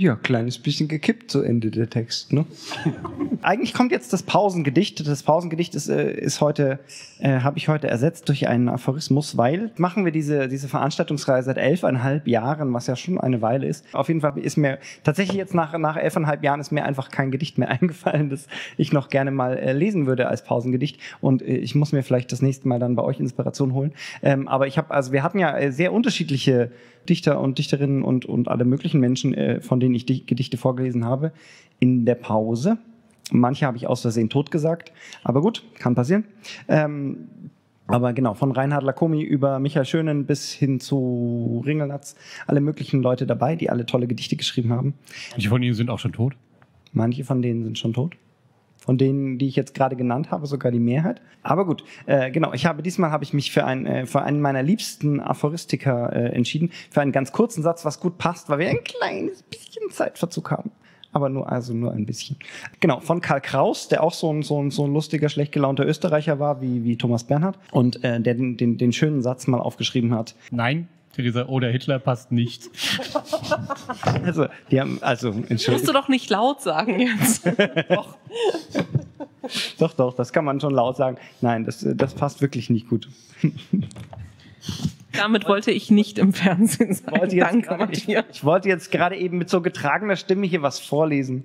Ja, 0.00 0.16
kleines 0.16 0.56
bisschen 0.56 0.88
gekippt 0.88 1.30
zu 1.30 1.42
Ende 1.42 1.70
der 1.70 1.90
Text. 1.90 2.32
Ne? 2.32 2.46
Eigentlich 3.42 3.74
kommt 3.74 3.92
jetzt 3.92 4.14
das 4.14 4.22
Pausengedicht. 4.22 5.06
Das 5.06 5.22
Pausengedicht 5.22 5.74
ist, 5.74 5.90
äh, 5.90 6.10
ist 6.12 6.40
heute, 6.40 6.78
äh, 7.18 7.40
habe 7.40 7.58
ich 7.58 7.68
heute 7.68 7.86
ersetzt 7.86 8.26
durch 8.30 8.48
einen 8.48 8.70
Aphorismus, 8.70 9.36
weil 9.36 9.72
machen 9.76 10.06
wir 10.06 10.10
diese, 10.10 10.48
diese 10.48 10.68
Veranstaltungsreihe 10.68 11.42
seit 11.42 11.58
elfeinhalb 11.58 12.26
Jahren, 12.26 12.72
was 12.72 12.86
ja 12.86 12.96
schon 12.96 13.20
eine 13.20 13.42
Weile 13.42 13.66
ist. 13.66 13.84
Auf 13.92 14.08
jeden 14.08 14.22
Fall 14.22 14.38
ist 14.38 14.56
mir 14.56 14.78
tatsächlich 15.04 15.36
jetzt 15.36 15.52
nach, 15.52 15.76
nach 15.76 15.98
elfeinhalb 15.98 16.42
Jahren 16.42 16.60
ist 16.60 16.72
mir 16.72 16.86
einfach 16.86 17.10
kein 17.10 17.30
Gedicht 17.30 17.58
mehr 17.58 17.68
eingefallen, 17.68 18.30
das 18.30 18.46
ich 18.78 18.94
noch 18.94 19.10
gerne 19.10 19.30
mal 19.30 19.58
äh, 19.58 19.74
lesen 19.74 20.06
würde 20.06 20.28
als 20.28 20.44
Pausengedicht. 20.44 20.98
Und 21.20 21.42
äh, 21.42 21.56
ich 21.56 21.74
muss 21.74 21.92
mir 21.92 22.02
vielleicht 22.02 22.32
das 22.32 22.40
nächste 22.40 22.68
Mal 22.68 22.78
dann 22.78 22.96
bei 22.96 23.02
euch 23.02 23.20
Inspiration 23.20 23.74
holen. 23.74 23.92
Ähm, 24.22 24.48
aber 24.48 24.66
ich 24.66 24.78
habe, 24.78 24.94
also 24.94 25.12
wir 25.12 25.22
hatten 25.22 25.38
ja 25.38 25.58
äh, 25.58 25.70
sehr 25.70 25.92
unterschiedliche 25.92 26.70
Dichter 27.08 27.40
und 27.40 27.58
Dichterinnen 27.58 28.02
und, 28.02 28.24
und 28.24 28.48
alle 28.48 28.64
möglichen 28.64 29.00
Menschen, 29.00 29.34
äh, 29.34 29.60
von 29.60 29.80
denen 29.80 29.94
ich 29.94 30.06
Gedichte 30.06 30.56
vorgelesen 30.56 31.04
habe, 31.04 31.32
in 31.78 32.04
der 32.04 32.14
Pause. 32.14 32.78
Manche 33.32 33.66
habe 33.66 33.76
ich 33.76 33.86
aus 33.86 34.02
Versehen 34.02 34.28
tot 34.28 34.50
gesagt, 34.50 34.92
aber 35.22 35.40
gut, 35.40 35.64
kann 35.78 35.94
passieren. 35.94 36.24
Ähm, 36.68 37.28
aber 37.86 38.12
genau, 38.12 38.34
von 38.34 38.52
Reinhard 38.52 38.84
Lacomi 38.84 39.22
über 39.22 39.58
Michael 39.58 39.84
Schönen 39.84 40.26
bis 40.26 40.52
hin 40.52 40.78
zu 40.78 41.62
Ringelnatz, 41.66 42.14
alle 42.46 42.60
möglichen 42.60 43.02
Leute 43.02 43.26
dabei, 43.26 43.56
die 43.56 43.70
alle 43.70 43.86
tolle 43.86 44.06
Gedichte 44.06 44.36
geschrieben 44.36 44.72
haben. 44.72 44.94
Manche 45.32 45.48
von 45.48 45.62
ihnen 45.62 45.74
sind 45.74 45.90
auch 45.90 45.98
schon 45.98 46.12
tot? 46.12 46.34
Manche 46.92 47.24
von 47.24 47.42
denen 47.42 47.64
sind 47.64 47.78
schon 47.78 47.92
tot 47.92 48.16
von 48.90 48.98
denen, 48.98 49.38
die 49.38 49.46
ich 49.46 49.54
jetzt 49.54 49.72
gerade 49.74 49.94
genannt 49.94 50.32
habe, 50.32 50.48
sogar 50.48 50.72
die 50.72 50.80
Mehrheit. 50.80 51.22
Aber 51.44 51.64
gut, 51.64 51.84
äh, 52.06 52.32
genau, 52.32 52.52
ich 52.54 52.66
habe 52.66 52.82
diesmal 52.82 53.12
habe 53.12 53.22
ich 53.22 53.32
mich 53.32 53.52
für, 53.52 53.64
ein, 53.64 53.86
äh, 53.86 54.04
für 54.04 54.22
einen 54.22 54.40
meiner 54.40 54.64
liebsten 54.64 55.20
Aphoristiker 55.20 56.12
äh, 56.12 56.30
entschieden, 56.30 56.72
für 56.90 57.00
einen 57.00 57.12
ganz 57.12 57.30
kurzen 57.30 57.62
Satz, 57.62 57.84
was 57.84 58.00
gut 58.00 58.18
passt, 58.18 58.48
weil 58.48 58.58
wir 58.58 58.68
ein 58.68 58.82
kleines 58.82 59.44
bisschen 59.44 59.88
Zeitverzug 59.92 60.50
haben. 60.50 60.72
Aber 61.12 61.28
nur, 61.28 61.52
also 61.52 61.72
nur 61.72 61.92
ein 61.92 62.04
bisschen. 62.04 62.36
Genau, 62.80 62.98
von 62.98 63.20
Karl 63.20 63.40
Kraus, 63.40 63.86
der 63.86 64.02
auch 64.02 64.12
so 64.12 64.32
ein, 64.32 64.42
so 64.42 64.60
ein, 64.60 64.72
so 64.72 64.84
ein 64.88 64.92
lustiger, 64.92 65.28
schlecht 65.28 65.52
gelaunter 65.52 65.86
Österreicher 65.86 66.40
war, 66.40 66.60
wie, 66.60 66.82
wie 66.82 66.96
Thomas 66.96 67.22
Bernhard, 67.22 67.60
und 67.70 68.02
äh, 68.02 68.20
der 68.20 68.34
den, 68.34 68.56
den, 68.56 68.76
den 68.76 68.92
schönen 68.92 69.22
Satz 69.22 69.46
mal 69.46 69.60
aufgeschrieben 69.60 70.16
hat. 70.16 70.34
Nein, 70.50 70.88
Theresa, 71.14 71.46
oder 71.46 71.68
Hitler 71.68 71.98
passt 71.98 72.32
nicht. 72.32 72.70
Also, 74.24 74.46
die 74.70 74.80
haben, 74.80 74.98
also, 75.02 75.28
entschuldigung. 75.30 75.74
Musst 75.74 75.88
du 75.88 75.92
doch 75.92 76.08
nicht 76.08 76.30
laut 76.30 76.62
sagen 76.62 77.00
jetzt. 77.00 77.46
doch. 77.88 78.16
doch, 79.78 79.94
doch, 79.94 80.14
das 80.14 80.32
kann 80.32 80.44
man 80.44 80.60
schon 80.60 80.72
laut 80.72 80.96
sagen. 80.96 81.18
Nein, 81.40 81.64
das, 81.64 81.86
das 81.94 82.14
passt 82.14 82.40
wirklich 82.40 82.70
nicht 82.70 82.88
gut. 82.88 83.08
Damit 85.12 85.46
wollte 85.46 85.70
ich 85.70 85.90
nicht 85.90 86.18
im 86.18 86.32
Fernsehen 86.32 86.94
sein. 86.94 87.20
Wollte 87.20 87.36
Danke, 87.36 87.68
grade, 87.68 87.92
ich, 87.92 88.08
ich, 88.08 88.44
wollte 88.44 88.68
jetzt 88.68 88.90
gerade 88.90 89.16
eben 89.16 89.38
mit 89.38 89.50
so 89.50 89.60
getragener 89.60 90.16
Stimme 90.16 90.46
hier 90.46 90.62
was 90.62 90.78
vorlesen. 90.78 91.44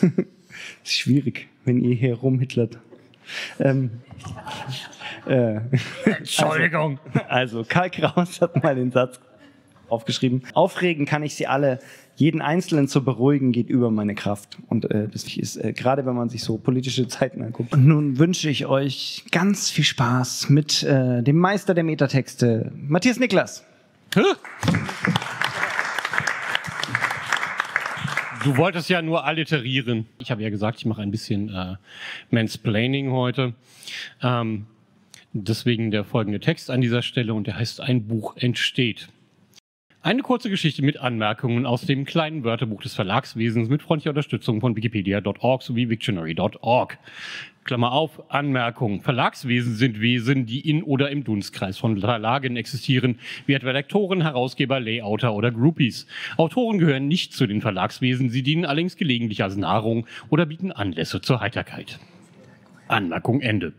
das 0.00 0.10
ist 0.84 0.92
schwierig, 0.92 1.48
wenn 1.64 1.82
ihr 1.82 1.94
hier 1.94 2.14
rumhitlert. 2.14 2.78
Ähm, 3.60 3.90
äh, 5.26 5.60
Entschuldigung. 6.04 6.98
Also, 7.28 7.58
also, 7.58 7.64
Karl 7.68 7.90
Kraus 7.90 8.40
hat 8.40 8.62
mal 8.62 8.74
den 8.74 8.90
Satz 8.90 9.20
aufgeschrieben. 9.88 10.42
Aufregen 10.54 11.06
kann 11.06 11.22
ich 11.22 11.34
sie 11.34 11.46
alle. 11.46 11.78
Jeden 12.16 12.42
Einzelnen 12.42 12.88
zu 12.88 13.04
beruhigen 13.04 13.52
geht 13.52 13.70
über 13.70 13.90
meine 13.90 14.14
Kraft. 14.14 14.58
Und 14.68 14.90
äh, 14.90 15.08
das 15.08 15.24
ist 15.36 15.56
äh, 15.56 15.72
gerade, 15.72 16.04
wenn 16.04 16.14
man 16.14 16.28
sich 16.28 16.42
so 16.42 16.58
politische 16.58 17.06
Zeiten 17.06 17.42
anguckt. 17.42 17.72
Und 17.72 17.86
nun 17.86 18.18
wünsche 18.18 18.50
ich 18.50 18.66
euch 18.66 19.24
ganz 19.30 19.70
viel 19.70 19.84
Spaß 19.84 20.50
mit 20.50 20.82
äh, 20.82 21.22
dem 21.22 21.36
Meister 21.36 21.74
der 21.74 21.84
Metatexte, 21.84 22.72
Matthias 22.74 23.18
Niklas. 23.20 23.64
Du 28.44 28.56
wolltest 28.56 28.88
ja 28.88 29.02
nur 29.02 29.24
alliterieren. 29.24 30.06
Ich 30.18 30.30
habe 30.30 30.42
ja 30.42 30.50
gesagt, 30.50 30.78
ich 30.78 30.86
mache 30.86 31.02
ein 31.02 31.10
bisschen 31.10 31.48
äh, 31.48 31.76
Mansplaining 32.30 33.10
heute. 33.10 33.54
Ähm, 34.22 34.66
Deswegen 35.32 35.90
der 35.90 36.04
folgende 36.04 36.40
Text 36.40 36.70
an 36.70 36.80
dieser 36.80 37.02
Stelle 37.02 37.34
und 37.34 37.46
der 37.46 37.58
heißt 37.58 37.80
Ein 37.80 38.06
Buch 38.06 38.36
entsteht. 38.36 39.08
Eine 40.00 40.22
kurze 40.22 40.48
Geschichte 40.48 40.82
mit 40.82 40.96
Anmerkungen 40.96 41.66
aus 41.66 41.82
dem 41.82 42.04
kleinen 42.04 42.44
Wörterbuch 42.44 42.82
des 42.82 42.94
Verlagswesens 42.94 43.68
mit 43.68 43.82
freundlicher 43.82 44.10
Unterstützung 44.10 44.60
von 44.60 44.74
wikipedia.org 44.74 45.62
sowie 45.62 45.90
Wiktionary.org. 45.90 46.98
Klammer 47.68 47.92
auf, 47.92 48.32
Anmerkung. 48.32 49.02
Verlagswesen 49.02 49.74
sind 49.74 50.00
Wesen, 50.00 50.46
die 50.46 50.70
in 50.70 50.82
oder 50.82 51.10
im 51.10 51.22
Dunstkreis 51.22 51.76
von 51.76 52.00
Verlagen 52.00 52.56
existieren, 52.56 53.18
wie 53.44 53.52
etwa 53.52 53.72
Lektoren, 53.72 54.22
Herausgeber, 54.22 54.80
Layouter 54.80 55.34
oder 55.34 55.50
Groupies. 55.50 56.06
Autoren 56.38 56.78
gehören 56.78 57.08
nicht 57.08 57.34
zu 57.34 57.46
den 57.46 57.60
Verlagswesen, 57.60 58.30
sie 58.30 58.42
dienen 58.42 58.64
allerdings 58.64 58.96
gelegentlich 58.96 59.42
als 59.42 59.58
Nahrung 59.58 60.06
oder 60.30 60.46
bieten 60.46 60.72
Anlässe 60.72 61.20
zur 61.20 61.40
Heiterkeit. 61.40 61.98
Anmerkung 62.88 63.42
Ende. 63.42 63.74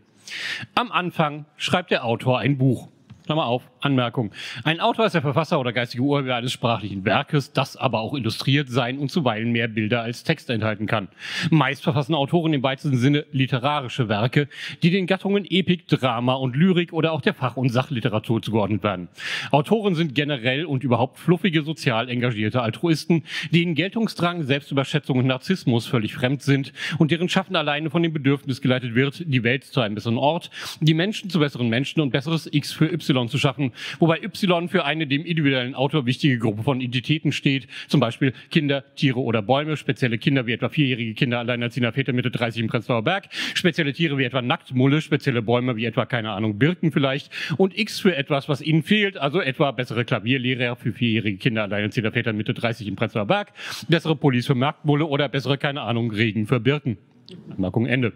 Am 0.76 0.92
Anfang 0.92 1.46
schreibt 1.56 1.90
der 1.90 2.04
Autor 2.04 2.38
ein 2.38 2.58
Buch. 2.58 2.86
Klammer 3.24 3.46
auf, 3.46 3.68
Anmerkung. 3.80 4.30
Ein 4.64 4.80
Autor 4.80 5.06
ist 5.06 5.14
der 5.14 5.22
Verfasser 5.22 5.58
oder 5.60 5.72
geistige 5.72 6.02
Urheber 6.02 6.36
eines 6.36 6.52
sprachlichen 6.52 7.04
Werkes, 7.04 7.52
das 7.52 7.76
aber 7.76 8.00
auch 8.00 8.14
illustriert 8.14 8.68
sein 8.68 8.98
und 8.98 9.10
zuweilen 9.10 9.52
mehr 9.52 9.68
Bilder 9.68 10.02
als 10.02 10.24
Text 10.24 10.50
enthalten 10.50 10.86
kann. 10.86 11.08
Meist 11.50 11.82
verfassen 11.82 12.14
Autoren 12.14 12.52
im 12.52 12.62
weitesten 12.62 12.96
Sinne 12.96 13.24
literarische 13.32 14.08
Werke, 14.08 14.48
die 14.82 14.90
den 14.90 15.06
Gattungen 15.06 15.44
Epik, 15.48 15.88
Drama 15.88 16.34
und 16.34 16.56
Lyrik 16.56 16.92
oder 16.92 17.12
auch 17.12 17.20
der 17.20 17.34
Fach- 17.34 17.56
und 17.56 17.70
Sachliteratur 17.70 18.42
zugeordnet 18.42 18.82
werden. 18.82 19.08
Autoren 19.50 19.94
sind 19.94 20.14
generell 20.14 20.64
und 20.64 20.84
überhaupt 20.84 21.18
fluffige, 21.18 21.62
sozial 21.62 22.08
engagierte 22.08 22.62
Altruisten, 22.62 23.24
denen 23.50 23.74
Geltungsdrang, 23.74 24.42
Selbstüberschätzung 24.42 25.18
und 25.18 25.26
Narzissmus 25.26 25.86
völlig 25.86 26.14
fremd 26.14 26.42
sind 26.42 26.72
und 26.98 27.10
deren 27.10 27.28
Schaffen 27.28 27.56
alleine 27.56 27.90
von 27.90 28.02
dem 28.02 28.12
Bedürfnis 28.12 28.60
geleitet 28.60 28.94
wird, 28.94 29.24
die 29.26 29.42
Welt 29.42 29.64
zu 29.64 29.80
einem 29.80 29.94
besseren 29.94 30.18
Ort, 30.18 30.50
die 30.80 30.94
Menschen 30.94 31.30
zu 31.30 31.38
besseren 31.40 31.68
Menschen 31.68 32.00
und 32.00 32.10
besseres 32.10 32.48
X 32.50 32.72
für 32.72 32.92
Y 32.92 33.28
zu 33.28 33.38
schaffen, 33.38 33.69
wobei 33.98 34.20
Y 34.22 34.68
für 34.68 34.84
eine 34.84 35.06
dem 35.06 35.24
individuellen 35.24 35.74
Autor 35.74 36.06
wichtige 36.06 36.38
Gruppe 36.38 36.62
von 36.62 36.80
Identitäten 36.80 37.32
steht, 37.32 37.66
zum 37.88 38.00
Beispiel 38.00 38.32
Kinder, 38.50 38.84
Tiere 38.94 39.20
oder 39.20 39.42
Bäume, 39.42 39.76
spezielle 39.76 40.18
Kinder 40.18 40.46
wie 40.46 40.52
etwa 40.52 40.68
vierjährige 40.68 41.14
Kinder 41.14 41.38
alleinerziehender 41.38 41.92
Väter 41.92 42.12
Mitte 42.12 42.30
30 42.30 42.62
im 42.62 42.68
Prenzlauer 42.68 43.02
Berg, 43.02 43.28
spezielle 43.54 43.92
Tiere 43.92 44.18
wie 44.18 44.24
etwa 44.24 44.42
Nacktmulle, 44.42 45.00
spezielle 45.00 45.42
Bäume 45.42 45.76
wie 45.76 45.84
etwa, 45.84 46.06
keine 46.06 46.30
Ahnung, 46.30 46.58
Birken 46.58 46.92
vielleicht. 46.92 47.30
Und 47.56 47.78
X 47.78 48.00
für 48.00 48.16
etwas, 48.16 48.48
was 48.48 48.60
ihnen 48.60 48.82
fehlt, 48.82 49.16
also 49.16 49.40
etwa 49.40 49.70
bessere 49.70 50.04
Klavierlehrer 50.04 50.76
für 50.76 50.92
vierjährige 50.92 51.38
Kinder 51.38 51.62
alleinerziehender 51.62 52.12
Väter 52.12 52.32
Mitte 52.32 52.54
30 52.54 52.86
im 52.88 52.96
Prenzlauer 52.96 53.26
Berg, 53.26 53.52
bessere 53.88 54.16
Police 54.16 54.46
für 54.46 54.54
Nacktmulle 54.54 55.06
oder 55.06 55.28
bessere, 55.28 55.58
keine 55.58 55.82
Ahnung, 55.82 56.10
Regen 56.10 56.46
für 56.46 56.60
Birken. 56.60 56.98
Anmerkung 57.50 57.86
Ende. 57.86 58.12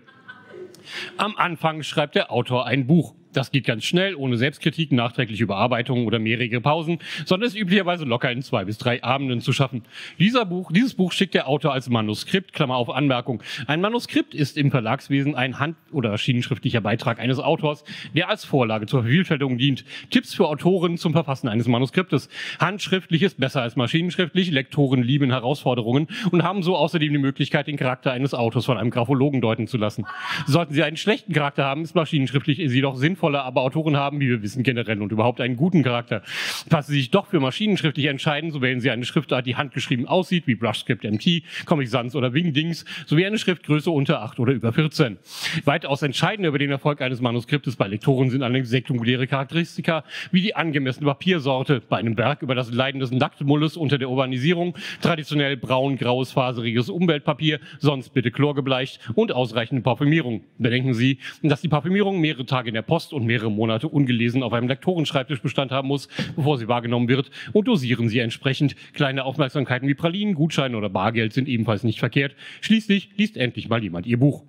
Am 1.17 1.37
Anfang 1.37 1.83
schreibt 1.83 2.14
der 2.14 2.31
Autor 2.31 2.67
ein 2.67 2.87
Buch. 2.87 3.14
Das 3.35 3.51
geht 3.51 3.64
ganz 3.66 3.85
schnell, 3.85 4.14
ohne 4.14 4.37
Selbstkritik, 4.37 4.92
nachträgliche 4.92 5.42
Überarbeitung 5.42 6.07
oder 6.07 6.20
mehrere 6.20 6.61
Pausen, 6.61 7.01
sondern 7.27 7.49
ist 7.49 7.57
üblicherweise 7.57 8.05
locker 8.05 8.31
in 8.31 8.42
zwei 8.42 8.64
bis 8.64 8.79
drei 8.79 9.03
Abenden 9.03 9.40
zu 9.40 9.53
schaffen. 9.53 9.83
Dieser 10.20 10.47
Buch, 10.47 10.70
dieses 10.70 10.94
Buch 10.94 11.11
schickt 11.11 11.35
der 11.35 11.49
Autor 11.49 11.73
als 11.73 11.88
Manuskript, 11.88 12.53
Klammer 12.53 12.77
auf 12.77 12.90
Anmerkung. 12.90 13.42
Ein 13.66 13.81
Manuskript 13.81 14.35
ist 14.35 14.57
im 14.57 14.70
Verlagswesen 14.70 15.35
ein 15.35 15.59
hand- 15.59 15.77
oder 15.90 16.11
maschinenschriftlicher 16.11 16.81
Beitrag 16.81 17.19
eines 17.19 17.40
Autors, 17.40 17.83
der 18.15 18.29
als 18.29 18.44
Vorlage 18.44 18.87
zur 18.87 19.02
Vervielfältigung 19.02 19.59
dient. 19.59 19.85
Tipps 20.11 20.33
für 20.33 20.46
Autoren 20.46 20.96
zum 20.96 21.13
Verfassen 21.13 21.48
eines 21.48 21.67
Manuskriptes. 21.67 22.29
Handschriftlich 22.61 23.23
ist 23.23 23.40
besser 23.40 23.63
als 23.63 23.75
maschinenschriftlich, 23.75 24.52
Lektoren 24.52 25.02
lieben 25.02 25.31
Herausforderungen 25.31 26.06
und 26.31 26.44
haben 26.44 26.63
so 26.63 26.77
außerdem 26.77 27.13
die 27.13 27.19
Möglichkeit, 27.19 27.67
den 27.67 27.77
Charakter 27.77 28.13
eines 28.13 28.33
Autors 28.33 28.65
von 28.65 28.79
einem 28.79 28.90
Graphologen 28.90 29.40
deuten 29.40 29.67
zu 29.67 29.77
lassen. 29.77 30.06
Sollten 30.46 30.73
sie 30.73 30.85
einen 30.85 30.96
schlechten 30.96 31.33
Charakter 31.33 31.65
haben, 31.65 31.83
ist 31.83 31.96
maschinenschriftlich 31.96 32.59
jedoch 32.59 32.94
sinnvoll 32.94 33.23
charaktervolle, 33.25 33.42
aber 33.42 33.62
Autoren 33.62 33.96
haben, 33.96 34.20
wie 34.20 34.29
wir 34.29 34.42
wissen, 34.42 34.62
generell 34.62 35.00
und 35.00 35.12
überhaupt 35.12 35.40
einen 35.40 35.56
guten 35.56 35.83
Charakter. 35.83 36.22
Falls 36.68 36.87
Sie 36.87 36.94
sich 36.94 37.10
doch 37.10 37.27
für 37.27 37.40
maschinenschriftlich 37.40 38.06
entscheiden, 38.06 38.50
so 38.50 38.60
wählen 38.60 38.81
Sie 38.81 38.90
eine 38.90 39.04
Schriftart, 39.04 39.46
die 39.46 39.56
handgeschrieben 39.56 40.06
aussieht, 40.06 40.46
wie 40.46 40.54
Brushscript 40.54 41.04
MT, 41.04 41.42
Comic 41.64 41.88
Sans 41.88 42.14
oder 42.14 42.33
Wingdings, 42.33 42.85
sowie 43.06 43.27
eine 43.27 43.38
Schriftgröße 43.38 43.90
unter 43.90 44.22
8 44.22 44.38
oder 44.40 44.52
über 44.52 44.72
14. 44.72 45.18
Weitaus 45.64 46.02
entscheidender 46.02 46.48
über 46.48 46.58
den 46.58 46.70
Erfolg 46.70 47.00
eines 47.00 47.20
Manuskriptes 47.20 47.77
bei 47.77 47.88
Lektoren 47.88 48.31
sind 48.31 48.42
allerdings 48.42 48.68
sekundäre 48.68 49.27
Charakteristika, 49.27 50.04
wie 50.31 50.42
die 50.42 50.54
angemessene 50.54 51.06
Papiersorte. 51.06 51.83
Bei 51.88 51.98
einem 51.98 52.16
Werk 52.16 52.42
über 52.42 52.54
das 52.54 52.70
Leiden 52.70 53.00
des 53.00 53.10
Nacktmulles 53.10 53.77
unter 53.77 53.98
der 53.98 54.10
Urbanisierung, 54.10 54.75
traditionell 55.00 55.56
braun, 55.56 55.96
graues, 55.96 56.33
faseriges 56.33 56.88
Umweltpapier, 56.88 57.60
sonst 57.79 58.12
bitte 58.12 58.31
chlorgebleicht 58.31 59.00
und 59.14 59.33
ausreichende 59.33 59.83
Parfümierung. 59.83 60.44
Bedenken 60.58 60.94
Sie, 60.94 61.18
dass 61.42 61.60
die 61.60 61.68
Parfümierung 61.68 62.20
mehrere 62.20 62.46
Tage 62.46 62.68
in 62.68 62.75
der 62.75 62.83
Post 62.83 63.13
und 63.15 63.25
mehrere 63.25 63.50
Monate 63.50 63.88
ungelesen 63.88 64.42
auf 64.42 64.52
einem 64.52 64.69
Lektorenschreibtisch 64.69 65.40
Bestand 65.40 65.73
haben 65.73 65.88
muss, 65.88 66.08
bevor 66.37 66.58
sie 66.58 66.69
wahrgenommen 66.69 67.08
wird 67.08 67.31
und 67.52 67.69
dosieren 67.69 68.08
Sie 68.08 68.19
entsprechend. 68.19 68.77
Kleine 68.92 69.25
Aufmerksamkeiten 69.25 69.88
wie 69.88 69.94
Pralinen, 69.94 70.35
Gutscheine 70.35 70.77
oder 70.77 70.88
Bargeld 70.88 71.33
sind 71.33 71.48
ebenfalls 71.48 71.85
nicht 71.85 71.98
verkehrt. 71.98 72.35
Schließlich 72.60 73.10
liest 73.17 73.37
endlich 73.37 73.69
mal 73.69 73.83
jemand 73.83 74.06
Ihr 74.06 74.19
Buch. 74.19 74.44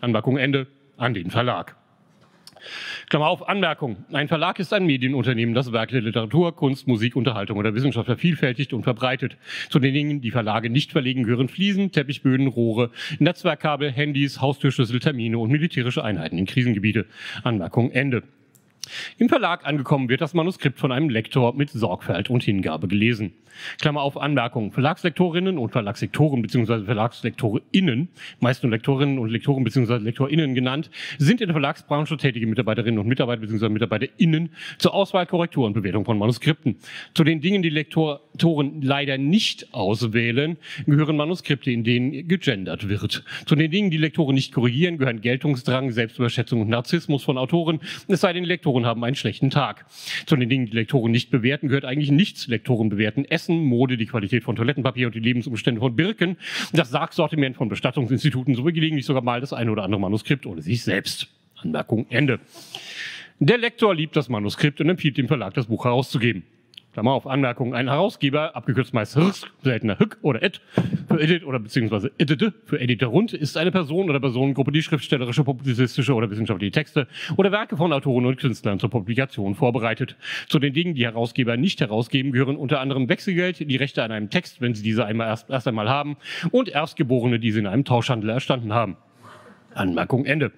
Anmerkung 0.00 0.36
Ende 0.36 0.66
an 0.96 1.14
den 1.14 1.30
Verlag. 1.30 1.81
Klammer 3.08 3.28
auf, 3.28 3.48
Anmerkung. 3.48 4.04
Ein 4.12 4.28
Verlag 4.28 4.58
ist 4.58 4.72
ein 4.72 4.86
Medienunternehmen, 4.86 5.54
das 5.54 5.72
Werke 5.72 5.92
der 5.92 6.02
Literatur, 6.02 6.54
Kunst, 6.56 6.86
Musik, 6.88 7.16
Unterhaltung 7.16 7.58
oder 7.58 7.74
Wissenschaft 7.74 8.06
vervielfältigt 8.06 8.72
und 8.72 8.82
verbreitet. 8.82 9.36
Zu 9.70 9.78
den 9.78 9.94
Dingen, 9.94 10.20
die 10.20 10.30
Verlage 10.30 10.70
nicht 10.70 10.92
verlegen, 10.92 11.24
gehören 11.24 11.48
Fliesen, 11.48 11.92
Teppichböden, 11.92 12.46
Rohre, 12.46 12.90
Netzwerkkabel, 13.18 13.90
Handys, 13.90 14.40
Haustürschlüssel, 14.40 15.00
Termine 15.00 15.38
und 15.38 15.50
militärische 15.50 16.04
Einheiten 16.04 16.38
in 16.38 16.46
Krisengebiete. 16.46 17.06
Anmerkung 17.42 17.90
Ende. 17.90 18.22
Im 19.18 19.28
Verlag 19.28 19.64
angekommen 19.64 20.08
wird 20.08 20.20
das 20.20 20.34
Manuskript 20.34 20.78
von 20.78 20.90
einem 20.92 21.08
Lektor 21.08 21.54
mit 21.54 21.70
Sorgfalt 21.70 22.30
und 22.30 22.42
Hingabe 22.42 22.88
gelesen. 22.88 23.32
Klammer 23.78 24.02
auf 24.02 24.16
Anmerkung. 24.16 24.72
Verlagslektorinnen 24.72 25.58
und 25.58 25.70
Verlagslektoren 25.70 26.42
bzw. 26.42 26.84
VerlagslektorInnen, 26.84 28.08
meist 28.40 28.62
nur 28.62 28.72
Lektorinnen 28.72 29.18
und 29.18 29.28
Lektoren 29.28 29.64
bzw. 29.64 29.98
LektorInnen 29.98 30.54
genannt, 30.54 30.90
sind 31.18 31.40
in 31.40 31.48
der 31.48 31.54
Verlagsbranche 31.54 32.16
tätige 32.16 32.46
Mitarbeiterinnen 32.46 32.98
und 32.98 33.06
Mitarbeiter 33.06 33.42
bzw. 33.42 33.68
MitarbeiterInnen 33.68 34.50
zur 34.78 34.94
Auswahl, 34.94 35.26
Korrektur 35.26 35.66
und 35.66 35.74
Bewertung 35.74 36.04
von 36.04 36.18
Manuskripten. 36.18 36.76
Zu 37.14 37.24
den 37.24 37.40
Dingen, 37.40 37.62
die 37.62 37.70
Lektoren 38.32 38.80
leider 38.80 39.18
nicht 39.18 39.74
auswählen, 39.74 40.56
gehören 40.86 41.16
Manuskripte, 41.16 41.70
in 41.70 41.84
denen 41.84 42.26
gegendert 42.26 42.88
wird. 42.88 43.24
Zu 43.44 43.54
den 43.54 43.70
Dingen, 43.70 43.90
die 43.90 43.98
Lektoren 43.98 44.34
nicht 44.34 44.52
korrigieren, 44.52 44.96
gehören 44.96 45.20
Geltungsdrang, 45.20 45.90
Selbstüberschätzung 45.90 46.62
und 46.62 46.68
Narzissmus 46.68 47.22
von 47.22 47.36
Autoren, 47.36 47.80
es 48.08 48.22
sei 48.22 48.32
denn, 48.32 48.44
Lektoren 48.44 48.86
haben 48.86 49.04
einen 49.04 49.16
schlechten 49.16 49.50
Tag. 49.50 49.84
Zu 50.24 50.36
den 50.36 50.48
Dingen, 50.48 50.66
die 50.66 50.72
Lektoren 50.72 51.12
nicht 51.12 51.30
bewerten, 51.30 51.68
gehört 51.68 51.84
eigentlich 51.84 52.10
nichts. 52.10 52.48
Lektoren 52.48 52.88
bewerten 52.88 53.26
Essen, 53.26 53.64
Mode, 53.64 53.98
die 53.98 54.06
Qualität 54.06 54.44
von 54.44 54.56
Toilettenpapier 54.56 55.08
und 55.08 55.14
die 55.14 55.20
Lebensumstände 55.20 55.80
von 55.80 55.94
Birken, 55.94 56.38
das 56.72 56.90
Sargsortiment 56.90 57.56
von 57.56 57.68
Bestattungsinstituten 57.68 58.54
sowie 58.54 58.72
gelegentlich 58.72 59.04
sogar 59.04 59.22
mal 59.22 59.40
das 59.40 59.52
eine 59.52 59.70
oder 59.70 59.82
andere 59.82 60.00
Manuskript 60.00 60.46
oder 60.46 60.62
sich 60.62 60.82
selbst. 60.82 61.28
Anmerkung 61.56 62.06
Ende. 62.08 62.40
Der 63.40 63.58
Lektor 63.58 63.94
liebt 63.94 64.16
das 64.16 64.28
Manuskript 64.28 64.80
und 64.80 64.88
empfiehlt 64.88 65.18
dem 65.18 65.28
Verlag, 65.28 65.54
das 65.54 65.66
Buch 65.66 65.84
herauszugeben. 65.84 66.44
Klammer 66.92 67.12
auf 67.12 67.26
Anmerkung, 67.26 67.74
ein 67.74 67.88
Herausgeber, 67.88 68.54
abgekürzt 68.54 68.92
meist 68.92 69.16
HRS, 69.16 69.46
seltener 69.62 69.96
HIC 69.96 70.18
oder 70.20 70.42
ED, 70.42 70.60
für 71.08 71.20
Edit 71.20 71.44
oder 71.44 71.58
beziehungsweise 71.58 72.12
Edite, 72.18 72.52
für 72.66 72.78
Editerund, 72.78 73.32
ist 73.32 73.56
eine 73.56 73.70
Person 73.70 74.10
oder 74.10 74.20
Personengruppe, 74.20 74.72
die 74.72 74.82
schriftstellerische, 74.82 75.42
publizistische 75.42 76.12
oder 76.12 76.30
wissenschaftliche 76.30 76.70
Texte 76.70 77.08
oder 77.38 77.50
Werke 77.50 77.78
von 77.78 77.94
Autoren 77.94 78.26
und 78.26 78.36
Künstlern 78.36 78.78
zur 78.78 78.90
Publikation 78.90 79.54
vorbereitet. 79.54 80.16
Zu 80.48 80.58
den 80.58 80.74
Dingen, 80.74 80.94
die 80.94 81.06
Herausgeber 81.06 81.56
nicht 81.56 81.80
herausgeben, 81.80 82.30
gehören 82.30 82.56
unter 82.56 82.80
anderem 82.80 83.08
Wechselgeld, 83.08 83.58
die 83.58 83.76
Rechte 83.76 84.02
an 84.02 84.12
einem 84.12 84.28
Text, 84.28 84.60
wenn 84.60 84.74
sie 84.74 84.82
diese 84.82 85.06
einmal 85.06 85.28
erst, 85.28 85.48
erst 85.48 85.66
einmal 85.66 85.88
haben, 85.88 86.18
und 86.50 86.68
Erstgeborene, 86.68 87.38
die 87.38 87.52
sie 87.52 87.60
in 87.60 87.66
einem 87.66 87.86
Tauschhandel 87.86 88.28
erstanden 88.28 88.74
haben. 88.74 88.98
Anmerkung 89.74 90.26
Ende. 90.26 90.52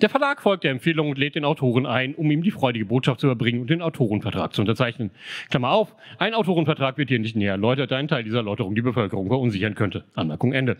Der 0.00 0.08
Verlag 0.08 0.42
folgt 0.42 0.64
der 0.64 0.70
Empfehlung 0.70 1.10
und 1.10 1.18
lädt 1.18 1.34
den 1.34 1.44
Autoren 1.44 1.86
ein, 1.86 2.14
um 2.14 2.30
ihm 2.30 2.42
die 2.42 2.50
freudige 2.50 2.86
Botschaft 2.86 3.20
zu 3.20 3.26
überbringen 3.26 3.60
und 3.60 3.70
den 3.70 3.82
Autorenvertrag 3.82 4.52
zu 4.52 4.62
unterzeichnen. 4.62 5.10
Klammer 5.50 5.70
auf, 5.70 5.94
ein 6.18 6.34
Autorenvertrag 6.34 6.98
wird 6.98 7.08
hier 7.08 7.18
nicht 7.18 7.36
näher 7.36 7.52
erläutert, 7.52 7.90
da 7.90 7.96
ein 7.96 8.08
Teil 8.08 8.24
dieser 8.24 8.38
Erläuterung 8.38 8.74
die 8.74 8.82
Bevölkerung 8.82 9.28
verunsichern 9.28 9.74
könnte. 9.74 10.04
Anmerkung 10.14 10.52
Ende. 10.52 10.76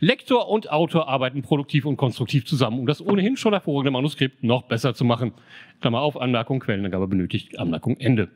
Lektor 0.00 0.48
und 0.48 0.70
Autor 0.70 1.08
arbeiten 1.08 1.42
produktiv 1.42 1.84
und 1.84 1.96
konstruktiv 1.96 2.46
zusammen, 2.46 2.80
um 2.80 2.86
das 2.86 3.04
ohnehin 3.04 3.36
schon 3.36 3.52
hervorragende 3.52 3.90
Manuskript 3.90 4.42
noch 4.42 4.62
besser 4.62 4.94
zu 4.94 5.04
machen. 5.04 5.32
Klammer 5.80 6.00
auf, 6.00 6.20
Anmerkung, 6.20 6.60
Quellenangabe 6.60 7.06
benötigt, 7.06 7.58
Anmerkung 7.58 7.96
Ende. 7.98 8.28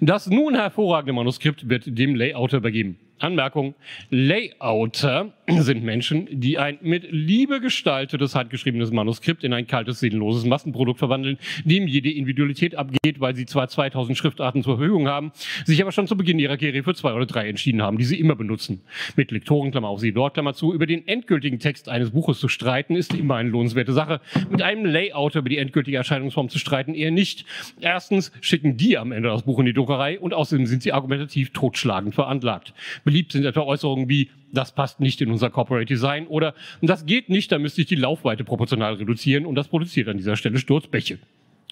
Das 0.00 0.28
nun 0.28 0.54
hervorragende 0.54 1.12
Manuskript 1.12 1.68
wird 1.68 1.84
dem 1.86 2.14
Layouter 2.14 2.58
übergeben. 2.58 2.98
Anmerkung, 3.24 3.74
Layouter 4.10 5.32
sind 5.48 5.82
Menschen, 5.82 6.28
die 6.30 6.58
ein 6.58 6.78
mit 6.82 7.06
Liebe 7.10 7.60
gestaltetes, 7.60 8.34
handgeschriebenes 8.34 8.90
Manuskript 8.90 9.44
in 9.44 9.52
ein 9.52 9.66
kaltes, 9.66 10.00
seelenloses 10.00 10.44
Massenprodukt 10.44 10.98
verwandeln, 10.98 11.38
dem 11.64 11.86
jede 11.86 12.10
Individualität 12.10 12.74
abgeht, 12.74 13.20
weil 13.20 13.34
sie 13.34 13.46
zwar 13.46 13.68
2000 13.68 14.16
Schriftarten 14.16 14.62
zur 14.62 14.76
Verfügung 14.76 15.08
haben, 15.08 15.32
sich 15.64 15.80
aber 15.82 15.92
schon 15.92 16.06
zu 16.06 16.16
Beginn 16.16 16.38
ihrer 16.38 16.56
Karriere 16.56 16.82
für 16.82 16.94
zwei 16.94 17.12
oder 17.12 17.26
drei 17.26 17.48
entschieden 17.48 17.82
haben, 17.82 17.98
die 17.98 18.04
sie 18.04 18.18
immer 18.18 18.36
benutzen. 18.36 18.82
Mit 19.16 19.30
Lektoren, 19.30 19.70
Klammer 19.70 19.88
auf 19.88 20.00
sie 20.00 20.12
dort, 20.12 20.34
Klammer 20.34 20.54
zu, 20.54 20.72
über 20.72 20.86
den 20.86 21.06
endgültigen 21.06 21.58
Text 21.58 21.88
eines 21.88 22.10
Buches 22.10 22.38
zu 22.38 22.48
streiten, 22.48 22.96
ist 22.96 23.14
immer 23.14 23.36
eine 23.36 23.48
lohnenswerte 23.48 23.92
Sache. 23.92 24.20
Mit 24.50 24.62
einem 24.62 24.84
Layouter 24.84 25.40
über 25.40 25.48
die 25.48 25.58
endgültige 25.58 25.96
Erscheinungsform 25.96 26.48
zu 26.48 26.58
streiten, 26.58 26.94
eher 26.94 27.10
nicht. 27.10 27.44
Erstens 27.80 28.32
schicken 28.40 28.76
die 28.76 28.98
am 28.98 29.12
Ende 29.12 29.28
das 29.28 29.42
Buch 29.42 29.58
in 29.58 29.66
die 29.66 29.72
Druckerei 29.72 30.18
und 30.18 30.34
außerdem 30.34 30.66
sind 30.66 30.82
sie 30.82 30.92
argumentativ 30.92 31.52
totschlagend 31.52 32.14
veranlagt. 32.14 32.74
Beliebt 33.14 33.30
sind 33.30 33.44
etwa 33.44 33.60
Äußerungen 33.60 34.08
wie, 34.08 34.28
das 34.52 34.74
passt 34.74 34.98
nicht 34.98 35.20
in 35.20 35.30
unser 35.30 35.48
Corporate 35.48 35.86
Design 35.86 36.26
oder 36.26 36.52
das 36.82 37.06
geht 37.06 37.28
nicht, 37.28 37.52
da 37.52 37.60
müsste 37.60 37.82
ich 37.82 37.86
die 37.86 37.94
Laufweite 37.94 38.42
proportional 38.42 38.94
reduzieren 38.94 39.46
und 39.46 39.54
das 39.54 39.68
produziert 39.68 40.08
an 40.08 40.16
dieser 40.16 40.34
Stelle 40.34 40.58
Sturzbäche. 40.58 41.20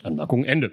Anmerkung 0.05 0.45
Ende. 0.45 0.71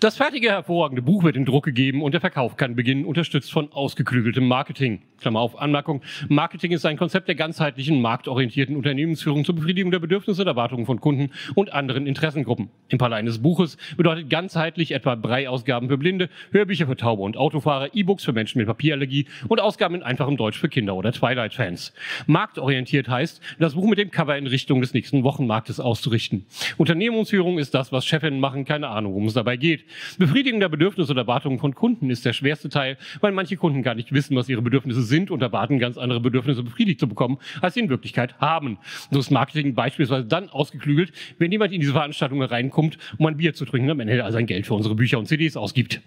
Das 0.00 0.16
fertige, 0.16 0.50
hervorragende 0.50 1.02
Buch 1.02 1.24
wird 1.24 1.36
in 1.36 1.44
Druck 1.44 1.64
gegeben 1.64 2.02
und 2.02 2.12
der 2.12 2.20
Verkauf 2.20 2.56
kann 2.56 2.76
beginnen, 2.76 3.04
unterstützt 3.04 3.52
von 3.52 3.72
ausgeklügeltem 3.72 4.46
Marketing. 4.46 5.02
Klammer 5.20 5.40
auf, 5.40 5.60
Anmerkung. 5.60 6.02
Marketing 6.28 6.72
ist 6.72 6.86
ein 6.86 6.96
Konzept 6.96 7.28
der 7.28 7.34
ganzheitlichen, 7.34 8.00
marktorientierten 8.00 8.74
Unternehmensführung 8.74 9.44
zur 9.44 9.54
Befriedigung 9.54 9.90
der 9.90 9.98
Bedürfnisse 9.98 10.42
und 10.42 10.48
Erwartungen 10.48 10.86
von 10.86 11.00
Kunden 11.00 11.30
und 11.54 11.72
anderen 11.72 12.06
Interessengruppen. 12.06 12.70
Im 12.88 12.98
Fall 12.98 13.12
eines 13.12 13.42
Buches 13.42 13.76
bedeutet 13.96 14.30
ganzheitlich 14.30 14.92
etwa 14.92 15.14
Brei-Ausgaben 15.14 15.88
für 15.88 15.98
Blinde, 15.98 16.30
Hörbücher 16.52 16.86
für 16.86 16.96
Taube 16.96 17.22
und 17.22 17.36
Autofahrer, 17.36 17.94
E-Books 17.94 18.24
für 18.24 18.32
Menschen 18.32 18.58
mit 18.58 18.66
Papierallergie 18.66 19.26
und 19.48 19.60
Ausgaben 19.60 19.96
in 19.96 20.02
einfachem 20.02 20.36
Deutsch 20.36 20.58
für 20.58 20.68
Kinder 20.68 20.96
oder 20.96 21.12
Twilight-Fans. 21.12 21.92
Marktorientiert 22.26 23.08
heißt, 23.08 23.40
das 23.58 23.74
Buch 23.74 23.88
mit 23.88 23.98
dem 23.98 24.10
Cover 24.10 24.36
in 24.36 24.46
Richtung 24.46 24.80
des 24.80 24.94
nächsten 24.94 25.22
Wochenmarktes 25.22 25.80
auszurichten. 25.80 26.46
Unternehmensführung 26.78 27.58
ist 27.58 27.74
das, 27.74 27.92
was 27.92 28.06
Chefinnen 28.06 28.40
machen, 28.40 28.64
keine 28.64 28.88
Ahnung, 28.88 29.12
worum 29.12 29.26
es 29.26 29.34
dabei 29.40 29.56
geht. 29.56 29.84
Befriedigung 30.18 30.60
der 30.60 30.68
Bedürfnisse 30.68 31.12
und 31.12 31.18
Erwartungen 31.18 31.58
von 31.58 31.74
Kunden 31.74 32.10
ist 32.10 32.24
der 32.24 32.32
schwerste 32.32 32.68
Teil, 32.68 32.96
weil 33.20 33.32
manche 33.32 33.56
Kunden 33.56 33.82
gar 33.82 33.94
nicht 33.94 34.12
wissen, 34.12 34.36
was 34.36 34.48
ihre 34.48 34.62
Bedürfnisse 34.62 35.02
sind 35.02 35.30
und 35.30 35.42
erwarten, 35.42 35.78
ganz 35.78 35.98
andere 35.98 36.20
Bedürfnisse 36.20 36.62
befriedigt 36.62 37.00
zu 37.00 37.08
bekommen, 37.08 37.38
als 37.60 37.74
sie 37.74 37.80
in 37.80 37.88
Wirklichkeit 37.88 38.38
haben. 38.38 38.78
So 39.10 39.18
ist 39.18 39.30
Marketing 39.30 39.74
beispielsweise 39.74 40.26
dann 40.26 40.48
ausgeklügelt, 40.48 41.12
wenn 41.38 41.50
jemand 41.50 41.72
in 41.72 41.80
diese 41.80 41.92
Veranstaltung 41.92 42.42
reinkommt, 42.42 42.98
um 43.18 43.26
ein 43.26 43.36
Bier 43.36 43.54
zu 43.54 43.64
trinken, 43.64 43.90
am 43.90 44.00
Ende 44.00 44.22
also 44.24 44.36
sein 44.36 44.46
Geld 44.46 44.66
für 44.66 44.74
unsere 44.74 44.94
Bücher 44.94 45.18
und 45.18 45.26
CDs 45.26 45.56
ausgibt. 45.56 46.00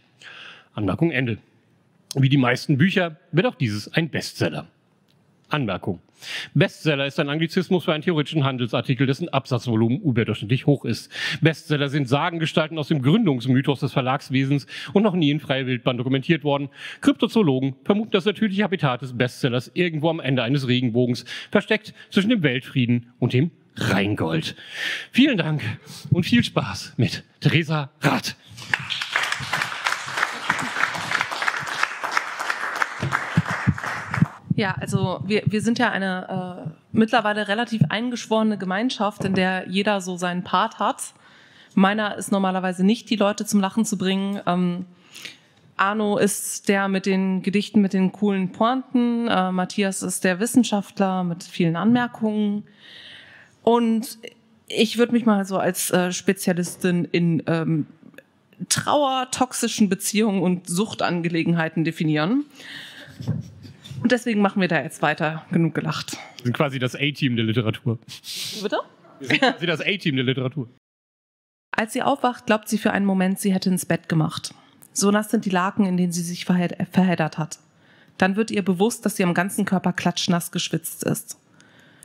Anmerkung 0.74 1.12
Ende. 1.12 1.38
Wie 2.16 2.30
die 2.30 2.38
meisten 2.38 2.78
Bücher 2.78 3.18
wird 3.32 3.48
auch 3.48 3.56
dieses 3.56 3.92
ein 3.94 4.10
Bestseller. 4.10 4.68
Anmerkung. 5.54 6.02
Bestseller 6.54 7.06
ist 7.06 7.20
ein 7.20 7.30
Anglizismus 7.30 7.84
für 7.86 7.94
einen 7.94 8.04
theoretischen 8.04 8.44
Handelsartikel, 8.44 9.06
dessen 9.06 9.30
Absatzvolumen 9.30 10.02
überdurchschnittlich 10.02 10.66
hoch 10.66 10.86
ist. 10.86 11.12
Bestseller 11.42 11.90
sind 11.90 12.08
Sagengestalten 12.08 12.78
aus 12.78 12.88
dem 12.88 13.02
Gründungsmythos 13.02 13.82
des 13.82 13.94
Verlagswesens 13.94 14.66
und 14.94 15.04
noch 15.04 15.16
nie 15.16 15.32
in 15.32 15.40
freier 15.40 15.66
Wildbahn 15.66 15.98
dokumentiert 15.98 16.44
worden. 16.44 16.70
Kryptozoologen 17.02 17.76
vermuten 17.84 18.12
das 18.12 18.26
natürliche 18.26 18.64
Habitat 18.64 19.02
des 19.02 19.18
Bestsellers 19.18 19.72
irgendwo 19.74 20.10
am 20.10 20.20
Ende 20.20 20.44
eines 20.44 20.68
Regenbogens, 20.68 21.26
versteckt 21.52 21.94
zwischen 22.10 22.30
dem 22.30 22.44
Weltfrieden 22.44 23.14
und 23.20 23.34
dem 23.34 23.52
Rheingold. 23.76 24.56
Vielen 25.12 25.38
Dank 25.38 25.62
und 26.12 26.26
viel 26.26 26.44
Spaß 26.44 26.94
mit 26.98 27.24
Theresa 27.40 27.92
Rath. 28.02 28.36
Ja, 34.56 34.76
also 34.80 35.22
wir, 35.26 35.44
wir 35.46 35.62
sind 35.62 35.80
ja 35.80 35.92
eine 35.92 36.66
äh, 36.68 36.70
mittlerweile 36.92 37.48
relativ 37.48 37.82
eingeschworene 37.90 38.58
Gemeinschaft, 38.58 39.26
in 39.26 39.34
der 39.34 39.68
jeder 39.70 40.02
so 40.02 40.18
seinen 40.18 40.44
Part 40.44 40.80
hat. 40.80 41.14
Meiner 41.76 42.16
ist 42.18 42.32
normalerweise 42.32 42.86
nicht, 42.86 43.10
die 43.10 43.16
Leute 43.16 43.46
zum 43.46 43.60
Lachen 43.60 43.84
zu 43.84 43.98
bringen. 43.98 44.40
Ähm, 44.46 44.86
Arno 45.76 46.18
ist 46.18 46.70
der 46.70 46.88
mit 46.88 47.08
den 47.08 47.42
Gedichten 47.42 47.82
mit 47.82 47.94
den 47.94 48.12
coolen 48.12 48.52
Pointen. 48.52 49.28
Äh, 49.28 49.52
Matthias 49.52 50.04
ist 50.04 50.24
der 50.24 50.40
Wissenschaftler 50.40 51.24
mit 51.24 51.44
vielen 51.44 51.76
Anmerkungen. 51.76 52.64
Und 53.64 54.20
ich 54.68 54.98
würde 54.98 55.14
mich 55.14 55.26
mal 55.26 55.46
so 55.46 55.58
als 55.58 55.90
äh, 55.90 56.12
Spezialistin 56.12 57.06
in 57.06 57.42
ähm, 57.48 57.88
Trauer, 58.70 59.30
toxischen 59.32 59.90
Beziehungen 59.90 60.42
und 60.42 60.68
Suchtangelegenheiten 60.68 61.84
definieren. 61.84 62.46
Und 64.04 64.12
deswegen 64.12 64.42
machen 64.42 64.60
wir 64.60 64.68
da 64.68 64.84
jetzt 64.84 65.02
weiter. 65.02 65.46
Genug 65.50 65.74
gelacht. 65.74 66.18
Wir 66.38 66.44
sind 66.44 66.58
quasi 66.58 66.78
das 66.78 66.94
A-Team 66.94 67.38
der 67.38 67.46
Literatur. 67.46 67.98
Bitte? 68.62 68.78
Wir 69.20 69.28
sind 69.30 69.40
quasi 69.40 69.66
das 69.66 69.80
A-Team 69.80 70.18
der 70.18 70.26
Literatur. 70.26 70.68
Als 71.72 71.94
sie 71.94 72.04
aufwacht, 72.04 72.46
glaubt 72.46 72.68
sie 72.68 72.78
für 72.78 72.92
einen 72.92 73.06
Moment, 73.06 73.40
sie 73.40 73.54
hätte 73.54 73.70
ins 73.70 73.86
Bett 73.86 74.10
gemacht. 74.10 74.54
So 74.92 75.10
nass 75.10 75.32
sind 75.32 75.46
die 75.46 75.50
Laken, 75.50 75.86
in 75.86 75.96
denen 75.96 76.12
sie 76.12 76.22
sich 76.22 76.44
verhed 76.44 76.76
verheddert 76.92 77.38
hat. 77.38 77.60
Dann 78.18 78.36
wird 78.36 78.52
ihr 78.52 78.64
bewusst, 78.64 79.06
dass 79.06 79.16
sie 79.16 79.24
am 79.24 79.34
ganzen 79.34 79.64
Körper 79.64 79.94
klatschnass 79.94 80.52
geschwitzt 80.52 81.04
ist. 81.06 81.40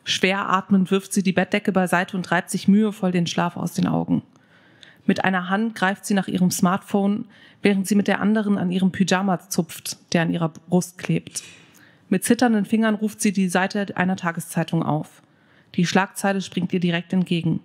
Schwer 0.04 0.48
atmend 0.48 0.92
wirft 0.92 1.12
sie 1.12 1.24
die 1.24 1.32
Bettdecke 1.32 1.72
beiseite 1.72 2.16
und 2.16 2.30
reibt 2.30 2.48
sich 2.48 2.68
mühevoll 2.68 3.10
den 3.10 3.26
Schlaf 3.26 3.56
aus 3.56 3.74
den 3.74 3.88
Augen. 3.88 4.22
Mit 5.04 5.24
einer 5.24 5.50
Hand 5.50 5.74
greift 5.74 6.06
sie 6.06 6.14
nach 6.14 6.28
ihrem 6.28 6.52
Smartphone, 6.52 7.26
während 7.60 7.88
sie 7.88 7.96
mit 7.96 8.06
der 8.06 8.20
anderen 8.20 8.56
an 8.56 8.70
ihrem 8.70 8.92
Pyjama 8.92 9.48
zupft, 9.48 9.98
der 10.12 10.22
an 10.22 10.32
ihrer 10.32 10.50
Brust 10.50 10.96
klebt. 10.96 11.42
Mit 12.08 12.24
zitternden 12.24 12.64
Fingern 12.64 12.94
ruft 12.94 13.20
sie 13.20 13.32
die 13.32 13.48
Seite 13.48 13.96
einer 13.96 14.16
Tageszeitung 14.16 14.82
auf. 14.82 15.22
Die 15.74 15.86
Schlagzeile 15.86 16.40
springt 16.40 16.72
ihr 16.72 16.80
direkt 16.80 17.12
entgegen. 17.12 17.60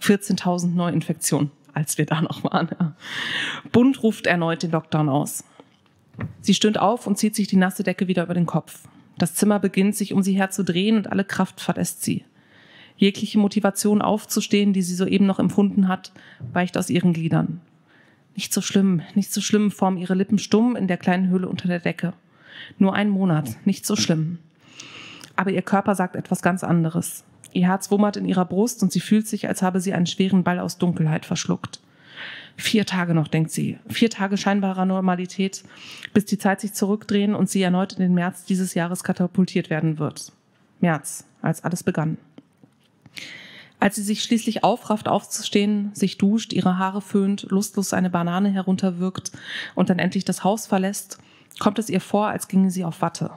14.000 0.00 0.74
Neuinfektionen, 0.74 1.50
als 1.72 1.98
wir 1.98 2.06
da 2.06 2.22
noch 2.22 2.44
waren. 2.44 2.94
Bund 3.72 4.02
ruft 4.02 4.26
erneut 4.26 4.62
den 4.62 4.70
Lockdown 4.70 5.08
aus. 5.08 5.44
Sie 6.40 6.54
stöhnt 6.54 6.78
auf 6.78 7.06
und 7.06 7.18
zieht 7.18 7.34
sich 7.34 7.48
die 7.48 7.56
nasse 7.56 7.82
Decke 7.82 8.08
wieder 8.08 8.24
über 8.24 8.34
den 8.34 8.46
Kopf. 8.46 8.88
Das 9.18 9.34
Zimmer 9.34 9.58
beginnt 9.58 9.96
sich 9.96 10.12
um 10.12 10.22
sie 10.22 10.34
her 10.34 10.50
zu 10.50 10.64
drehen 10.64 10.96
und 10.96 11.10
alle 11.10 11.24
Kraft 11.24 11.60
verlässt 11.60 12.02
sie. 12.02 12.24
Jegliche 12.96 13.38
Motivation 13.38 14.02
aufzustehen, 14.02 14.72
die 14.72 14.82
sie 14.82 14.94
soeben 14.94 15.26
noch 15.26 15.38
empfunden 15.38 15.88
hat, 15.88 16.12
weicht 16.52 16.78
aus 16.78 16.90
ihren 16.90 17.12
Gliedern. 17.12 17.60
Nicht 18.36 18.52
so 18.52 18.60
schlimm, 18.60 19.02
nicht 19.14 19.32
so 19.32 19.40
schlimm 19.40 19.70
formen 19.70 19.98
ihre 19.98 20.14
Lippen 20.14 20.38
stumm 20.38 20.76
in 20.76 20.88
der 20.88 20.96
kleinen 20.96 21.28
Höhle 21.28 21.48
unter 21.48 21.68
der 21.68 21.80
Decke. 21.80 22.14
Nur 22.78 22.94
ein 22.94 23.08
Monat, 23.08 23.56
nicht 23.64 23.86
so 23.86 23.96
schlimm. 23.96 24.38
Aber 25.36 25.50
ihr 25.50 25.62
Körper 25.62 25.94
sagt 25.94 26.16
etwas 26.16 26.42
ganz 26.42 26.64
anderes. 26.64 27.24
Ihr 27.52 27.68
Herz 27.68 27.90
wummert 27.90 28.16
in 28.16 28.24
ihrer 28.24 28.44
Brust 28.44 28.82
und 28.82 28.92
sie 28.92 29.00
fühlt 29.00 29.28
sich, 29.28 29.48
als 29.48 29.62
habe 29.62 29.80
sie 29.80 29.94
einen 29.94 30.06
schweren 30.06 30.42
Ball 30.44 30.58
aus 30.58 30.78
Dunkelheit 30.78 31.24
verschluckt. 31.24 31.80
Vier 32.56 32.86
Tage 32.86 33.14
noch, 33.14 33.28
denkt 33.28 33.50
sie. 33.50 33.78
Vier 33.88 34.10
Tage 34.10 34.36
scheinbarer 34.36 34.84
Normalität, 34.84 35.64
bis 36.12 36.24
die 36.24 36.38
Zeit 36.38 36.60
sich 36.60 36.72
zurückdrehen 36.72 37.34
und 37.34 37.50
sie 37.50 37.62
erneut 37.62 37.94
in 37.94 38.00
den 38.00 38.14
März 38.14 38.44
dieses 38.44 38.74
Jahres 38.74 39.02
katapultiert 39.02 39.70
werden 39.70 39.98
wird. 39.98 40.32
März, 40.80 41.24
als 41.42 41.64
alles 41.64 41.82
begann. 41.82 42.16
Als 43.80 43.96
sie 43.96 44.02
sich 44.02 44.22
schließlich 44.22 44.64
aufrafft, 44.64 45.08
aufzustehen, 45.08 45.90
sich 45.94 46.16
duscht, 46.16 46.52
ihre 46.52 46.78
Haare 46.78 47.02
föhnt, 47.02 47.42
lustlos 47.50 47.92
eine 47.92 48.08
Banane 48.08 48.50
herunterwirkt 48.50 49.32
und 49.74 49.90
dann 49.90 49.98
endlich 49.98 50.24
das 50.24 50.42
Haus 50.42 50.66
verlässt, 50.66 51.18
kommt 51.58 51.78
es 51.78 51.88
ihr 51.88 52.00
vor, 52.00 52.28
als 52.28 52.48
ginge 52.48 52.70
sie 52.70 52.84
auf 52.84 53.02
Watte. 53.02 53.30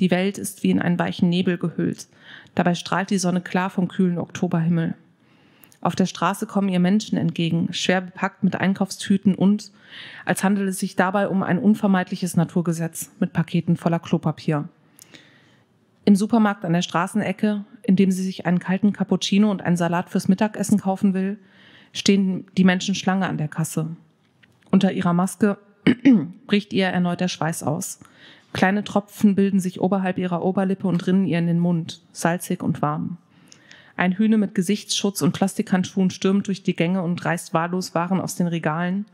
Die 0.00 0.10
Welt 0.10 0.38
ist 0.38 0.62
wie 0.62 0.70
in 0.70 0.80
einen 0.80 0.98
weichen 0.98 1.28
Nebel 1.28 1.58
gehüllt. 1.58 2.06
Dabei 2.54 2.74
strahlt 2.74 3.10
die 3.10 3.18
Sonne 3.18 3.40
klar 3.40 3.70
vom 3.70 3.88
kühlen 3.88 4.18
Oktoberhimmel. 4.18 4.94
Auf 5.80 5.94
der 5.94 6.06
Straße 6.06 6.46
kommen 6.46 6.68
ihr 6.68 6.80
Menschen 6.80 7.16
entgegen, 7.16 7.72
schwer 7.72 8.00
bepackt 8.00 8.42
mit 8.42 8.56
Einkaufstüten 8.56 9.34
und, 9.34 9.70
als 10.24 10.42
handele 10.42 10.70
es 10.70 10.80
sich 10.80 10.96
dabei 10.96 11.28
um 11.28 11.42
ein 11.42 11.58
unvermeidliches 11.58 12.36
Naturgesetz 12.36 13.10
mit 13.20 13.32
Paketen 13.32 13.76
voller 13.76 14.00
Klopapier. 14.00 14.68
Im 16.04 16.16
Supermarkt 16.16 16.64
an 16.64 16.72
der 16.72 16.82
Straßenecke, 16.82 17.64
in 17.82 17.94
dem 17.94 18.10
sie 18.10 18.24
sich 18.24 18.46
einen 18.46 18.58
kalten 18.58 18.92
Cappuccino 18.92 19.50
und 19.50 19.62
einen 19.62 19.76
Salat 19.76 20.10
fürs 20.10 20.26
Mittagessen 20.26 20.80
kaufen 20.80 21.14
will, 21.14 21.38
stehen 21.92 22.46
die 22.56 22.64
Menschen 22.64 22.94
Schlange 22.94 23.28
an 23.28 23.38
der 23.38 23.48
Kasse. 23.48 23.88
Unter 24.70 24.92
ihrer 24.92 25.12
Maske 25.12 25.58
bricht 26.46 26.72
ihr 26.72 26.86
erneut 26.86 27.20
der 27.20 27.28
Schweiß 27.28 27.62
aus. 27.62 28.00
Kleine 28.52 28.82
Tropfen 28.84 29.34
bilden 29.34 29.60
sich 29.60 29.80
oberhalb 29.80 30.18
ihrer 30.18 30.42
Oberlippe 30.44 30.88
und 30.88 31.06
rinnen 31.06 31.26
ihr 31.26 31.38
in 31.38 31.46
den 31.46 31.58
Mund, 31.58 32.00
salzig 32.12 32.62
und 32.62 32.82
warm. 32.82 33.18
Ein 33.96 34.16
Hühne 34.16 34.38
mit 34.38 34.54
Gesichtsschutz 34.54 35.22
und 35.22 35.32
Plastikhandschuhen 35.32 36.10
stürmt 36.10 36.46
durch 36.46 36.62
die 36.62 36.76
Gänge 36.76 37.02
und 37.02 37.24
reißt 37.24 37.52
wahllos 37.52 37.96
Waren 37.96 38.20
aus 38.20 38.36
den 38.36 38.46
Regalen. 38.46 39.06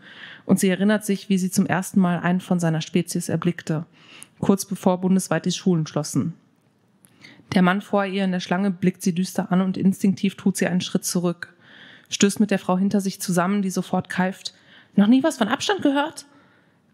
Und 0.45 0.61
sie 0.61 0.69
erinnert 0.69 1.07
sich, 1.07 1.31
wie 1.31 1.39
sie 1.39 1.51
zum 1.51 1.65
ersten 1.65 2.01
Mal 2.01 2.21
einen 2.21 2.43
von 2.43 2.61
seiner 2.61 2.83
Spezies 2.83 3.31
erblickte, 3.31 3.87
kurz 4.41 4.67
bevor 4.67 5.01
bundesweit 5.01 5.47
die 5.47 5.53
Schulen 5.53 5.87
schlossen. 5.87 6.35
Der 7.55 7.63
Mann 7.63 7.81
vor 7.81 8.05
ihr 8.05 8.25
in 8.25 8.33
der 8.33 8.41
Schlange 8.41 8.71
blickt 8.71 9.01
sie 9.01 9.15
düster 9.15 9.51
an 9.51 9.63
und 9.63 9.79
instinktiv 9.79 10.37
tut 10.37 10.59
sie 10.59 10.67
einen 10.67 10.83
Schritt 10.83 11.07
zurück, 11.07 11.55
stößt 12.11 12.41
mit 12.41 12.51
der 12.51 12.59
Frau 12.59 12.77
hinter 12.77 13.01
sich 13.01 13.21
zusammen, 13.23 13.63
die 13.63 13.71
sofort 13.71 14.11
keift. 14.11 14.55
Noch 14.97 15.07
nie 15.07 15.23
was 15.23 15.39
von 15.39 15.49
Abstand 15.49 15.81
gehört? 15.81 16.27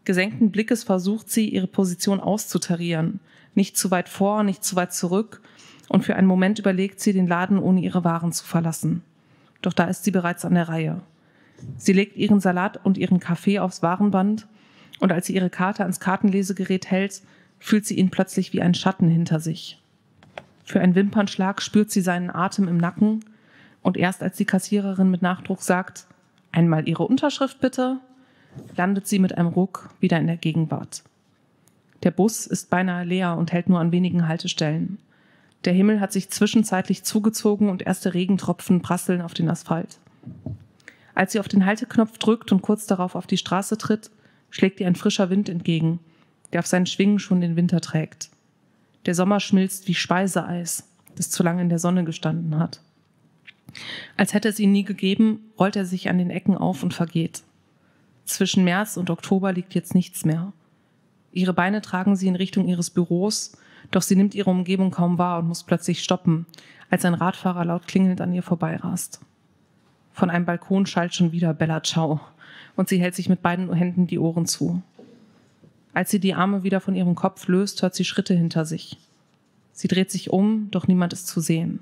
Gesenkten 0.05 0.51
Blickes 0.51 0.84
versucht 0.84 1.30
sie, 1.30 1.48
ihre 1.48 1.66
Position 1.66 2.20
auszutarieren. 2.20 3.20
Nicht 3.55 3.76
zu 3.76 3.90
weit 3.90 4.09
vor, 4.09 4.42
nicht 4.42 4.64
zu 4.64 4.76
weit 4.76 4.92
zurück 4.94 5.40
und 5.88 6.05
für 6.05 6.16
einen 6.16 6.26
Moment 6.26 6.59
überlegt 6.59 7.01
sie, 7.01 7.12
den 7.12 7.26
Laden 7.26 7.59
ohne 7.59 7.80
ihre 7.80 8.05
Waren 8.05 8.32
zu 8.32 8.44
verlassen. 8.44 9.03
Doch 9.61 9.72
da 9.72 9.84
ist 9.84 10.05
sie 10.05 10.11
bereits 10.11 10.44
an 10.44 10.55
der 10.55 10.68
Reihe. 10.68 11.03
Sie 11.76 11.92
legt 11.92 12.16
ihren 12.16 12.40
Salat 12.40 12.84
und 12.84 12.96
ihren 12.96 13.20
Kaffee 13.20 13.59
aufs 13.59 13.82
Warenband 13.82 14.46
und 15.01 15.12
als 15.12 15.26
sie 15.26 15.34
ihre 15.34 15.51
Karte 15.51 15.82
ans 15.82 16.01
Kartenlesegerät 16.01 16.90
hält, 16.90 17.22
fühlt 17.59 17.84
sie 17.86 17.96
ihn 17.96 18.11
plötzlich 18.11 18.53
wie 18.53 18.62
ein 18.62 18.74
Schatten 18.74 19.09
hinter 19.09 19.40
sich. 19.40 19.82
Für 20.64 20.80
einen 20.80 20.94
Wimpernschlag 20.94 21.61
spürt 21.61 21.90
sie 21.90 22.01
seinen 22.01 22.30
Atem 22.30 22.68
im 22.68 22.78
Nacken 22.78 23.24
und 23.82 23.96
erst 23.96 24.22
als 24.22 24.36
die 24.36 24.44
Kassiererin 24.44 25.11
mit 25.11 25.22
Nachdruck 25.22 25.62
sagt, 25.62 26.07
einmal 26.53 26.88
ihre 26.88 27.03
Unterschrift 27.03 27.61
bitte, 27.61 27.98
landet 28.76 29.07
sie 29.07 29.18
mit 29.18 29.36
einem 29.36 29.48
Ruck 29.48 29.90
wieder 30.01 30.18
in 30.18 30.26
der 30.26 30.36
Gegenwart. 30.36 31.03
Der 32.03 32.11
Bus 32.11 32.46
ist 32.46 32.70
beinahe 32.70 33.05
leer 33.05 33.36
und 33.36 33.53
hält 33.53 33.68
nur 33.68 33.80
an 33.80 33.92
wenigen 33.92 34.26
Haltestellen. 34.26 34.98
Der 35.64 35.72
Himmel 35.74 36.01
hat 36.01 36.12
sich 36.12 36.30
zwischenzeitlich 36.30 37.05
zugezogen 37.05 37.68
und 37.68 37.82
erste 37.82 38.14
Regentropfen 38.14 38.80
prasseln 38.80 39.20
auf 39.20 39.34
den 39.34 39.51
Asphalt. 39.51 39.98
Als 41.14 41.32
sie 41.32 41.40
auf 41.40 41.48
den 41.48 41.66
Halteknopf 41.66 42.16
drückt 42.18 42.51
und 42.53 42.62
kurz 42.62 42.86
darauf 42.86 43.14
auf 43.14 43.26
die 43.26 43.36
Straße 43.36 43.76
tritt, 43.76 44.11
schlägt 44.48 44.80
ihr 44.80 44.86
ein 44.86 44.96
frischer 44.96 45.28
Wind 45.28 45.48
entgegen, 45.48 46.01
der 46.53 46.61
auf 46.61 46.66
seinen 46.66 46.86
Schwingen 46.86 47.18
schon 47.18 47.42
den 47.42 47.57
Winter 47.57 47.80
trägt. 47.80 48.30
Der 49.07 49.14
Sommer 49.14 49.40
schmilzt 49.40 49.86
wie 49.86 49.94
Speiseeis, 49.94 50.88
das 51.16 51.30
zu 51.30 51.42
lange 51.42 51.62
in 51.62 51.68
der 51.68 51.78
Sonne 51.78 52.05
gestanden 52.05 52.59
hat. 52.59 52.80
Als 54.16 54.34
hätte 54.34 54.48
es 54.48 54.59
ihn 54.59 54.72
nie 54.72 54.84
gegeben, 54.84 55.51
rollt 55.59 55.76
er 55.76 55.84
sich 55.84 56.09
an 56.09 56.18
den 56.18 56.30
Ecken 56.30 56.57
auf 56.57 56.82
und 56.82 56.94
vergeht. 56.94 57.42
Zwischen 58.31 58.64
März 58.64 58.97
und 58.97 59.11
Oktober 59.11 59.53
liegt 59.53 59.74
jetzt 59.74 59.95
nichts 59.95 60.24
mehr. 60.24 60.53
Ihre 61.33 61.53
Beine 61.53 61.81
tragen 61.81 62.16
sie 62.16 62.28
in 62.28 62.37
Richtung 62.37 62.66
ihres 62.66 62.91
Büros 62.91 63.53
doch 63.91 64.03
sie 64.03 64.16
nimmt 64.16 64.35
ihre 64.35 64.51
Umgebung 64.51 64.91
kaum 64.91 65.18
wahr 65.18 65.41
und 65.41 65.49
muss 65.49 65.64
plötzlich 65.64 66.03
stoppen, 66.03 66.47
als 66.91 67.05
ein 67.05 67.14
Radfahrer 67.14 67.64
laut 67.64 67.87
klingelnd 67.87 68.20
an 68.20 68.33
ihr 68.33 68.43
vorbeirast. 68.43 69.20
Von 70.12 70.31
einem 70.31 70.45
Balkon 70.45 70.87
schallt 70.87 71.14
schon 71.14 71.33
wieder 71.33 71.55
Bella 71.55 71.83
Ciao 71.83 72.20
und 72.76 72.89
sie 72.89 73.01
hält 73.01 73.14
sich 73.14 73.28
mit 73.28 73.43
beiden 73.43 73.72
Händen 73.72 74.07
die 74.07 74.18
Ohren 74.18 74.47
zu. 74.47 74.83
Als 75.93 76.11
sie 76.11 76.20
die 76.20 76.35
Arme 76.35 76.62
wieder 76.62 76.81
von 76.81 76.95
ihrem 76.95 77.14
Kopf 77.14 77.49
löst, 77.49 77.83
hört 77.83 77.95
sie 77.95 78.05
Schritte 78.05 78.35
hinter 78.35 78.64
sich. 78.64 78.99
Sie 79.72 79.89
dreht 79.89 80.11
sich 80.11 80.31
um, 80.31 80.68
doch 80.70 80.87
niemand 80.87 81.12
ist 81.12 81.26
zu 81.26 81.41
sehen. 81.41 81.81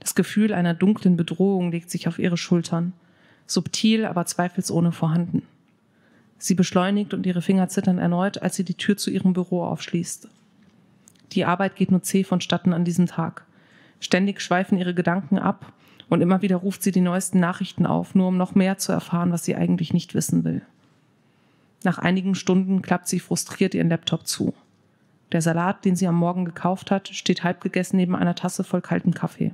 Das 0.00 0.14
Gefühl 0.14 0.52
einer 0.54 0.74
dunklen 0.74 1.16
Bedrohung 1.16 1.70
legt 1.70 1.90
sich 1.90 2.08
auf 2.08 2.18
ihre 2.18 2.36
Schultern, 2.36 2.92
subtil, 3.46 4.04
aber 4.04 4.26
zweifelsohne 4.26 4.92
vorhanden. 4.92 5.42
Sie 6.38 6.54
beschleunigt 6.54 7.14
und 7.14 7.24
ihre 7.26 7.42
Finger 7.42 7.68
zittern 7.68 7.98
erneut, 7.98 8.42
als 8.42 8.56
sie 8.56 8.64
die 8.64 8.74
Tür 8.74 8.96
zu 8.96 9.10
ihrem 9.10 9.32
Büro 9.32 9.62
aufschließt. 9.62 10.28
Die 11.32 11.44
Arbeit 11.44 11.76
geht 11.76 11.90
nur 11.90 12.02
zäh 12.02 12.24
vonstatten 12.24 12.72
an 12.72 12.84
diesem 12.84 13.06
Tag. 13.06 13.44
Ständig 14.00 14.40
schweifen 14.40 14.76
ihre 14.76 14.94
Gedanken 14.94 15.38
ab 15.38 15.72
und 16.08 16.20
immer 16.20 16.42
wieder 16.42 16.56
ruft 16.56 16.82
sie 16.82 16.92
die 16.92 17.00
neuesten 17.00 17.40
Nachrichten 17.40 17.86
auf, 17.86 18.14
nur 18.14 18.28
um 18.28 18.36
noch 18.36 18.54
mehr 18.54 18.76
zu 18.76 18.92
erfahren, 18.92 19.32
was 19.32 19.44
sie 19.44 19.54
eigentlich 19.54 19.94
nicht 19.94 20.14
wissen 20.14 20.44
will. 20.44 20.62
Nach 21.84 21.98
einigen 21.98 22.34
Stunden 22.34 22.82
klappt 22.82 23.08
sie 23.08 23.20
frustriert 23.20 23.74
ihren 23.74 23.88
Laptop 23.88 24.26
zu. 24.26 24.52
Der 25.32 25.40
Salat, 25.40 25.84
den 25.84 25.96
sie 25.96 26.06
am 26.06 26.16
Morgen 26.16 26.44
gekauft 26.44 26.90
hat, 26.90 27.08
steht 27.08 27.42
halb 27.42 27.60
gegessen 27.60 27.96
neben 27.96 28.14
einer 28.14 28.34
Tasse 28.34 28.64
voll 28.64 28.82
kaltem 28.82 29.14
Kaffee. 29.14 29.52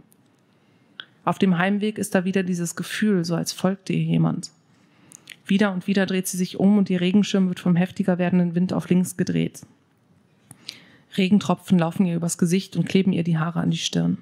Auf 1.29 1.39
dem 1.39 1.59
Heimweg 1.59 1.99
ist 1.99 2.15
da 2.15 2.25
wieder 2.25 2.43
dieses 2.43 2.75
Gefühl, 2.75 3.23
so 3.23 3.35
als 3.35 3.53
folgte 3.53 3.93
ihr 3.93 4.03
jemand. 4.03 4.51
Wieder 5.45 5.75
und 5.75 5.87
wieder 5.87 6.07
dreht 6.07 6.27
sie 6.27 6.39
sich 6.39 6.59
um 6.59 6.79
und 6.79 6.89
ihr 6.89 7.03
Regenschirm 7.03 7.49
wird 7.49 7.61
vom 7.61 7.77
heftiger 7.77 8.17
werdenden 8.17 8.55
Wind 8.55 8.73
auf 8.73 8.89
links 8.89 9.19
gedreht. 9.19 9.61
Regentropfen 11.19 11.79
laufen 11.79 12.07
ihr 12.07 12.17
übers 12.17 12.39
Gesicht 12.39 12.77
und 12.77 12.89
kleben 12.89 13.13
ihr 13.13 13.25
die 13.25 13.37
Haare 13.37 13.61
an 13.61 13.71
die 13.71 13.77
Stirn. 13.77 14.17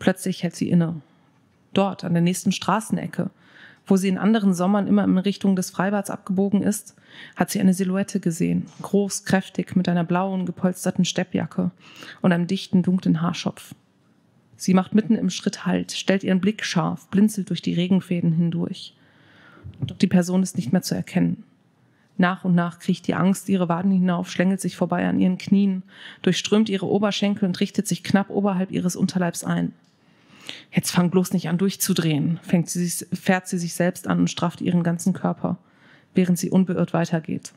Plötzlich 0.00 0.42
hält 0.42 0.56
sie 0.56 0.68
inne. 0.68 1.00
Dort, 1.74 2.02
an 2.02 2.12
der 2.12 2.22
nächsten 2.22 2.50
Straßenecke, 2.50 3.30
wo 3.86 3.96
sie 3.96 4.08
in 4.08 4.18
anderen 4.18 4.52
Sommern 4.52 4.88
immer 4.88 5.04
in 5.04 5.16
Richtung 5.16 5.54
des 5.54 5.70
Freibads 5.70 6.10
abgebogen 6.10 6.64
ist, 6.64 6.96
hat 7.36 7.50
sie 7.50 7.60
eine 7.60 7.72
Silhouette 7.72 8.18
gesehen, 8.18 8.66
groß, 8.82 9.26
kräftig, 9.26 9.76
mit 9.76 9.88
einer 9.88 10.02
blauen, 10.02 10.44
gepolsterten 10.44 11.04
Steppjacke 11.04 11.70
und 12.20 12.32
einem 12.32 12.48
dichten, 12.48 12.82
dunklen 12.82 13.22
Haarschopf. 13.22 13.76
Sie 14.60 14.74
macht 14.74 14.94
mitten 14.94 15.14
im 15.14 15.30
Schritt 15.30 15.64
Halt, 15.64 15.92
stellt 15.92 16.22
ihren 16.22 16.42
Blick 16.42 16.66
scharf, 16.66 17.08
blinzelt 17.08 17.48
durch 17.48 17.62
die 17.62 17.72
Regenfäden 17.72 18.30
hindurch. 18.30 18.94
Doch 19.80 19.96
die 19.96 20.06
Person 20.06 20.42
ist 20.42 20.58
nicht 20.58 20.70
mehr 20.70 20.82
zu 20.82 20.94
erkennen. 20.94 21.44
Nach 22.18 22.44
und 22.44 22.54
nach 22.54 22.78
kriecht 22.78 23.06
die 23.06 23.14
Angst 23.14 23.48
ihre 23.48 23.70
Waden 23.70 23.90
hinauf, 23.90 24.30
schlängelt 24.30 24.60
sich 24.60 24.76
vorbei 24.76 25.08
an 25.08 25.18
ihren 25.18 25.38
Knien, 25.38 25.82
durchströmt 26.20 26.68
ihre 26.68 26.86
Oberschenkel 26.86 27.48
und 27.48 27.58
richtet 27.58 27.88
sich 27.88 28.04
knapp 28.04 28.28
oberhalb 28.28 28.70
ihres 28.70 28.96
Unterleibs 28.96 29.44
ein. 29.44 29.72
Jetzt 30.70 30.90
fang 30.90 31.08
bloß 31.08 31.32
nicht 31.32 31.48
an 31.48 31.56
durchzudrehen, 31.56 32.38
fängt 32.42 32.68
sie 32.68 32.84
sich, 32.84 33.08
fährt 33.18 33.48
sie 33.48 33.56
sich 33.56 33.72
selbst 33.72 34.06
an 34.06 34.18
und 34.18 34.28
strafft 34.28 34.60
ihren 34.60 34.82
ganzen 34.82 35.14
Körper, 35.14 35.56
während 36.14 36.38
sie 36.38 36.50
unbeirrt 36.50 36.92
weitergeht. 36.92 37.54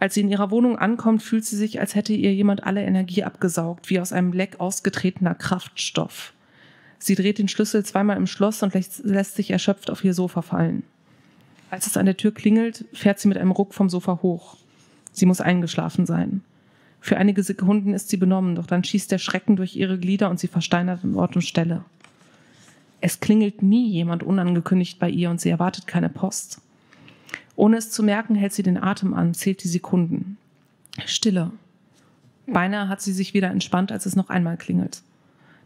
Als 0.00 0.14
sie 0.14 0.20
in 0.20 0.28
ihrer 0.28 0.50
Wohnung 0.50 0.78
ankommt, 0.78 1.22
fühlt 1.22 1.44
sie 1.44 1.56
sich, 1.56 1.80
als 1.80 1.94
hätte 1.94 2.12
ihr 2.12 2.32
jemand 2.32 2.64
alle 2.64 2.82
Energie 2.82 3.24
abgesaugt, 3.24 3.90
wie 3.90 4.00
aus 4.00 4.12
einem 4.12 4.32
Leck 4.32 4.60
ausgetretener 4.60 5.34
Kraftstoff. 5.34 6.32
Sie 6.98 7.14
dreht 7.14 7.38
den 7.38 7.48
Schlüssel 7.48 7.84
zweimal 7.84 8.16
im 8.16 8.26
Schloss 8.26 8.62
und 8.62 8.74
lässt 8.74 9.34
sich 9.34 9.50
erschöpft 9.50 9.90
auf 9.90 10.04
ihr 10.04 10.14
Sofa 10.14 10.42
fallen. 10.42 10.82
Als 11.70 11.86
es 11.86 11.96
an 11.96 12.06
der 12.06 12.16
Tür 12.16 12.32
klingelt, 12.32 12.84
fährt 12.92 13.18
sie 13.18 13.28
mit 13.28 13.38
einem 13.38 13.50
Ruck 13.50 13.74
vom 13.74 13.88
Sofa 13.88 14.20
hoch. 14.22 14.56
Sie 15.12 15.26
muss 15.26 15.40
eingeschlafen 15.40 16.06
sein. 16.06 16.42
Für 17.00 17.16
einige 17.16 17.42
Sekunden 17.42 17.94
ist 17.94 18.08
sie 18.08 18.16
benommen, 18.16 18.54
doch 18.54 18.66
dann 18.66 18.84
schießt 18.84 19.10
der 19.12 19.18
Schrecken 19.18 19.56
durch 19.56 19.76
ihre 19.76 19.98
Glieder 19.98 20.30
und 20.30 20.40
sie 20.40 20.48
versteinert 20.48 21.04
an 21.04 21.14
Ort 21.14 21.36
und 21.36 21.42
Stelle. 21.42 21.84
Es 23.00 23.20
klingelt 23.20 23.62
nie 23.62 23.88
jemand 23.90 24.22
unangekündigt 24.22 24.98
bei 24.98 25.08
ihr 25.08 25.30
und 25.30 25.40
sie 25.40 25.50
erwartet 25.50 25.86
keine 25.86 26.08
Post. 26.08 26.60
Ohne 27.58 27.78
es 27.78 27.90
zu 27.90 28.04
merken, 28.04 28.36
hält 28.36 28.52
sie 28.52 28.62
den 28.62 28.80
Atem 28.80 29.14
an, 29.14 29.34
zählt 29.34 29.64
die 29.64 29.68
Sekunden. 29.68 30.38
Stille. 31.06 31.50
Beinahe 32.46 32.88
hat 32.88 33.00
sie 33.00 33.12
sich 33.12 33.34
wieder 33.34 33.50
entspannt, 33.50 33.90
als 33.90 34.06
es 34.06 34.14
noch 34.14 34.30
einmal 34.30 34.56
klingelt. 34.56 35.02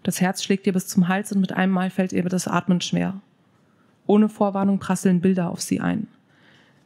Das 0.03 0.19
Herz 0.19 0.43
schlägt 0.43 0.67
ihr 0.67 0.73
bis 0.73 0.89
zum 0.89 1.09
Hals 1.09 1.33
und 1.33 1.43
mit 1.43 1.53
einem 1.53 1.71
Mal 1.71 1.91
fällt 1.91 2.15
ihr 2.15 2.23
das 2.25 2.49
Atmen 2.49 2.81
schwer. 2.81 3.21
Ohne 4.07 4.31
Vorwarnung 4.31 4.79
prasseln 4.79 5.21
Bilder 5.21 5.51
auf 5.51 5.61
sie 5.61 5.81
ein. 5.81 6.09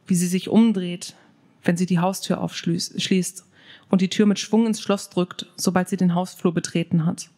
Wie 0.07 0.15
sie 0.15 0.27
sich 0.27 0.49
umdreht, 0.49 1.15
wenn 1.63 1.77
sie 1.77 1.85
die 1.85 1.99
Haustür 1.99 2.41
aufschließt 2.41 3.45
und 3.89 4.01
die 4.01 4.09
Tür 4.09 4.25
mit 4.25 4.39
Schwung 4.39 4.67
ins 4.67 4.81
Schloss 4.81 5.09
drückt, 5.09 5.45
sobald 5.55 5.87
sie 5.87 5.95
den 5.95 6.15
Hausflur 6.15 6.53
betreten 6.53 7.05
hat. 7.05 7.29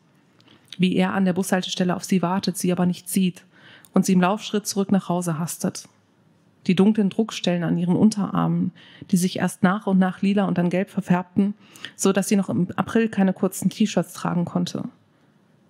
Wie 0.80 0.96
er 0.96 1.14
an 1.14 1.26
der 1.26 1.34
Bushaltestelle 1.34 1.96
auf 1.96 2.04
sie 2.04 2.24
wartet, 2.24 2.58
sie 2.58 2.72
aber 2.72 2.88
nicht 2.88 3.08
sieht 3.10 3.44
und 3.94 4.08
sie 4.08 4.14
im 4.14 4.22
Laufschritt 4.22 4.66
zurück 4.66 4.92
nach 4.92 5.08
Hause 5.08 5.38
hastet 5.38 5.88
die 6.68 6.76
dunklen 6.76 7.10
Druckstellen 7.10 7.64
an 7.64 7.78
ihren 7.78 7.96
Unterarmen, 7.96 8.72
die 9.12 9.18
sich 9.18 9.40
erst 9.40 9.64
nach 9.64 9.88
und 9.88 9.98
nach 9.98 10.22
lila 10.22 10.46
und 10.46 10.58
dann 10.58 10.70
gelb 10.70 10.90
verfärbten, 10.90 11.54
so 11.96 12.12
dass 12.12 12.28
sie 12.28 12.36
noch 12.36 12.50
im 12.50 12.68
April 12.76 13.10
keine 13.10 13.34
kurzen 13.34 13.70
T-Shirts 13.70 14.14
tragen 14.14 14.46
konnte. 14.46 14.84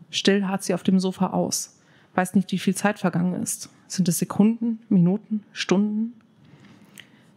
Still 0.10 0.48
harrt 0.48 0.64
sie 0.64 0.74
auf 0.74 0.84
dem 0.84 1.00
Sofa 1.00 1.28
aus, 1.28 1.80
weiß 2.16 2.34
nicht, 2.36 2.52
wie 2.52 2.60
viel 2.60 2.76
Zeit 2.76 3.00
vergangen 3.00 3.42
ist. 3.42 3.70
Sind 3.88 4.08
es 4.08 4.20
Sekunden, 4.20 4.80
Minuten, 4.90 5.44
Stunden? 5.52 6.14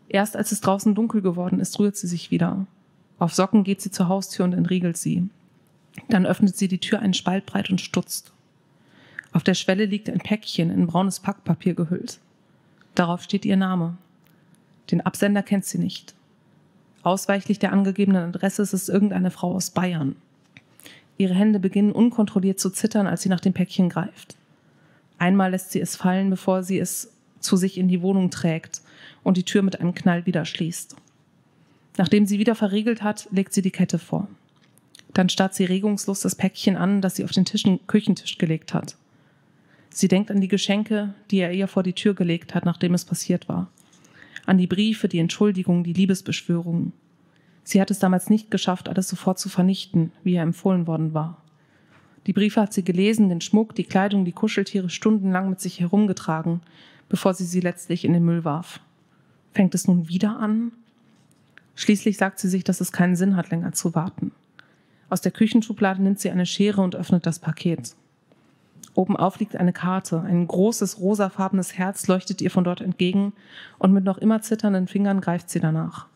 Erst 0.08 0.36
als 0.36 0.52
es 0.52 0.60
draußen 0.60 0.94
dunkel 0.94 1.22
geworden 1.22 1.60
ist, 1.60 1.78
rührt 1.78 1.96
sie 1.96 2.06
sich 2.06 2.30
wieder. 2.30 2.66
Auf 3.18 3.34
Socken 3.34 3.64
geht 3.64 3.80
sie 3.80 3.90
zur 3.90 4.08
Haustür 4.08 4.44
und 4.44 4.52
entriegelt 4.52 4.96
sie. 4.96 5.28
Dann 6.08 6.26
öffnet 6.26 6.56
sie 6.56 6.68
die 6.68 6.80
Tür 6.80 7.00
einen 7.00 7.14
Spalt 7.14 7.46
breit 7.46 7.70
und 7.70 7.80
stutzt. 7.80 8.32
Auf 9.32 9.42
der 9.42 9.54
Schwelle 9.54 9.86
liegt 9.86 10.10
ein 10.10 10.18
Päckchen 10.18 10.70
in 10.70 10.86
braunes 10.86 11.20
Packpapier 11.20 11.74
gehüllt. 11.74 12.18
Darauf 12.94 13.22
steht 13.22 13.44
ihr 13.44 13.56
Name. 13.56 13.96
Den 14.90 15.00
Absender 15.00 15.42
kennt 15.42 15.64
sie 15.64 15.78
nicht. 15.78 16.14
Ausweichlich 17.02 17.58
der 17.58 17.72
angegebenen 17.72 18.28
Adresse 18.28 18.62
ist 18.62 18.72
es 18.72 18.88
irgendeine 18.88 19.30
Frau 19.30 19.54
aus 19.54 19.70
Bayern. 19.70 20.16
Ihre 21.18 21.34
Hände 21.34 21.58
beginnen 21.58 21.92
unkontrolliert 21.92 22.60
zu 22.60 22.70
zittern, 22.70 23.06
als 23.06 23.22
sie 23.22 23.28
nach 23.28 23.40
dem 23.40 23.52
Päckchen 23.52 23.88
greift. 23.88 24.36
Einmal 25.18 25.50
lässt 25.52 25.72
sie 25.72 25.80
es 25.80 25.96
fallen, 25.96 26.30
bevor 26.30 26.62
sie 26.62 26.78
es 26.78 27.12
zu 27.40 27.56
sich 27.56 27.78
in 27.78 27.88
die 27.88 28.02
Wohnung 28.02 28.30
trägt 28.30 28.82
und 29.22 29.36
die 29.36 29.44
Tür 29.44 29.62
mit 29.62 29.80
einem 29.80 29.94
Knall 29.94 30.26
wieder 30.26 30.44
schließt. 30.44 30.96
Nachdem 31.96 32.26
sie 32.26 32.38
wieder 32.38 32.54
verriegelt 32.54 33.02
hat, 33.02 33.28
legt 33.30 33.52
sie 33.52 33.62
die 33.62 33.70
Kette 33.70 33.98
vor. 33.98 34.28
Dann 35.12 35.28
starrt 35.28 35.54
sie 35.54 35.64
regungslos 35.64 36.20
das 36.20 36.34
Päckchen 36.34 36.76
an, 36.76 37.02
das 37.02 37.16
sie 37.16 37.24
auf 37.24 37.32
den 37.32 37.44
Tischen, 37.44 37.86
Küchentisch 37.86 38.38
gelegt 38.38 38.72
hat. 38.72 38.96
Sie 39.92 40.08
denkt 40.08 40.30
an 40.30 40.40
die 40.40 40.48
Geschenke, 40.48 41.14
die 41.30 41.38
er 41.38 41.52
ihr 41.52 41.68
vor 41.68 41.82
die 41.82 41.92
Tür 41.92 42.14
gelegt 42.14 42.54
hat, 42.54 42.64
nachdem 42.64 42.94
es 42.94 43.04
passiert 43.04 43.48
war. 43.48 43.70
An 44.46 44.58
die 44.58 44.66
Briefe, 44.66 45.06
die 45.06 45.18
Entschuldigungen, 45.18 45.84
die 45.84 45.92
Liebesbeschwörungen. 45.92 46.92
Sie 47.62 47.80
hat 47.80 47.90
es 47.90 47.98
damals 47.98 48.30
nicht 48.30 48.50
geschafft, 48.50 48.88
alles 48.88 49.08
sofort 49.08 49.38
zu 49.38 49.48
vernichten, 49.48 50.10
wie 50.24 50.34
er 50.34 50.42
empfohlen 50.42 50.86
worden 50.86 51.14
war. 51.14 51.42
Die 52.26 52.32
Briefe 52.32 52.60
hat 52.60 52.72
sie 52.72 52.84
gelesen, 52.84 53.28
den 53.28 53.40
Schmuck, 53.40 53.74
die 53.74 53.84
Kleidung, 53.84 54.24
die 54.24 54.32
Kuscheltiere 54.32 54.88
stundenlang 54.88 55.50
mit 55.50 55.60
sich 55.60 55.80
herumgetragen, 55.80 56.60
bevor 57.08 57.34
sie 57.34 57.44
sie 57.44 57.60
letztlich 57.60 58.04
in 58.04 58.12
den 58.12 58.24
Müll 58.24 58.44
warf. 58.44 58.80
Fängt 59.52 59.74
es 59.74 59.86
nun 59.86 60.08
wieder 60.08 60.38
an? 60.38 60.72
Schließlich 61.74 62.16
sagt 62.16 62.38
sie 62.38 62.48
sich, 62.48 62.64
dass 62.64 62.80
es 62.80 62.92
keinen 62.92 63.16
Sinn 63.16 63.36
hat, 63.36 63.50
länger 63.50 63.72
zu 63.72 63.94
warten. 63.94 64.32
Aus 65.08 65.20
der 65.20 65.32
Küchenschublade 65.32 66.02
nimmt 66.02 66.20
sie 66.20 66.30
eine 66.30 66.46
Schere 66.46 66.80
und 66.80 66.96
öffnet 66.96 67.26
das 67.26 67.38
Paket. 67.38 67.94
Obenauf 68.94 69.38
liegt 69.38 69.56
eine 69.56 69.72
Karte. 69.72 70.20
Ein 70.20 70.46
großes, 70.46 70.98
rosafarbenes 71.00 71.78
Herz 71.78 72.06
leuchtet 72.08 72.42
ihr 72.42 72.50
von 72.50 72.64
dort 72.64 72.80
entgegen 72.80 73.32
und 73.78 73.92
mit 73.92 74.04
noch 74.04 74.18
immer 74.18 74.42
zitternden 74.42 74.86
Fingern 74.86 75.20
greift 75.20 75.50
sie 75.50 75.60
danach. 75.60 76.06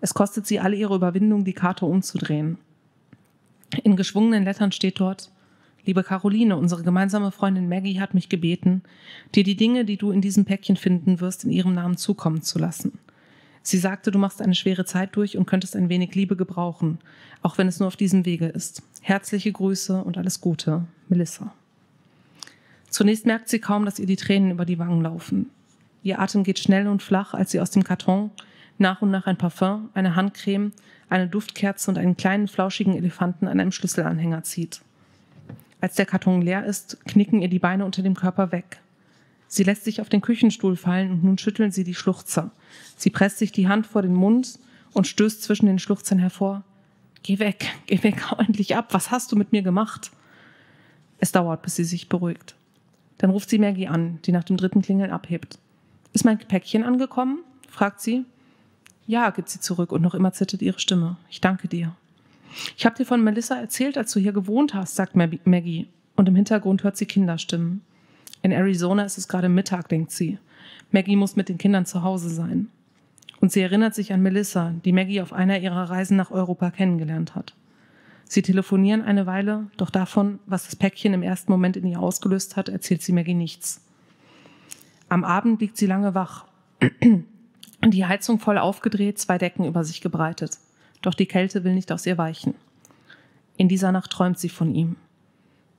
Es 0.00 0.12
kostet 0.12 0.46
sie 0.46 0.60
alle 0.60 0.76
ihre 0.76 0.94
Überwindung, 0.94 1.44
die 1.44 1.54
Karte 1.54 1.86
umzudrehen. 1.86 2.58
In 3.82 3.96
geschwungenen 3.96 4.44
Lettern 4.44 4.72
steht 4.72 5.00
dort, 5.00 5.30
Liebe 5.86 6.02
Caroline, 6.02 6.56
unsere 6.56 6.82
gemeinsame 6.82 7.30
Freundin 7.30 7.68
Maggie 7.68 8.00
hat 8.00 8.12
mich 8.12 8.28
gebeten, 8.28 8.82
dir 9.36 9.44
die 9.44 9.56
Dinge, 9.56 9.84
die 9.84 9.96
du 9.96 10.10
in 10.10 10.20
diesem 10.20 10.44
Päckchen 10.44 10.76
finden 10.76 11.20
wirst, 11.20 11.44
in 11.44 11.52
ihrem 11.52 11.74
Namen 11.74 11.96
zukommen 11.96 12.42
zu 12.42 12.58
lassen. 12.58 12.98
Sie 13.62 13.78
sagte, 13.78 14.10
du 14.10 14.18
machst 14.18 14.42
eine 14.42 14.56
schwere 14.56 14.84
Zeit 14.84 15.14
durch 15.14 15.36
und 15.36 15.46
könntest 15.46 15.76
ein 15.76 15.88
wenig 15.88 16.14
Liebe 16.16 16.34
gebrauchen, 16.34 16.98
auch 17.40 17.56
wenn 17.56 17.68
es 17.68 17.78
nur 17.78 17.86
auf 17.86 17.96
diesem 17.96 18.26
Wege 18.26 18.46
ist. 18.46 18.82
Herzliche 19.00 19.52
Grüße 19.52 20.02
und 20.02 20.18
alles 20.18 20.40
Gute, 20.40 20.84
Melissa. 21.08 21.54
Zunächst 22.96 23.26
merkt 23.26 23.50
sie 23.50 23.58
kaum, 23.58 23.84
dass 23.84 23.98
ihr 23.98 24.06
die 24.06 24.16
Tränen 24.16 24.52
über 24.52 24.64
die 24.64 24.78
Wangen 24.78 25.02
laufen. 25.02 25.50
Ihr 26.02 26.18
Atem 26.18 26.44
geht 26.44 26.58
schnell 26.58 26.88
und 26.88 27.02
flach, 27.02 27.34
als 27.34 27.50
sie 27.50 27.60
aus 27.60 27.70
dem 27.70 27.84
Karton 27.84 28.30
nach 28.78 29.02
und 29.02 29.10
nach 29.10 29.26
ein 29.26 29.36
Parfum, 29.36 29.90
eine 29.92 30.16
Handcreme, 30.16 30.72
eine 31.10 31.28
Duftkerze 31.28 31.90
und 31.90 31.98
einen 31.98 32.16
kleinen 32.16 32.48
flauschigen 32.48 32.96
Elefanten 32.96 33.48
an 33.48 33.60
einem 33.60 33.70
Schlüsselanhänger 33.70 34.44
zieht. 34.44 34.80
Als 35.78 35.96
der 35.96 36.06
Karton 36.06 36.40
leer 36.40 36.64
ist, 36.64 37.04
knicken 37.04 37.42
ihr 37.42 37.48
die 37.48 37.58
Beine 37.58 37.84
unter 37.84 38.00
dem 38.00 38.14
Körper 38.14 38.50
weg. 38.50 38.80
Sie 39.46 39.64
lässt 39.64 39.84
sich 39.84 40.00
auf 40.00 40.08
den 40.08 40.22
Küchenstuhl 40.22 40.76
fallen 40.76 41.10
und 41.10 41.22
nun 41.22 41.36
schütteln 41.36 41.72
sie 41.72 41.84
die 41.84 41.94
Schluchzer. 41.94 42.50
Sie 42.96 43.10
presst 43.10 43.36
sich 43.36 43.52
die 43.52 43.68
Hand 43.68 43.86
vor 43.86 44.00
den 44.00 44.14
Mund 44.14 44.58
und 44.94 45.06
stößt 45.06 45.42
zwischen 45.42 45.66
den 45.66 45.78
Schluchzern 45.78 46.18
hervor. 46.18 46.64
Geh 47.22 47.40
weg, 47.40 47.74
geh 47.88 48.02
weg, 48.02 48.30
hau 48.30 48.36
endlich 48.38 48.74
ab. 48.74 48.86
Was 48.92 49.10
hast 49.10 49.32
du 49.32 49.36
mit 49.36 49.52
mir 49.52 49.60
gemacht? 49.60 50.12
Es 51.18 51.32
dauert, 51.32 51.60
bis 51.60 51.76
sie 51.76 51.84
sich 51.84 52.08
beruhigt. 52.08 52.55
Dann 53.18 53.30
ruft 53.30 53.48
sie 53.48 53.58
Maggie 53.58 53.88
an, 53.88 54.18
die 54.24 54.32
nach 54.32 54.44
dem 54.44 54.56
dritten 54.56 54.82
Klingeln 54.82 55.10
abhebt. 55.10 55.58
Ist 56.12 56.24
mein 56.24 56.38
Päckchen 56.38 56.84
angekommen? 56.84 57.40
fragt 57.68 58.00
sie. 58.00 58.24
Ja, 59.06 59.30
gibt 59.30 59.48
sie 59.48 59.60
zurück 59.60 59.92
und 59.92 60.02
noch 60.02 60.14
immer 60.14 60.32
zittert 60.32 60.62
ihre 60.62 60.78
Stimme. 60.78 61.16
Ich 61.30 61.40
danke 61.40 61.68
dir. 61.68 61.94
Ich 62.76 62.86
habe 62.86 62.96
dir 62.96 63.04
von 63.04 63.22
Melissa 63.22 63.56
erzählt, 63.56 63.98
als 63.98 64.12
du 64.12 64.20
hier 64.20 64.32
gewohnt 64.32 64.74
hast, 64.74 64.96
sagt 64.96 65.14
Maggie. 65.14 65.86
Und 66.16 66.28
im 66.28 66.34
Hintergrund 66.34 66.82
hört 66.82 66.96
sie 66.96 67.06
Kinderstimmen. 67.06 67.82
In 68.42 68.52
Arizona 68.52 69.04
ist 69.04 69.18
es 69.18 69.28
gerade 69.28 69.48
Mittag, 69.48 69.88
denkt 69.88 70.10
sie. 70.10 70.38
Maggie 70.90 71.16
muss 71.16 71.36
mit 71.36 71.48
den 71.48 71.58
Kindern 71.58 71.86
zu 71.86 72.02
Hause 72.02 72.30
sein. 72.30 72.68
Und 73.40 73.52
sie 73.52 73.60
erinnert 73.60 73.94
sich 73.94 74.12
an 74.12 74.22
Melissa, 74.22 74.72
die 74.84 74.92
Maggie 74.92 75.20
auf 75.20 75.32
einer 75.32 75.58
ihrer 75.58 75.90
Reisen 75.90 76.16
nach 76.16 76.30
Europa 76.30 76.70
kennengelernt 76.70 77.34
hat. 77.34 77.54
Sie 78.28 78.42
telefonieren 78.42 79.02
eine 79.02 79.26
Weile, 79.26 79.68
doch 79.76 79.90
davon, 79.90 80.40
was 80.46 80.64
das 80.64 80.76
Päckchen 80.76 81.14
im 81.14 81.22
ersten 81.22 81.50
Moment 81.50 81.76
in 81.76 81.86
ihr 81.86 82.00
ausgelöst 82.00 82.56
hat, 82.56 82.68
erzählt 82.68 83.02
sie 83.02 83.12
Maggie 83.12 83.34
nichts. 83.34 83.80
Am 85.08 85.24
Abend 85.24 85.60
liegt 85.60 85.76
sie 85.76 85.86
lange 85.86 86.14
wach. 86.14 86.46
Die 87.84 88.06
Heizung 88.06 88.40
voll 88.40 88.58
aufgedreht, 88.58 89.18
zwei 89.18 89.38
Decken 89.38 89.64
über 89.64 89.84
sich 89.84 90.00
gebreitet. 90.00 90.58
Doch 91.02 91.14
die 91.14 91.26
Kälte 91.26 91.62
will 91.62 91.74
nicht 91.74 91.92
aus 91.92 92.06
ihr 92.06 92.18
weichen. 92.18 92.54
In 93.56 93.68
dieser 93.68 93.92
Nacht 93.92 94.10
träumt 94.10 94.38
sie 94.38 94.48
von 94.48 94.74
ihm. 94.74 94.96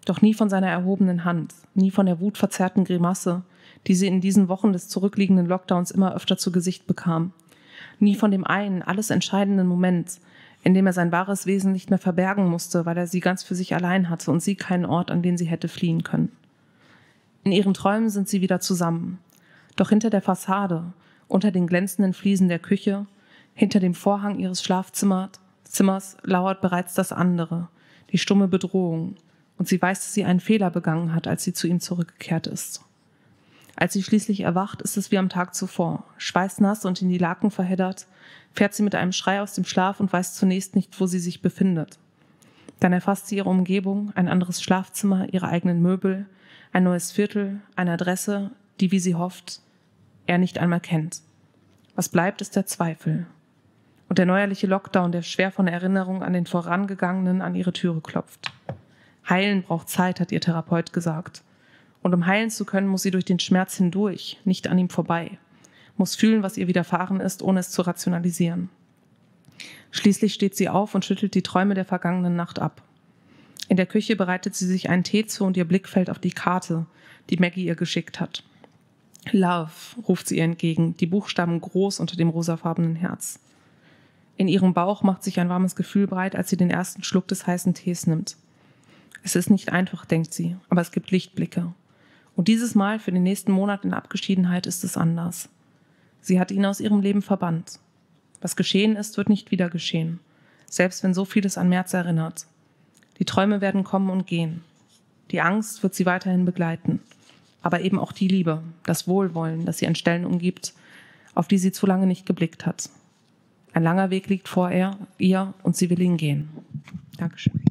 Doch 0.06 0.22
nie 0.22 0.34
von 0.34 0.50
seiner 0.50 0.70
erhobenen 0.70 1.26
Hand, 1.26 1.54
nie 1.74 1.91
von 1.91 2.06
der 2.06 2.22
wutverzerrten 2.22 2.86
Grimasse, 2.86 3.43
die 3.88 3.95
sie 3.95 4.08
in 4.08 4.22
diesen 4.22 4.48
Wochen 4.48 4.72
des 4.72 4.88
zurückliegenden 4.88 5.48
Lockdowns 5.48 5.91
immer 5.91 6.16
öfter 6.16 6.38
zu 6.38 6.54
Gesicht 6.54 6.88
bekam. 6.88 7.34
Nie 8.00 8.16
von 8.16 8.32
dem 8.32 8.45
einen, 8.45 8.84
alles 8.84 9.10
entscheidenden 9.10 9.68
Moment, 9.68 10.22
in 10.64 10.74
dem 10.74 10.88
er 10.88 10.93
sein 10.93 11.12
wahres 11.12 11.45
Wesen 11.45 11.72
nicht 11.72 11.89
mehr 11.89 11.99
verbergen 11.99 12.47
musste, 12.47 12.86
weil 12.86 12.97
er 12.97 13.08
sie 13.08 13.20
ganz 13.20 13.43
für 13.43 13.55
sich 13.55 13.74
allein 13.76 14.10
hatte 14.10 14.32
und 14.32 14.41
sie 14.41 14.55
keinen 14.55 14.86
Ort, 14.86 15.12
an 15.12 15.22
den 15.22 15.38
sie 15.38 15.45
hätte 15.45 15.68
fliehen 15.68 16.03
können. 16.03 16.32
In 17.43 17.51
ihren 17.51 17.74
Träumen 17.74 18.10
sind 18.10 18.28
sie 18.28 18.41
wieder 18.41 18.60
zusammen. 18.60 19.20
Doch 19.76 19.89
hinter 19.89 20.10
der 20.10 20.22
Fassade, 20.22 20.91
unter 21.28 21.51
den 21.51 21.68
glänzenden 21.68 22.14
Fliesen 22.14 22.47
der 22.49 22.60
Küche, 22.60 23.05
hinter 23.53 23.80
dem 23.80 23.93
Vorhang 23.93 24.39
ihres 24.39 24.64
Schlafzimmers 24.64 25.32
Zimmers 25.70 26.18
lauert 26.24 26.62
bereits 26.62 26.93
das 26.93 27.12
andere, 27.12 27.70
die 28.12 28.18
stumme 28.18 28.47
Bedrohung, 28.47 29.16
Und 29.58 29.68
sie 29.68 29.82
weiß, 29.82 30.01
dass 30.01 30.14
sie 30.14 30.24
einen 30.24 30.39
Fehler 30.39 30.70
begangen 30.70 31.16
hat, 31.16 31.28
als 31.28 31.43
sie 31.43 31.51
zu 31.51 31.68
ihm 31.68 31.80
zurückgekehrt 31.80 32.45
ist. 32.45 32.84
Als 33.76 33.93
sie 33.93 34.03
schließlich 34.03 34.41
erwacht, 34.41 34.84
ist 34.84 34.97
es 34.97 35.10
wie 35.10 35.18
am 35.18 35.30
Tag 35.30 35.55
zuvor. 35.55 36.03
Schweißnass 36.18 36.86
und 36.86 37.01
in 37.01 37.10
die 37.10 37.18
Laken 37.18 37.49
verheddert, 37.49 38.05
fährt 38.54 38.74
sie 38.74 38.84
mit 38.84 38.95
einem 38.95 39.12
Schrei 39.12 39.41
aus 39.41 39.54
dem 39.54 39.66
Schlaf 39.66 40.00
und 40.00 40.12
weiß 40.12 40.36
zunächst 40.36 40.76
nicht, 40.76 41.00
wo 41.00 41.06
sie 41.06 41.20
sich 41.20 41.41
befindet. 41.41 42.00
Dann 42.80 42.93
erfasst 42.93 43.28
sie 43.28 43.38
ihre 43.38 43.50
Umgebung, 43.50 44.12
ein 44.16 44.28
anderes 44.28 44.62
Schlafzimmer, 44.62 45.28
ihre 45.34 45.48
eigenen 45.48 45.82
Möbel, 45.82 46.26
ein 46.74 46.84
neues 46.84 47.12
Viertel, 47.12 47.60
eine 47.76 47.93
Adresse, 47.93 48.52
die, 48.80 48.91
wie 48.91 49.00
sie 49.00 49.16
hofft, 49.16 49.62
er 50.28 50.38
nicht 50.38 50.60
einmal 50.60 50.80
kennt. 50.80 51.22
Was 51.95 52.10
bleibt, 52.10 52.41
ist 52.41 52.56
der 52.56 52.66
Zweifel. 52.66 53.26
Und 54.10 54.20
der 54.20 54.26
neuerliche 54.26 54.68
Lockdown, 54.68 55.12
der 55.12 55.22
schwer 55.22 55.52
von 55.52 55.68
Erinnerung 55.68 56.24
an 56.24 56.34
den 56.34 56.45
vorangegangenen 56.45 57.41
an 57.41 57.56
ihre 57.56 57.74
Türe 57.74 58.02
klopft. 58.02 58.52
Heilen 59.28 59.64
braucht 59.64 59.89
Zeit, 59.89 60.20
hat 60.20 60.32
ihr 60.32 60.39
Therapeut 60.39 60.93
gesagt. 60.93 61.43
Und 62.02 62.14
um 62.14 62.26
heilen 62.26 62.50
zu 62.50 62.64
können, 62.64 62.88
muss 62.88 63.02
sie 63.02 63.12
durch 63.12 63.26
den 63.26 63.39
Schmerz 63.39 63.76
hindurch, 63.76 64.39
nicht 64.45 64.68
an 64.68 64.78
ihm 64.78 64.89
vorbei. 64.89 65.38
Muss 65.98 66.16
fühlen, 66.16 66.43
was 66.43 66.58
ihr 66.58 66.68
widerfahren 66.68 67.20
ist, 67.20 67.41
ohne 67.41 67.60
es 67.60 67.72
zu 67.72 67.82
rationalisieren. 67.82 68.70
Schließlich 69.91 70.34
steht 70.34 70.56
sie 70.56 70.70
auf 70.70 70.95
und 70.95 71.06
schüttelt 71.06 71.34
die 71.34 71.41
Träume 71.41 71.74
der 71.74 71.86
vergangenen 71.86 72.36
Nacht 72.36 72.60
ab. 72.60 72.84
In 73.70 73.78
der 73.78 73.86
Küche 73.86 74.16
bereitet 74.16 74.56
sie 74.56 74.66
sich 74.66 74.89
einen 74.89 75.04
Tee 75.04 75.26
zu 75.26 75.43
und 75.43 75.58
ihr 75.58 75.68
Blick 75.68 75.88
fällt 75.88 76.10
auf 76.10 76.20
die 76.20 76.32
Karte, 76.32 76.86
die 77.30 77.38
Maggie 77.38 77.66
ihr 77.66 77.76
geschickt 77.76 78.20
hat. 78.20 78.43
Love, 79.32 79.72
ruft 80.08 80.28
sie 80.28 80.38
ihr 80.38 80.43
entgegen, 80.43 80.95
die 80.98 81.08
Buchstaben 81.08 81.60
groß 81.60 82.00
unter 82.00 82.16
dem 82.16 82.30
rosafarbenen 82.30 82.95
Herz. 82.95 83.39
In 84.38 84.48
ihrem 84.48 84.74
Bauch 84.74 85.04
macht 85.04 85.24
sich 85.24 85.39
ein 85.39 85.50
warmes 85.50 85.76
Gefühl 85.76 86.08
breit, 86.08 86.36
als 86.36 86.50
sie 86.50 86.58
den 86.58 86.70
ersten 86.70 87.04
Schluck 87.04 87.28
des 87.28 87.48
heißen 87.48 87.74
Tees 87.74 88.08
nimmt. 88.08 88.38
Es 89.24 89.36
ist 89.36 89.50
nicht 89.50 89.74
einfach, 89.74 90.06
denkt 90.06 90.34
sie, 90.34 90.56
aber 90.70 90.82
es 90.82 90.91
gibt 90.91 91.12
Lichtblicke. 91.12 91.74
Und 92.36 92.48
dieses 92.48 92.76
Mal 92.76 93.00
für 93.00 93.12
den 93.12 93.24
nächsten 93.24 93.52
Monat 93.52 93.84
in 93.84 93.93
Abgeschiedenheit 93.93 94.68
ist 94.68 94.84
es 94.84 94.95
anders. 94.95 95.50
Sie 96.22 96.39
hat 96.39 96.51
ihn 96.51 96.65
aus 96.65 96.80
ihrem 96.80 97.01
Leben 97.01 97.22
verbannt. 97.22 97.80
Was 98.41 98.55
geschehen 98.55 98.95
ist, 98.95 99.18
wird 99.18 99.30
nicht 99.30 99.51
wieder 99.51 99.70
geschehen, 99.70 100.20
selbst 100.70 101.03
wenn 101.03 101.13
so 101.13 101.26
vieles 101.26 101.57
an 101.57 101.70
März 101.70 101.93
erinnert. 101.93 102.45
Die 103.20 103.26
Träume 103.26 103.61
werden 103.61 103.84
kommen 103.84 104.09
und 104.09 104.28
gehen. 104.28 104.63
Die 105.32 105.41
Angst 105.41 105.82
wird 105.84 105.95
sie 105.95 106.05
weiterhin 106.05 106.45
begleiten 106.45 107.01
aber 107.68 107.82
eben 107.82 107.99
auch 107.99 108.13
die 108.13 108.30
Liebe, 108.30 108.63
das 108.86 109.09
Wohlwollen, 109.09 109.65
das 109.65 109.80
sie 109.80 109.88
an 109.88 109.95
Stellen 109.95 110.26
umgibt, 110.26 110.74
auf 111.36 111.49
die 111.49 111.57
sie 111.57 111.74
zu 111.74 111.86
lange 111.86 112.07
nicht 112.07 112.26
geblickt 112.26 112.65
hat. 112.65 112.89
Ein 113.74 113.84
langer 113.84 114.09
Weg 114.09 114.28
liegt 114.30 114.47
vor 114.47 114.72
ihr, 114.72 114.97
ihr 115.18 115.53
und 115.63 115.76
sie 115.76 115.89
will 115.89 116.01
ihn 116.01 116.15
gehen. 116.15 116.47
Dankeschön. 117.18 117.61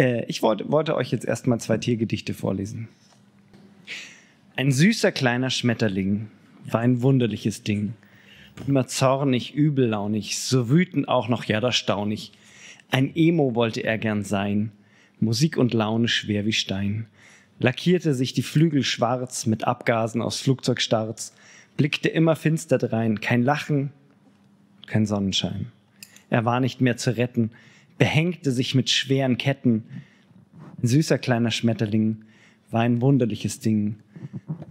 Äh, 0.00 0.24
ich 0.26 0.42
wollte, 0.42 0.72
wollte 0.72 0.96
euch 0.96 1.10
jetzt 1.10 1.26
erstmal 1.26 1.60
zwei 1.60 1.76
Tiergedichte 1.76 2.32
vorlesen. 2.32 2.88
Ein 4.56 4.72
süßer 4.72 5.12
kleiner 5.12 5.50
Schmetterling 5.50 6.28
war 6.64 6.80
ein 6.80 7.02
wunderliches 7.02 7.62
Ding 7.62 7.94
immer 8.66 8.86
zornig, 8.86 9.54
übellaunig, 9.54 10.38
so 10.38 10.68
wütend 10.70 11.08
auch 11.08 11.28
noch, 11.28 11.44
ja, 11.44 11.60
das 11.60 11.76
staunig. 11.76 12.32
Ein 12.90 13.14
Emo 13.14 13.54
wollte 13.54 13.82
er 13.82 13.98
gern 13.98 14.24
sein, 14.24 14.72
Musik 15.20 15.56
und 15.56 15.74
Laune 15.74 16.08
schwer 16.08 16.46
wie 16.46 16.52
Stein. 16.52 17.06
Lackierte 17.58 18.14
sich 18.14 18.32
die 18.32 18.42
Flügel 18.42 18.82
schwarz 18.82 19.46
mit 19.46 19.64
Abgasen 19.64 20.22
aus 20.22 20.40
Flugzeugstarts, 20.40 21.34
blickte 21.76 22.08
immer 22.08 22.36
finster 22.36 22.78
drein, 22.78 23.20
kein 23.20 23.42
Lachen, 23.42 23.92
kein 24.86 25.06
Sonnenschein. 25.06 25.70
Er 26.30 26.44
war 26.44 26.60
nicht 26.60 26.80
mehr 26.80 26.96
zu 26.96 27.16
retten, 27.16 27.50
behängte 28.00 28.50
sich 28.50 28.74
mit 28.74 28.88
schweren 28.88 29.36
Ketten. 29.36 29.84
Ein 30.82 30.86
süßer 30.86 31.18
kleiner 31.18 31.50
Schmetterling 31.50 32.24
war 32.70 32.80
ein 32.80 33.02
wunderliches 33.02 33.60
Ding. 33.60 33.96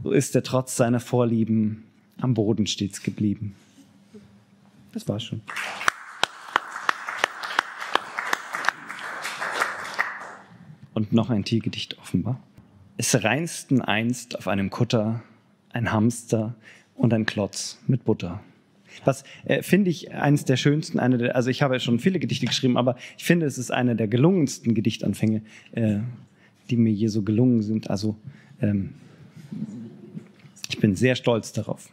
So 0.04 0.10
ist 0.10 0.34
er 0.34 0.42
trotz 0.42 0.76
seiner 0.76 1.00
Vorlieben 1.00 1.84
am 2.18 2.34
Boden 2.34 2.66
stets 2.66 3.04
geblieben. 3.04 3.54
Das 4.94 5.08
war's 5.08 5.26
schon. 5.26 5.42
Und 10.96 11.14
noch 11.14 11.30
ein 11.30 11.44
Tiergedicht 11.44 12.00
offenbar. 12.00 12.42
Es 12.98 13.24
reinsten 13.24 13.84
einst 13.84 14.40
auf 14.40 14.48
einem 14.48 14.72
Kutter 14.72 15.22
ein 15.72 15.92
Hamster 15.92 16.56
und 16.96 17.14
ein 17.14 17.28
Klotz 17.28 17.78
mit 17.86 18.06
Butter. 18.06 18.42
Was 19.06 19.24
äh, 19.46 19.62
finde 19.62 19.90
ich 19.90 20.12
eines 20.12 20.46
der 20.46 20.58
schönsten, 20.58 21.00
eine 21.00 21.18
der, 21.18 21.36
also 21.36 21.50
ich 21.50 21.62
habe 21.62 21.76
ja 21.76 21.80
schon 21.80 22.00
viele 22.00 22.20
Gedichte 22.20 22.46
geschrieben, 22.46 22.78
aber 22.78 22.96
ich 23.18 23.24
finde, 23.24 23.46
es 23.46 23.58
ist 23.58 23.72
einer 23.72 23.96
der 23.96 24.08
gelungensten 24.08 24.74
Gedichtanfänge, 24.74 25.42
äh, 25.72 26.00
die 26.70 26.78
mir 26.78 26.94
hier 26.94 27.10
so 27.10 27.24
gelungen 27.24 27.62
sind. 27.62 27.90
Also 27.90 28.16
ähm, 28.62 28.94
ich 30.70 30.80
bin 30.80 30.96
sehr 30.96 31.16
stolz 31.16 31.52
darauf. 31.54 31.90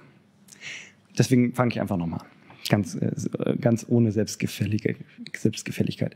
Deswegen 1.18 1.54
fange 1.54 1.72
ich 1.72 1.80
einfach 1.80 1.96
nochmal 1.96 2.20
an. 2.20 2.26
Ganz, 2.68 2.94
äh, 2.96 3.56
ganz 3.60 3.86
ohne 3.88 4.12
Selbstgefällige, 4.12 4.96
Selbstgefälligkeit. 5.34 6.14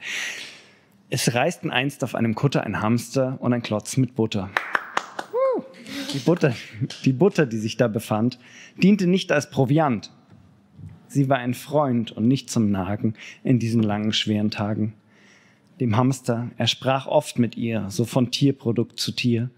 Es 1.09 1.35
reisten 1.35 1.70
einst 1.70 2.05
auf 2.05 2.14
einem 2.14 2.35
Kutter 2.35 2.64
ein 2.64 2.81
Hamster 2.81 3.39
und 3.41 3.53
ein 3.53 3.62
Klotz 3.62 3.97
mit 3.97 4.14
Butter. 4.14 4.51
Die 6.12 6.18
Butter, 6.18 6.55
die 7.05 7.12
Butter, 7.12 7.47
die 7.47 7.59
sich 7.59 7.76
da 7.76 7.89
befand, 7.89 8.39
diente 8.83 9.07
nicht 9.07 9.31
als 9.33 9.51
Proviant. 9.51 10.12
Sie 11.12 11.28
war 11.28 11.38
ein 11.38 11.54
Freund 11.54 12.12
und 12.12 12.28
nicht 12.28 12.50
zum 12.50 12.70
Nagen 12.70 13.14
in 13.42 13.58
diesen 13.58 13.82
langen, 13.82 14.12
schweren 14.12 14.52
Tagen. 14.52 14.92
Dem 15.80 15.96
Hamster, 15.96 16.52
er 16.56 16.68
sprach 16.68 17.08
oft 17.08 17.36
mit 17.36 17.56
ihr, 17.56 17.86
so 17.88 18.04
von 18.04 18.30
Tierprodukt 18.30 19.00
zu 19.00 19.11
Tier, 19.11 19.50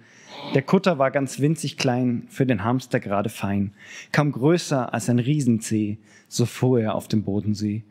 der 0.55 0.63
Kutter 0.63 0.99
war 0.99 1.11
ganz 1.11 1.41
winzig 1.41 1.77
klein, 1.77 2.23
für 2.31 2.47
den 2.47 2.65
Hamster 2.65 3.01
gerade 3.01 3.29
fein, 3.29 3.75
kaum 4.13 4.33
größer 4.33 4.95
als 4.95 5.11
ein 5.11 5.19
Riesenzeh, 5.19 5.99
so 6.27 6.47
fuhr 6.47 6.81
er 6.81 6.95
auf 6.95 7.07
dem 7.07 7.23
Bodensee. 7.23 7.85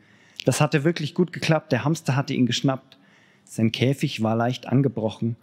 Das 0.44 0.60
hatte 0.60 0.82
wirklich 0.82 1.14
gut 1.14 1.32
geklappt, 1.32 1.70
der 1.70 1.84
Hamster 1.84 2.16
hatte 2.16 2.34
ihn 2.34 2.46
geschnappt. 2.46 2.98
Sein 3.44 3.70
Käfig 3.70 4.24
war 4.24 4.34
leicht 4.34 4.66
angebrochen 4.66 5.36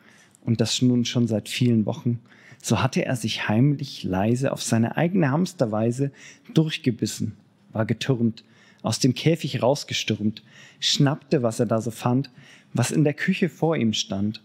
und 0.43 0.59
das 0.59 0.81
nun 0.81 1.05
schon 1.05 1.25
seit 1.25 1.47
vielen 1.47 1.85
Wochen. 1.85 2.19
So 2.61 2.83
hatte 2.83 3.05
er 3.05 3.15
sich 3.15 3.47
heimlich 3.47 4.03
leise 4.03 4.51
auf 4.51 4.61
seine 4.61 4.97
eigene 4.97 5.31
Hamsterweise 5.31 6.11
durchgebissen, 6.53 7.37
war 7.71 7.85
getürmt, 7.85 8.43
aus 8.81 8.99
dem 8.99 9.13
Käfig 9.13 9.61
rausgestürmt, 9.61 10.43
schnappte, 10.79 11.43
was 11.43 11.59
er 11.59 11.65
da 11.65 11.81
so 11.81 11.91
fand, 11.91 12.29
was 12.73 12.91
in 12.91 13.03
der 13.03 13.13
Küche 13.13 13.49
vor 13.49 13.75
ihm 13.75 13.93
stand 13.93 14.41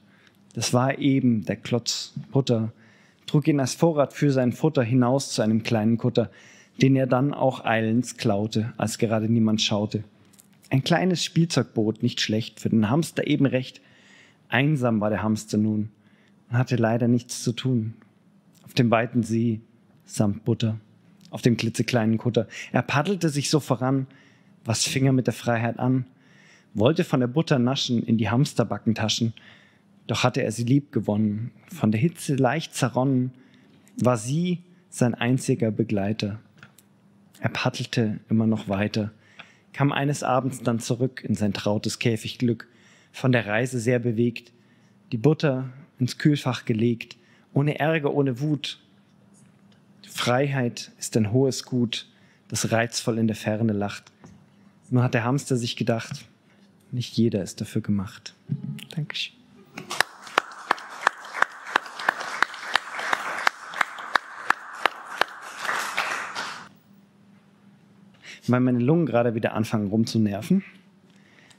das 0.55 0.73
war 0.73 0.99
eben 0.99 1.45
der 1.45 1.57
Klotz 1.57 2.15
Butter, 2.31 2.73
trug 3.27 3.49
ihn 3.49 3.61
als 3.61 3.75
Vorrat 3.75 4.13
für 4.13 4.31
sein 4.31 4.53
Futter 4.53 4.85
hinaus 4.85 5.33
zu 5.33 5.43
einem 5.43 5.65
kleinen 5.65 5.99
Kutter, 5.99 6.31
den 6.81 6.97
er 6.97 7.09
dann 7.09 7.35
auch 7.35 7.65
eilends 7.65 8.17
klaute, 8.17 8.73
als 8.77 8.99
gerade 8.99 9.29
niemand 9.29 9.61
schaute. 9.61 10.05
Ein 10.71 10.85
kleines 10.85 11.23
Spielzeugboot, 11.25 12.03
nicht 12.03 12.21
schlecht, 12.21 12.61
für 12.61 12.71
den 12.71 12.89
Hamster 12.89 13.27
eben 13.27 13.47
recht. 13.47 13.81
Einsam 14.49 15.01
war 15.01 15.11
der 15.11 15.23
Hamster 15.23 15.59
nun 15.59 15.91
und 16.51 16.59
hatte 16.59 16.77
leider 16.77 17.09
nichts 17.09 17.43
zu 17.43 17.53
tun. 17.53 17.95
Auf 18.65 18.75
dem 18.75 18.91
weiten 18.91 19.25
See 19.25 19.61
samt 20.05 20.45
Butter, 20.45 20.79
auf 21.35 21.43
dem 21.43 21.57
klitzekleinen 21.57 22.17
Kutter. 22.17 22.47
Er 22.73 22.83
paddelte 22.83 23.29
sich 23.29 23.51
so 23.51 23.61
voran, 23.61 24.07
was 24.65 24.85
fing 24.85 25.07
er 25.07 25.13
mit 25.13 25.27
der 25.27 25.35
Freiheit 25.35 25.79
an, 25.79 26.07
wollte 26.73 27.05
von 27.05 27.21
der 27.21 27.27
Butter 27.27 27.59
naschen 27.59 28.03
in 28.03 28.17
die 28.17 28.31
Hamsterbackentaschen 28.31 29.35
doch 30.07 30.23
hatte 30.23 30.43
er 30.43 30.53
sie 30.53 30.65
lieb 30.65 30.93
gewonnen, 30.93 31.51
von 31.69 31.91
der 31.91 32.01
Hitze 32.01 32.35
leicht 32.35 32.75
zerronnen, 32.75 33.33
war 33.97 34.17
sie 34.17 34.63
sein 34.91 35.15
einziger 35.15 35.71
Begleiter. 35.71 36.41
Er 37.41 37.49
paddelte 37.49 38.21
immer 38.29 38.47
noch 38.47 38.69
weiter, 38.69 39.13
kam 39.73 39.93
eines 39.93 40.23
Abends 40.23 40.63
dann 40.63 40.79
zurück 40.79 41.25
in 41.25 41.35
sein 41.35 41.53
trautes 41.53 41.99
Käfigglück, 41.99 42.69
von 43.13 43.33
der 43.33 43.47
Reise 43.47 43.81
sehr 43.81 43.99
bewegt, 43.99 44.53
die 45.13 45.19
Butter 45.19 45.71
ins 45.99 46.19
Kühlfach 46.19 46.65
gelegt, 46.65 47.17
ohne 47.53 47.79
Ärger, 47.79 48.13
ohne 48.13 48.41
Wut. 48.41 48.81
Freiheit 50.15 50.93
ist 50.97 51.17
ein 51.17 51.33
hohes 51.33 51.65
Gut, 51.65 52.07
das 52.47 52.71
reizvoll 52.71 53.19
in 53.19 53.27
der 53.27 53.35
Ferne 53.35 53.73
lacht. 53.73 54.05
Nur 54.89 55.03
hat 55.03 55.13
der 55.13 55.25
Hamster 55.25 55.57
sich 55.57 55.75
gedacht, 55.75 56.25
nicht 56.93 57.17
jeder 57.17 57.43
ist 57.43 57.61
dafür 57.61 57.83
gemacht. 57.83 58.33
Dankeschön. 58.95 59.35
weil 68.47 68.61
meine 68.61 68.79
Lungen 68.79 69.07
gerade 69.07 69.35
wieder 69.35 69.55
anfangen 69.55 69.89
rumzunerven, 69.89 70.63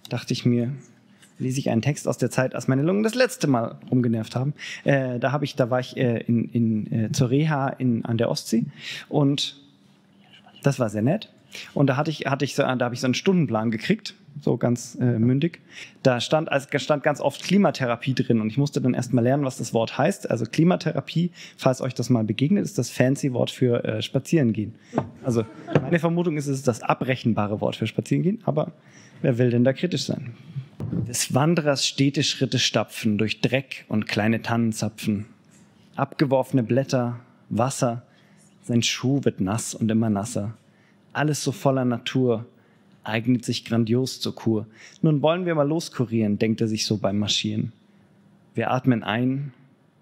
dachte 0.07 0.33
ich 0.33 0.45
mir, 0.45 0.71
lese 1.37 1.59
ich 1.59 1.69
einen 1.69 1.81
Text 1.81 2.07
aus 2.07 2.17
der 2.17 2.31
Zeit, 2.31 2.55
als 2.55 2.67
meine 2.67 2.81
Lungen 2.81 3.03
das 3.03 3.15
letzte 3.15 3.47
Mal 3.47 3.77
rumgenervt 3.91 4.35
haben. 4.35 4.53
Äh, 4.83 5.19
da 5.19 5.31
habe 5.31 5.45
ich, 5.45 5.55
da 5.55 5.69
war 5.69 5.79
ich 5.79 5.97
äh, 5.97 6.19
in, 6.19 6.49
in, 6.51 6.91
äh, 6.91 7.11
zur 7.11 7.29
Reha 7.29 7.69
in, 7.69 8.05
an 8.05 8.17
der 8.17 8.29
Ostsee 8.29 8.65
und 9.09 9.55
Das 10.63 10.79
war 10.79 10.89
sehr 10.89 11.03
nett. 11.03 11.29
Und 11.73 11.87
da 11.87 11.95
hatte 11.95 12.09
ich, 12.09 12.25
hatte 12.25 12.43
ich 12.43 12.55
so, 12.55 12.63
da 12.63 12.79
habe 12.79 12.95
ich 12.95 13.01
so 13.01 13.07
einen 13.07 13.13
Stundenplan 13.13 13.71
gekriegt, 13.71 14.15
so 14.41 14.57
ganz 14.57 14.95
äh, 14.99 15.19
mündig. 15.19 15.61
Da 16.03 16.19
stand, 16.19 16.51
also 16.51 16.67
stand 16.77 17.03
ganz 17.03 17.21
oft 17.21 17.43
Klimatherapie 17.43 18.13
drin 18.13 18.41
und 18.41 18.49
ich 18.49 18.57
musste 18.57 18.81
dann 18.81 18.93
erst 18.93 19.13
mal 19.13 19.21
lernen, 19.21 19.45
was 19.45 19.57
das 19.57 19.73
Wort 19.73 19.97
heißt. 19.97 20.29
Also 20.29 20.45
Klimatherapie, 20.45 21.31
falls 21.55 21.81
euch 21.81 21.93
das 21.93 22.09
mal 22.09 22.23
begegnet, 22.23 22.65
ist 22.65 22.77
das 22.77 22.89
fancy 22.89 23.31
Wort 23.31 23.51
für 23.51 23.83
äh, 23.83 24.01
Spazierengehen. 24.01 24.75
Also 25.23 25.45
meine 25.81 25.99
Vermutung 25.99 26.35
ist, 26.37 26.47
es 26.47 26.57
ist 26.57 26.67
das 26.67 26.81
abrechenbare 26.81 27.61
Wort 27.61 27.75
für 27.75 27.87
Spazierengehen, 27.87 28.39
aber 28.45 28.71
wer 29.21 29.37
will 29.37 29.51
denn 29.51 29.63
da 29.63 29.71
kritisch 29.71 30.05
sein? 30.05 30.35
Des 31.07 31.33
Wanderers 31.33 31.85
stete 31.85 32.23
Schritte 32.23 32.59
stapfen 32.59 33.17
durch 33.17 33.41
Dreck 33.41 33.85
und 33.87 34.07
kleine 34.07 34.41
Tannenzapfen. 34.41 35.25
Abgeworfene 35.95 36.63
Blätter, 36.63 37.19
Wasser, 37.49 38.03
sein 38.63 38.83
Schuh 38.83 39.23
wird 39.23 39.39
nass 39.39 39.75
und 39.75 39.89
immer 39.91 40.09
nasser 40.09 40.57
alles 41.15 41.43
so 41.43 41.51
voller 41.51 41.85
Natur, 41.85 42.45
eignet 43.03 43.45
sich 43.45 43.65
grandios 43.65 44.19
zur 44.19 44.35
Kur. 44.35 44.67
Nun 45.01 45.21
wollen 45.21 45.45
wir 45.45 45.55
mal 45.55 45.67
loskurieren, 45.67 46.37
denkt 46.37 46.61
er 46.61 46.67
sich 46.67 46.85
so 46.85 46.97
beim 46.97 47.17
Marschieren. 47.17 47.71
Wir 48.53 48.71
atmen 48.71 49.03
ein, 49.03 49.53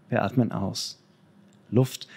wir 0.09 0.23
atmen 0.23 0.51
aus. 0.51 0.99
Luft 1.71 2.07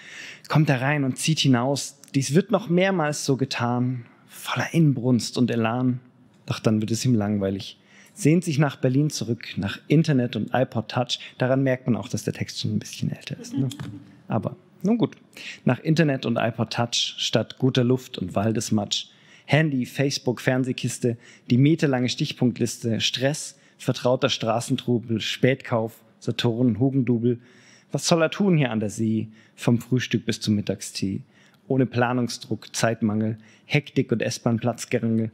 kommt 0.49 0.69
herein 0.69 1.03
und 1.03 1.17
zieht 1.17 1.39
hinaus. 1.39 1.99
Dies 2.15 2.33
wird 2.33 2.51
noch 2.51 2.69
mehrmals 2.69 3.25
so 3.25 3.37
getan, 3.37 4.05
voller 4.27 4.73
Inbrunst 4.73 5.37
und 5.37 5.51
Elan. 5.51 5.99
Doch 6.45 6.59
dann 6.59 6.79
wird 6.81 6.91
es 6.91 7.05
ihm 7.05 7.15
langweilig. 7.15 7.77
Sehnt 8.17 8.43
sich 8.43 8.57
nach 8.57 8.77
Berlin 8.77 9.11
zurück, 9.11 9.49
nach 9.57 9.77
Internet 9.87 10.35
und 10.35 10.49
iPod 10.51 10.89
Touch. 10.89 11.19
Daran 11.37 11.61
merkt 11.61 11.85
man 11.85 11.95
auch, 11.95 12.09
dass 12.09 12.23
der 12.23 12.33
Text 12.33 12.59
schon 12.59 12.73
ein 12.73 12.79
bisschen 12.79 13.11
älter 13.11 13.39
ist. 13.39 13.53
Ne? 13.53 13.69
Aber 14.27 14.55
nun 14.81 14.97
gut, 14.97 15.15
nach 15.65 15.77
Internet 15.77 16.25
und 16.25 16.37
iPod 16.37 16.73
Touch 16.73 17.13
statt 17.19 17.59
guter 17.59 17.83
Luft 17.83 18.17
und 18.17 18.33
Waldesmatsch, 18.33 19.09
Handy, 19.45 19.85
Facebook, 19.85 20.41
Fernsehkiste, 20.41 21.15
die 21.51 21.59
meterlange 21.59 22.09
Stichpunktliste, 22.09 23.01
Stress, 23.01 23.59
vertrauter 23.77 24.29
Straßentrubel, 24.29 25.21
Spätkauf, 25.21 26.01
Saturn, 26.17 26.79
Hugendubel. 26.79 27.39
Was 27.91 28.07
soll 28.07 28.23
er 28.23 28.31
tun 28.31 28.57
hier 28.57 28.71
an 28.71 28.79
der 28.79 28.89
See, 28.89 29.27
vom 29.55 29.77
Frühstück 29.77 30.25
bis 30.25 30.41
zum 30.41 30.55
Mittagstee? 30.55 31.21
Ohne 31.67 31.85
Planungsdruck, 31.85 32.75
Zeitmangel, 32.75 33.37
Hektik 33.65 34.11
und 34.11 34.23
S-Bahn-Platzgerangel. 34.23 35.29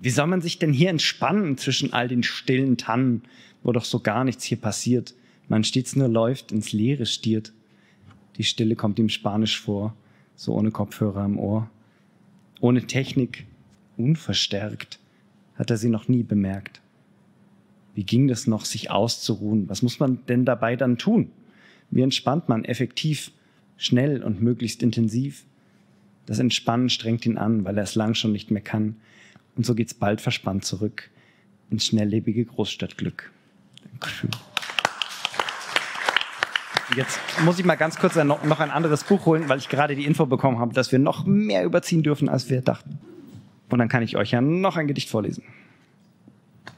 Wie 0.00 0.10
soll 0.10 0.26
man 0.26 0.40
sich 0.40 0.58
denn 0.58 0.72
hier 0.72 0.90
entspannen 0.90 1.58
zwischen 1.58 1.92
all 1.92 2.08
den 2.08 2.22
stillen 2.22 2.76
Tannen, 2.76 3.22
wo 3.62 3.72
doch 3.72 3.84
so 3.84 4.00
gar 4.00 4.24
nichts 4.24 4.44
hier 4.44 4.58
passiert? 4.58 5.14
Man 5.48 5.64
stets 5.64 5.96
nur 5.96 6.08
läuft, 6.08 6.52
ins 6.52 6.72
Leere 6.72 7.06
stiert. 7.06 7.52
Die 8.36 8.44
Stille 8.44 8.76
kommt 8.76 8.98
ihm 8.98 9.08
spanisch 9.08 9.60
vor, 9.60 9.96
so 10.36 10.54
ohne 10.54 10.70
Kopfhörer 10.70 11.24
im 11.24 11.38
Ohr. 11.38 11.68
Ohne 12.60 12.86
Technik, 12.86 13.46
unverstärkt, 13.96 15.00
hat 15.56 15.70
er 15.70 15.76
sie 15.76 15.88
noch 15.88 16.06
nie 16.06 16.22
bemerkt. 16.22 16.80
Wie 17.94 18.04
ging 18.04 18.28
das 18.28 18.46
noch, 18.46 18.64
sich 18.64 18.92
auszuruhen? 18.92 19.68
Was 19.68 19.82
muss 19.82 19.98
man 19.98 20.24
denn 20.26 20.44
dabei 20.44 20.76
dann 20.76 20.98
tun? 20.98 21.32
Wie 21.90 22.02
entspannt 22.02 22.48
man 22.48 22.64
effektiv, 22.64 23.32
schnell 23.76 24.22
und 24.22 24.40
möglichst 24.40 24.82
intensiv? 24.84 25.44
Das 26.26 26.38
Entspannen 26.38 26.90
strengt 26.90 27.26
ihn 27.26 27.38
an, 27.38 27.64
weil 27.64 27.76
er 27.76 27.82
es 27.82 27.96
lang 27.96 28.14
schon 28.14 28.32
nicht 28.32 28.52
mehr 28.52 28.62
kann. 28.62 28.96
Und 29.58 29.64
so 29.64 29.74
geht's 29.74 29.92
bald 29.92 30.20
verspannt 30.20 30.64
zurück 30.64 31.10
ins 31.68 31.84
schnelllebige 31.84 32.44
Großstadtglück. 32.44 33.32
Dankeschön. 33.90 34.30
Jetzt 36.96 37.18
muss 37.44 37.58
ich 37.58 37.64
mal 37.64 37.74
ganz 37.74 37.98
kurz 37.98 38.14
noch 38.14 38.60
ein 38.60 38.70
anderes 38.70 39.02
Buch 39.02 39.26
holen, 39.26 39.48
weil 39.48 39.58
ich 39.58 39.68
gerade 39.68 39.96
die 39.96 40.04
Info 40.04 40.26
bekommen 40.26 40.60
habe, 40.60 40.72
dass 40.74 40.92
wir 40.92 41.00
noch 41.00 41.26
mehr 41.26 41.64
überziehen 41.64 42.04
dürfen, 42.04 42.28
als 42.28 42.48
wir 42.48 42.62
dachten. 42.62 43.00
Und 43.68 43.80
dann 43.80 43.88
kann 43.88 44.04
ich 44.04 44.16
euch 44.16 44.30
ja 44.30 44.40
noch 44.40 44.76
ein 44.76 44.86
Gedicht 44.86 45.10
vorlesen. 45.10 45.42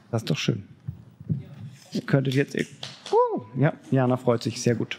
Das 0.09 0.23
ist 0.23 0.31
doch 0.31 0.37
schön. 0.37 0.63
Ihr 1.93 2.01
könntet 2.01 2.33
jetzt. 2.33 2.55
Uh, 2.55 3.43
ja, 3.57 3.73
Jana 3.91 4.17
freut 4.17 4.41
sich 4.41 4.59
sehr 4.59 4.73
gut. 4.73 4.97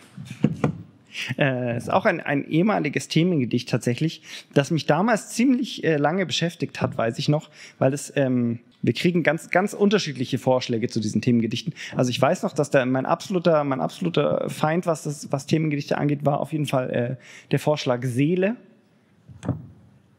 Äh, 1.38 1.76
ist 1.76 1.90
auch 1.90 2.04
ein, 2.04 2.20
ein 2.20 2.48
ehemaliges 2.48 3.08
Themengedicht 3.08 3.68
tatsächlich, 3.68 4.22
das 4.54 4.70
mich 4.70 4.86
damals 4.86 5.30
ziemlich 5.30 5.84
äh, 5.84 5.96
lange 5.96 6.26
beschäftigt 6.26 6.80
hat, 6.80 6.96
weiß 6.96 7.18
ich 7.18 7.28
noch, 7.28 7.50
weil 7.78 7.92
es 7.92 8.12
ähm, 8.16 8.60
wir 8.82 8.92
kriegen 8.92 9.22
ganz, 9.22 9.50
ganz 9.50 9.74
unterschiedliche 9.74 10.38
Vorschläge 10.38 10.88
zu 10.88 11.00
diesen 11.00 11.22
Themengedichten. 11.22 11.72
Also 11.96 12.10
ich 12.10 12.20
weiß 12.20 12.42
noch, 12.42 12.52
dass 12.52 12.70
der, 12.70 12.84
mein 12.84 13.06
absoluter, 13.06 13.62
mein 13.62 13.80
absoluter 13.80 14.50
Feind, 14.50 14.86
was 14.86 15.04
das, 15.04 15.30
was 15.30 15.46
Themengedichte 15.46 15.96
angeht, 15.96 16.26
war 16.26 16.40
auf 16.40 16.52
jeden 16.52 16.66
Fall 16.66 16.90
äh, 16.90 17.16
der 17.52 17.60
Vorschlag 17.60 18.02
Seele. 18.02 18.56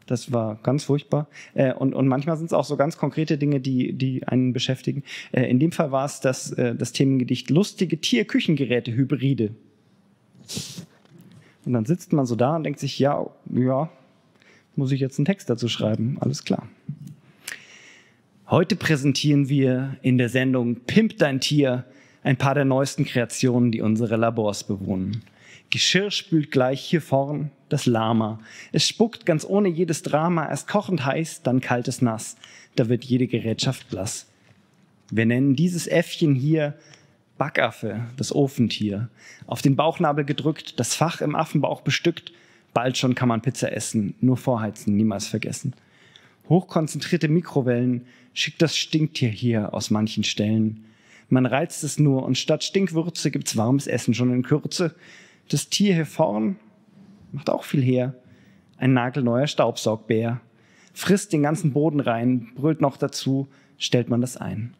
Das 0.06 0.32
war 0.32 0.58
ganz 0.62 0.84
furchtbar. 0.84 1.28
Äh, 1.54 1.74
und, 1.74 1.94
und 1.94 2.08
manchmal 2.08 2.36
sind 2.36 2.46
es 2.46 2.52
auch 2.52 2.64
so 2.64 2.76
ganz 2.76 2.96
konkrete 2.96 3.38
Dinge, 3.38 3.60
die, 3.60 3.92
die 3.92 4.26
einen 4.26 4.52
beschäftigen. 4.52 5.02
Äh, 5.32 5.44
in 5.44 5.58
dem 5.58 5.72
Fall 5.72 5.92
war 5.92 6.06
es 6.06 6.20
das, 6.20 6.50
äh, 6.52 6.74
das 6.74 6.92
Themengedicht 6.92 7.50
lustige 7.50 7.98
Tier-Küchengeräte-Hybride. 7.98 9.50
Und 11.64 11.72
dann 11.72 11.84
sitzt 11.86 12.12
man 12.12 12.26
so 12.26 12.36
da 12.36 12.56
und 12.56 12.64
denkt 12.64 12.80
sich, 12.80 12.98
ja, 12.98 13.26
ja, 13.50 13.88
muss 14.76 14.92
ich 14.92 15.00
jetzt 15.00 15.18
einen 15.18 15.26
Text 15.26 15.48
dazu 15.48 15.68
schreiben? 15.68 16.18
Alles 16.20 16.44
klar. 16.44 16.68
Heute 18.48 18.76
präsentieren 18.76 19.48
wir 19.48 19.96
in 20.02 20.18
der 20.18 20.28
Sendung 20.28 20.76
Pimp 20.80 21.18
dein 21.18 21.40
Tier 21.40 21.84
ein 22.22 22.36
paar 22.36 22.54
der 22.54 22.64
neuesten 22.64 23.04
Kreationen, 23.04 23.72
die 23.72 23.80
unsere 23.80 24.16
Labors 24.16 24.64
bewohnen. 24.64 25.22
Geschirr 25.70 26.10
spült 26.10 26.50
gleich 26.50 26.80
hier 26.80 27.00
vorn 27.00 27.50
das 27.68 27.86
Lama. 27.86 28.38
Es 28.72 28.86
spuckt 28.86 29.26
ganz 29.26 29.44
ohne 29.44 29.68
jedes 29.68 30.02
Drama, 30.02 30.48
erst 30.48 30.68
kochend 30.68 31.04
heiß, 31.04 31.42
dann 31.42 31.60
kaltes 31.60 32.02
Nass. 32.02 32.36
Da 32.76 32.88
wird 32.88 33.04
jede 33.04 33.26
Gerätschaft 33.26 33.88
blass. 33.90 34.26
Wir 35.10 35.26
nennen 35.26 35.56
dieses 35.56 35.86
Äffchen 35.86 36.34
hier 36.34 36.74
Backaffe, 37.44 38.00
das 38.16 38.34
Ofentier. 38.34 39.10
Auf 39.46 39.60
den 39.60 39.76
Bauchnabel 39.76 40.24
gedrückt, 40.24 40.80
das 40.80 40.94
Fach 40.94 41.20
im 41.20 41.36
Affenbauch 41.36 41.82
bestückt. 41.82 42.32
Bald 42.72 42.96
schon 42.96 43.14
kann 43.14 43.28
man 43.28 43.42
Pizza 43.42 43.70
essen, 43.70 44.14
nur 44.22 44.38
vorheizen, 44.38 44.96
niemals 44.96 45.26
vergessen. 45.26 45.74
Hochkonzentrierte 46.48 47.28
Mikrowellen, 47.28 48.06
schickt 48.32 48.62
das 48.62 48.78
Stinktier 48.78 49.28
hier 49.28 49.74
aus 49.74 49.90
manchen 49.90 50.24
Stellen. 50.24 50.86
Man 51.28 51.44
reizt 51.44 51.84
es 51.84 51.98
nur 51.98 52.22
und 52.22 52.38
statt 52.38 52.64
Stinkwürze 52.64 53.30
gibt's 53.30 53.58
warmes 53.58 53.88
Essen 53.88 54.14
schon 54.14 54.32
in 54.32 54.42
Kürze. 54.42 54.94
Das 55.50 55.68
Tier 55.68 55.92
hier 55.92 56.06
vorn 56.06 56.56
macht 57.32 57.50
auch 57.50 57.64
viel 57.64 57.82
her. 57.82 58.14
Ein 58.78 58.94
nagelneuer 58.94 59.48
Staubsaugbär. 59.48 60.40
Frisst 60.94 61.34
den 61.34 61.42
ganzen 61.42 61.74
Boden 61.74 62.00
rein, 62.00 62.52
brüllt 62.54 62.80
noch 62.80 62.96
dazu, 62.96 63.48
stellt 63.76 64.08
man 64.08 64.22
das 64.22 64.38
ein. 64.38 64.72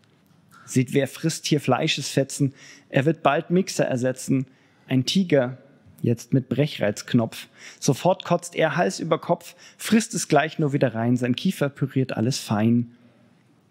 Seht, 0.66 0.92
wer 0.94 1.08
frisst 1.08 1.46
hier 1.46 1.60
Fleischesfetzen? 1.60 2.54
Er 2.88 3.04
wird 3.04 3.22
bald 3.22 3.50
Mixer 3.50 3.84
ersetzen. 3.84 4.46
Ein 4.88 5.04
Tiger, 5.04 5.58
jetzt 6.02 6.32
mit 6.32 6.48
Brechreizknopf. 6.48 7.48
Sofort 7.80 8.24
kotzt 8.24 8.54
er 8.54 8.76
Hals 8.76 9.00
über 9.00 9.18
Kopf, 9.18 9.54
frisst 9.78 10.14
es 10.14 10.28
gleich 10.28 10.58
nur 10.58 10.72
wieder 10.72 10.94
rein. 10.94 11.16
Sein 11.16 11.36
Kiefer 11.36 11.68
püriert 11.68 12.16
alles 12.16 12.38
fein. 12.38 12.92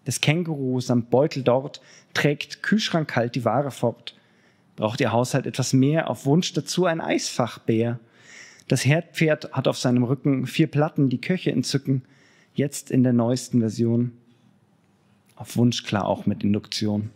Das 0.04 0.20
Känguru 0.20 0.80
samt 0.80 1.10
Beutel 1.10 1.42
dort 1.42 1.80
trägt 2.12 2.62
kühlschrankkalt 2.62 3.34
die 3.34 3.44
Ware 3.44 3.70
fort. 3.70 4.14
Braucht 4.76 5.00
Ihr 5.00 5.12
Haushalt 5.12 5.46
etwas 5.46 5.72
mehr, 5.72 6.10
auf 6.10 6.26
Wunsch 6.26 6.52
dazu 6.52 6.84
ein 6.84 7.00
Eisfachbär. 7.00 8.00
Das 8.68 8.84
Herdpferd 8.84 9.52
hat 9.52 9.68
auf 9.68 9.78
seinem 9.78 10.04
Rücken 10.04 10.46
vier 10.46 10.66
Platten, 10.66 11.08
die 11.08 11.20
Köche 11.20 11.52
entzücken, 11.52 12.02
jetzt 12.54 12.90
in 12.90 13.02
der 13.02 13.12
neuesten 13.12 13.60
Version. 13.60 14.12
Auf 15.36 15.56
Wunsch 15.56 15.82
klar 15.82 16.06
auch 16.06 16.26
mit 16.26 16.44
Induktion. 16.44 17.10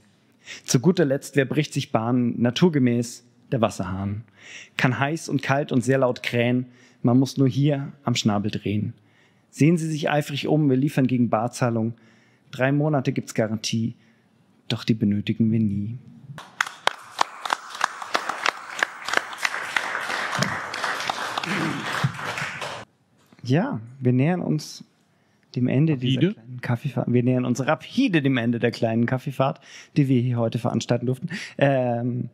Zu 0.65 0.81
guter 0.81 1.05
Letzt, 1.05 1.37
wer 1.37 1.45
bricht 1.45 1.73
sich 1.73 1.93
Bahn? 1.93 2.35
Naturgemäß 2.41 3.25
der 3.53 3.61
Wasserhahn. 3.61 4.25
Kann 4.77 4.99
heiß 4.99 5.29
und 5.29 5.43
kalt 5.43 5.73
und 5.73 5.83
sehr 5.83 5.99
laut 5.99 6.23
krähen, 6.23 6.67
man 7.03 7.19
muss 7.19 7.37
nur 7.37 7.49
hier 7.49 7.93
am 8.05 8.17
Schnabel 8.17 8.51
drehen. 8.51 8.93
Sehen 9.51 9.79
Sie 9.79 9.89
sich 9.89 10.11
eifrig 10.11 10.49
um, 10.49 10.69
wir 10.69 10.77
liefern 10.77 11.07
gegen 11.07 11.31
Barzahlung. 11.31 11.95
Drei 12.51 12.73
Monate 12.73 13.13
gibt's 13.13 13.35
Garantie, 13.35 13.95
doch 14.69 14.85
die 14.85 14.95
benötigen 14.95 15.51
wir 15.53 15.61
nie. 15.61 15.99
Ja, 23.45 23.81
wir 24.01 24.13
nähern 24.13 24.41
uns 24.41 24.85
dem 25.57 25.69
Ende 25.69 25.95
rapide. 25.95 26.19
dieser 26.19 26.33
kleinen 26.33 26.61
Kaffeefahrt. 26.61 27.13
Wir 27.13 27.23
nähern 27.23 27.45
uns 27.45 27.67
rapide 27.67 28.23
dem 28.23 28.37
Ende 28.37 28.59
der 28.59 28.71
kleinen 28.71 29.07
Kaffeefahrt, 29.07 29.61
die 29.97 30.09
wir 30.09 30.21
hier 30.21 30.37
heute 30.37 30.59
veranstalten 30.59 31.07
durften. 31.07 31.31
Ähm, 31.57 32.31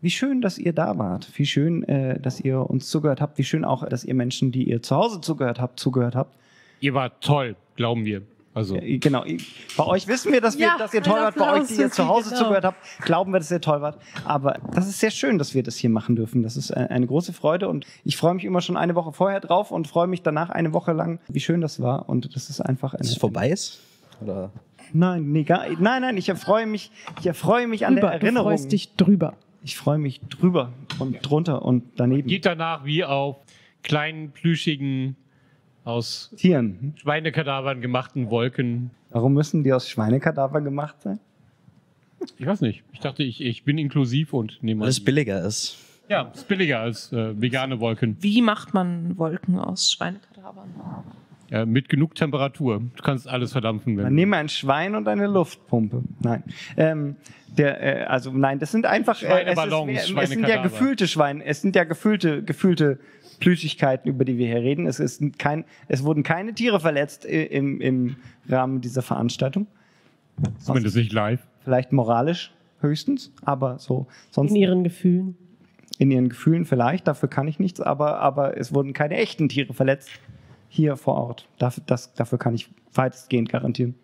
wie 0.00 0.10
schön, 0.10 0.40
dass 0.42 0.58
ihr 0.58 0.72
da 0.72 0.98
wart. 0.98 1.30
Wie 1.36 1.46
schön, 1.46 1.82
äh, 1.84 2.20
dass 2.20 2.40
ihr 2.40 2.68
uns 2.68 2.90
zugehört 2.90 3.20
habt. 3.20 3.38
Wie 3.38 3.44
schön 3.44 3.64
auch, 3.64 3.88
dass 3.88 4.04
ihr 4.04 4.14
Menschen, 4.14 4.52
die 4.52 4.68
ihr 4.68 4.82
zu 4.82 4.96
Hause 4.96 5.20
zugehört 5.20 5.60
habt, 5.60 5.80
zugehört 5.80 6.14
habt. 6.14 6.36
Ihr 6.80 6.92
wart 6.92 7.22
toll, 7.22 7.56
glauben 7.76 8.04
wir. 8.04 8.22
Also 8.54 8.76
Äh, 8.76 8.98
Genau. 8.98 9.24
Bei 9.76 9.86
euch 9.86 10.06
wissen 10.06 10.32
wir, 10.32 10.40
dass, 10.40 10.56
wir, 10.58 10.66
Ja, 10.66 10.78
dass 10.78 10.94
ihr 10.94 11.02
toll 11.02 11.20
wart. 11.20 11.34
Bei 11.36 11.52
euch, 11.60 11.66
die 11.68 11.74
ihr 11.74 11.90
zu 11.90 12.06
Hause 12.06 12.30
genau. 12.30 12.42
zugehört 12.42 12.64
habt, 12.64 12.78
glauben 13.02 13.32
wir, 13.32 13.38
dass 13.40 13.50
ihr 13.50 13.60
toll 13.60 13.80
wart. 13.82 13.98
Aber 14.24 14.58
das 14.72 14.86
ist 14.88 15.00
sehr 15.00 15.10
schön, 15.10 15.38
dass 15.38 15.54
wir 15.54 15.62
das 15.62 15.76
hier 15.76 15.90
machen 15.90 16.14
dürfen. 16.16 16.42
Das 16.42 16.56
ist 16.56 16.70
äh, 16.70 16.74
eine 16.90 17.06
große 17.06 17.32
Freude 17.32 17.68
und 17.68 17.84
ich 18.04 18.16
freue 18.16 18.34
mich 18.34 18.44
immer 18.44 18.60
schon 18.60 18.76
eine 18.76 18.94
Woche 18.94 19.12
vorher 19.12 19.40
drauf 19.40 19.70
und 19.72 19.88
freue 19.88 20.06
mich 20.06 20.22
danach 20.22 20.50
eine 20.50 20.72
Woche 20.72 20.92
lang, 20.92 21.18
wie 21.28 21.40
schön 21.40 21.60
das 21.60 21.80
war. 21.82 22.08
Und 22.08 22.34
das 22.36 22.48
ist 22.48 22.60
einfach 22.60 22.94
eine, 22.94 22.98
Dass 23.02 23.10
es 23.10 23.16
vorbei 23.18 23.50
ist? 23.50 23.80
Oder? 24.22 24.50
Nein, 24.92 25.32
nee, 25.32 25.42
gar, 25.42 25.64
nein, 25.80 26.02
nein, 26.02 26.16
ich 26.16 26.28
erfreue 26.28 26.66
mich, 26.66 26.92
ich 27.18 27.26
erfreue 27.26 27.66
mich 27.66 27.86
an 27.86 27.94
Drüber. 27.94 28.10
der 28.10 28.18
Du 28.20 28.26
Erinnerung. 28.26 28.50
freust 28.52 28.70
dich 28.70 28.94
drüber. 28.94 29.34
Ich 29.64 29.76
freue 29.76 29.98
mich 29.98 30.20
drüber 30.28 30.72
und 31.00 31.18
drunter 31.28 31.62
und 31.62 31.82
daneben. 31.96 32.28
geht 32.28 32.46
danach 32.46 32.84
wie 32.84 33.02
auf 33.02 33.36
kleinen, 33.82 34.30
plüschigen, 34.30 35.16
aus 35.84 36.32
Tieren. 36.36 36.94
Schweinekadavern 36.96 37.80
gemachten 37.80 38.30
Wolken. 38.30 38.90
Warum 39.10 39.34
müssen 39.34 39.62
die 39.62 39.72
aus 39.72 39.88
Schweinekadaver 39.88 40.60
gemacht 40.60 41.02
sein? 41.02 41.20
Ich 42.38 42.46
weiß 42.46 42.62
nicht. 42.62 42.82
Ich 42.92 43.00
dachte, 43.00 43.22
ich, 43.22 43.42
ich 43.42 43.64
bin 43.64 43.78
inklusiv 43.78 44.32
und 44.32 44.62
nehme 44.62 44.82
Weil 44.82 44.88
es 44.88 45.04
billiger 45.04 45.44
ist. 45.44 45.76
Ja, 46.08 46.30
ist 46.34 46.48
billiger 46.48 46.80
als 46.80 47.12
äh, 47.12 47.40
vegane 47.40 47.80
Wolken. 47.80 48.16
Wie 48.20 48.42
macht 48.42 48.74
man 48.74 49.16
Wolken 49.18 49.58
aus 49.58 49.92
Schweinekadavern? 49.92 50.68
Ja, 51.50 51.66
mit 51.66 51.88
genug 51.88 52.14
Temperatur. 52.14 52.82
Du 52.96 53.02
kannst 53.02 53.28
alles 53.28 53.52
verdampfen. 53.52 53.96
Dann 53.96 54.06
Wenn 54.06 54.14
nehmen 54.14 54.32
wir 54.32 54.38
ein 54.38 54.48
Schwein 54.48 54.94
und 54.94 55.06
eine 55.06 55.26
Luftpumpe. 55.26 56.02
Nein. 56.20 56.42
Ähm, 56.76 57.16
der, 57.48 58.02
äh, 58.02 58.04
also 58.04 58.32
nein, 58.32 58.58
das 58.58 58.72
sind 58.72 58.86
einfach 58.86 59.22
äh, 59.22 59.26
es, 59.26 59.30
Schweineballons, 59.30 59.92
ist, 59.92 60.14
es 60.16 60.30
sind 60.30 60.48
ja 60.48 60.62
gefühlte 60.62 61.06
Schweine, 61.06 61.44
es 61.44 61.60
sind 61.60 61.76
ja 61.76 61.84
gefühlte, 61.84 62.42
gefühlte 62.42 62.98
Plüschigkeiten, 63.40 64.08
über 64.10 64.24
die 64.24 64.38
wir 64.38 64.46
hier 64.46 64.62
reden. 64.62 64.86
Es, 64.86 65.00
ist 65.00 65.22
kein, 65.38 65.64
es 65.88 66.02
wurden 66.04 66.22
keine 66.22 66.54
Tiere 66.54 66.80
verletzt 66.80 67.24
i- 67.24 67.44
im, 67.44 67.80
im 67.80 68.16
Rahmen 68.48 68.80
dieser 68.80 69.02
Veranstaltung. 69.02 69.66
zumindest 70.58 70.96
nicht 70.96 71.12
live. 71.12 71.40
Vielleicht 71.62 71.92
moralisch 71.92 72.52
höchstens, 72.80 73.32
aber 73.44 73.78
so 73.78 74.06
sonst 74.30 74.50
In 74.50 74.56
ihren 74.56 74.84
Gefühlen. 74.84 75.36
in 75.98 76.10
ihren 76.10 76.28
Gefühlen 76.28 76.64
vielleicht, 76.64 77.06
dafür 77.08 77.28
kann 77.28 77.48
ich 77.48 77.58
nichts, 77.58 77.80
aber, 77.80 78.20
aber 78.20 78.56
es 78.58 78.74
wurden 78.74 78.92
keine 78.92 79.16
echten 79.16 79.48
Tiere 79.48 79.72
verletzt 79.74 80.10
hier 80.68 80.96
vor 80.96 81.14
Ort. 81.14 81.48
Dafür, 81.58 81.82
das, 81.86 82.12
dafür 82.14 82.38
kann 82.38 82.54
ich 82.54 82.68
weitestgehend 82.92 83.48
garantieren. 83.48 83.94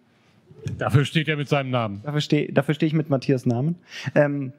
Dafür 0.78 1.04
steht 1.04 1.26
er 1.28 1.36
mit 1.36 1.48
seinem 1.48 1.70
Namen. 1.70 2.00
Dafür 2.04 2.20
stehe 2.20 2.52
dafür 2.52 2.74
steh 2.74 2.86
ich 2.86 2.92
mit 2.92 3.08
Matthias 3.10 3.44
Namen. 3.46 3.76
Ähm, 4.14 4.52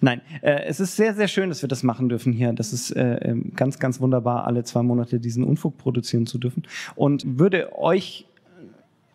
nein, 0.00 0.20
äh, 0.42 0.64
es 0.64 0.80
ist 0.80 0.96
sehr, 0.96 1.14
sehr 1.14 1.28
schön, 1.28 1.48
dass 1.48 1.62
wir 1.62 1.68
das 1.68 1.82
machen 1.82 2.08
dürfen 2.08 2.32
hier. 2.32 2.52
Das 2.52 2.72
ist 2.72 2.90
äh, 2.90 3.16
ähm, 3.16 3.52
ganz, 3.54 3.78
ganz 3.78 4.00
wunderbar, 4.00 4.46
alle 4.46 4.64
zwei 4.64 4.82
Monate 4.82 5.20
diesen 5.20 5.44
Unfug 5.44 5.78
produzieren 5.78 6.26
zu 6.26 6.38
dürfen. 6.38 6.62
Und 6.94 7.38
würde 7.38 7.76
euch, 7.76 8.26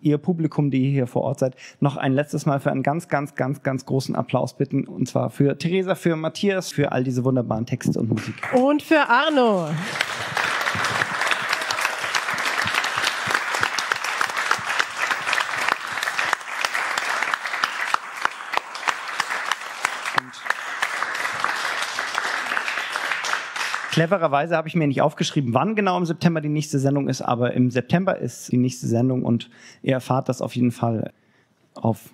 ihr 0.02 0.18
Publikum, 0.18 0.70
die 0.70 0.90
hier 0.92 1.08
vor 1.08 1.24
Ort 1.24 1.40
seid, 1.40 1.56
noch 1.80 1.98
ein 1.98 2.14
letztes 2.14 2.46
Mal 2.46 2.60
für 2.60 2.72
einen 2.72 2.84
ganz, 2.84 3.08
ganz, 3.08 3.36
ganz, 3.36 3.64
ganz 3.64 3.86
großen 3.86 4.16
Applaus 4.16 4.56
bitten. 4.56 4.86
Und 4.86 5.08
zwar 5.08 5.30
für 5.30 5.58
Theresa, 5.58 5.96
für 5.96 6.16
Matthias, 6.16 6.72
für 6.72 6.92
all 6.92 7.04
diese 7.04 7.24
wunderbaren 7.24 7.66
Texte 7.66 8.00
und 8.00 8.10
Musik. 8.10 8.36
Und 8.54 8.82
für 8.82 9.10
Arno. 9.10 9.70
Clevererweise 23.94 24.58
habe 24.58 24.68
ich 24.68 24.74
mir 24.74 24.88
nicht 24.88 25.04
aufgeschrieben, 25.04 25.54
wann 25.54 25.76
genau 25.76 26.00
im 26.00 26.06
September 26.06 26.42
die 26.42 26.50
nächste 26.50 26.80
Sendung 26.80 27.08
ist, 27.08 27.22
aber 27.22 27.54
im 27.54 27.70
September 27.70 28.18
ist 28.18 28.52
die 28.52 28.58
nächste 28.58 28.88
Sendung 28.88 29.22
und 29.22 29.52
ihr 29.84 29.94
erfahrt 29.94 30.30
das 30.30 30.42
auf 30.42 30.56
jeden 30.56 30.72
Fall 30.72 31.12
auf 31.76 32.10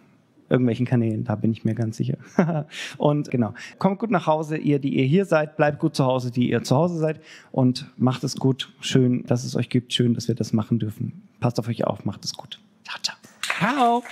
irgendwelchen 0.49 0.85
Kanälen, 0.85 1.23
da 1.23 1.35
bin 1.35 1.53
ich 1.53 1.63
mir 1.63 1.75
ganz 1.75 1.95
sicher. 1.95 2.17
und 2.97 3.31
genau, 3.31 3.53
kommt 3.77 3.99
gut 3.99 4.11
nach 4.11 4.27
Hause, 4.27 4.57
ihr, 4.57 4.79
die 4.79 4.97
ihr 4.97 5.05
hier 5.05 5.23
seid, 5.23 5.55
bleibt 5.55 5.79
gut 5.79 5.95
zu 5.95 6.03
Hause, 6.03 6.31
die 6.31 6.49
ihr 6.49 6.63
zu 6.63 6.75
Hause 6.75 6.97
seid 6.97 7.21
und 7.53 7.89
macht 7.95 8.25
es 8.25 8.35
gut. 8.35 8.73
Schön, 8.81 9.23
dass 9.25 9.45
es 9.45 9.55
euch 9.55 9.69
gibt, 9.69 9.93
schön, 9.93 10.13
dass 10.15 10.27
wir 10.27 10.35
das 10.35 10.51
machen 10.51 10.79
dürfen. 10.79 11.29
Passt 11.39 11.59
auf 11.59 11.69
euch 11.69 11.85
auf, 11.85 12.03
macht 12.03 12.25
es 12.25 12.33
gut. 12.33 12.59
Ciao, 12.83 12.99
ciao. 13.01 13.15
Ciao. 13.41 14.03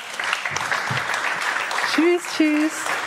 Tschüss, 1.93 2.21
tschüss. 2.37 3.06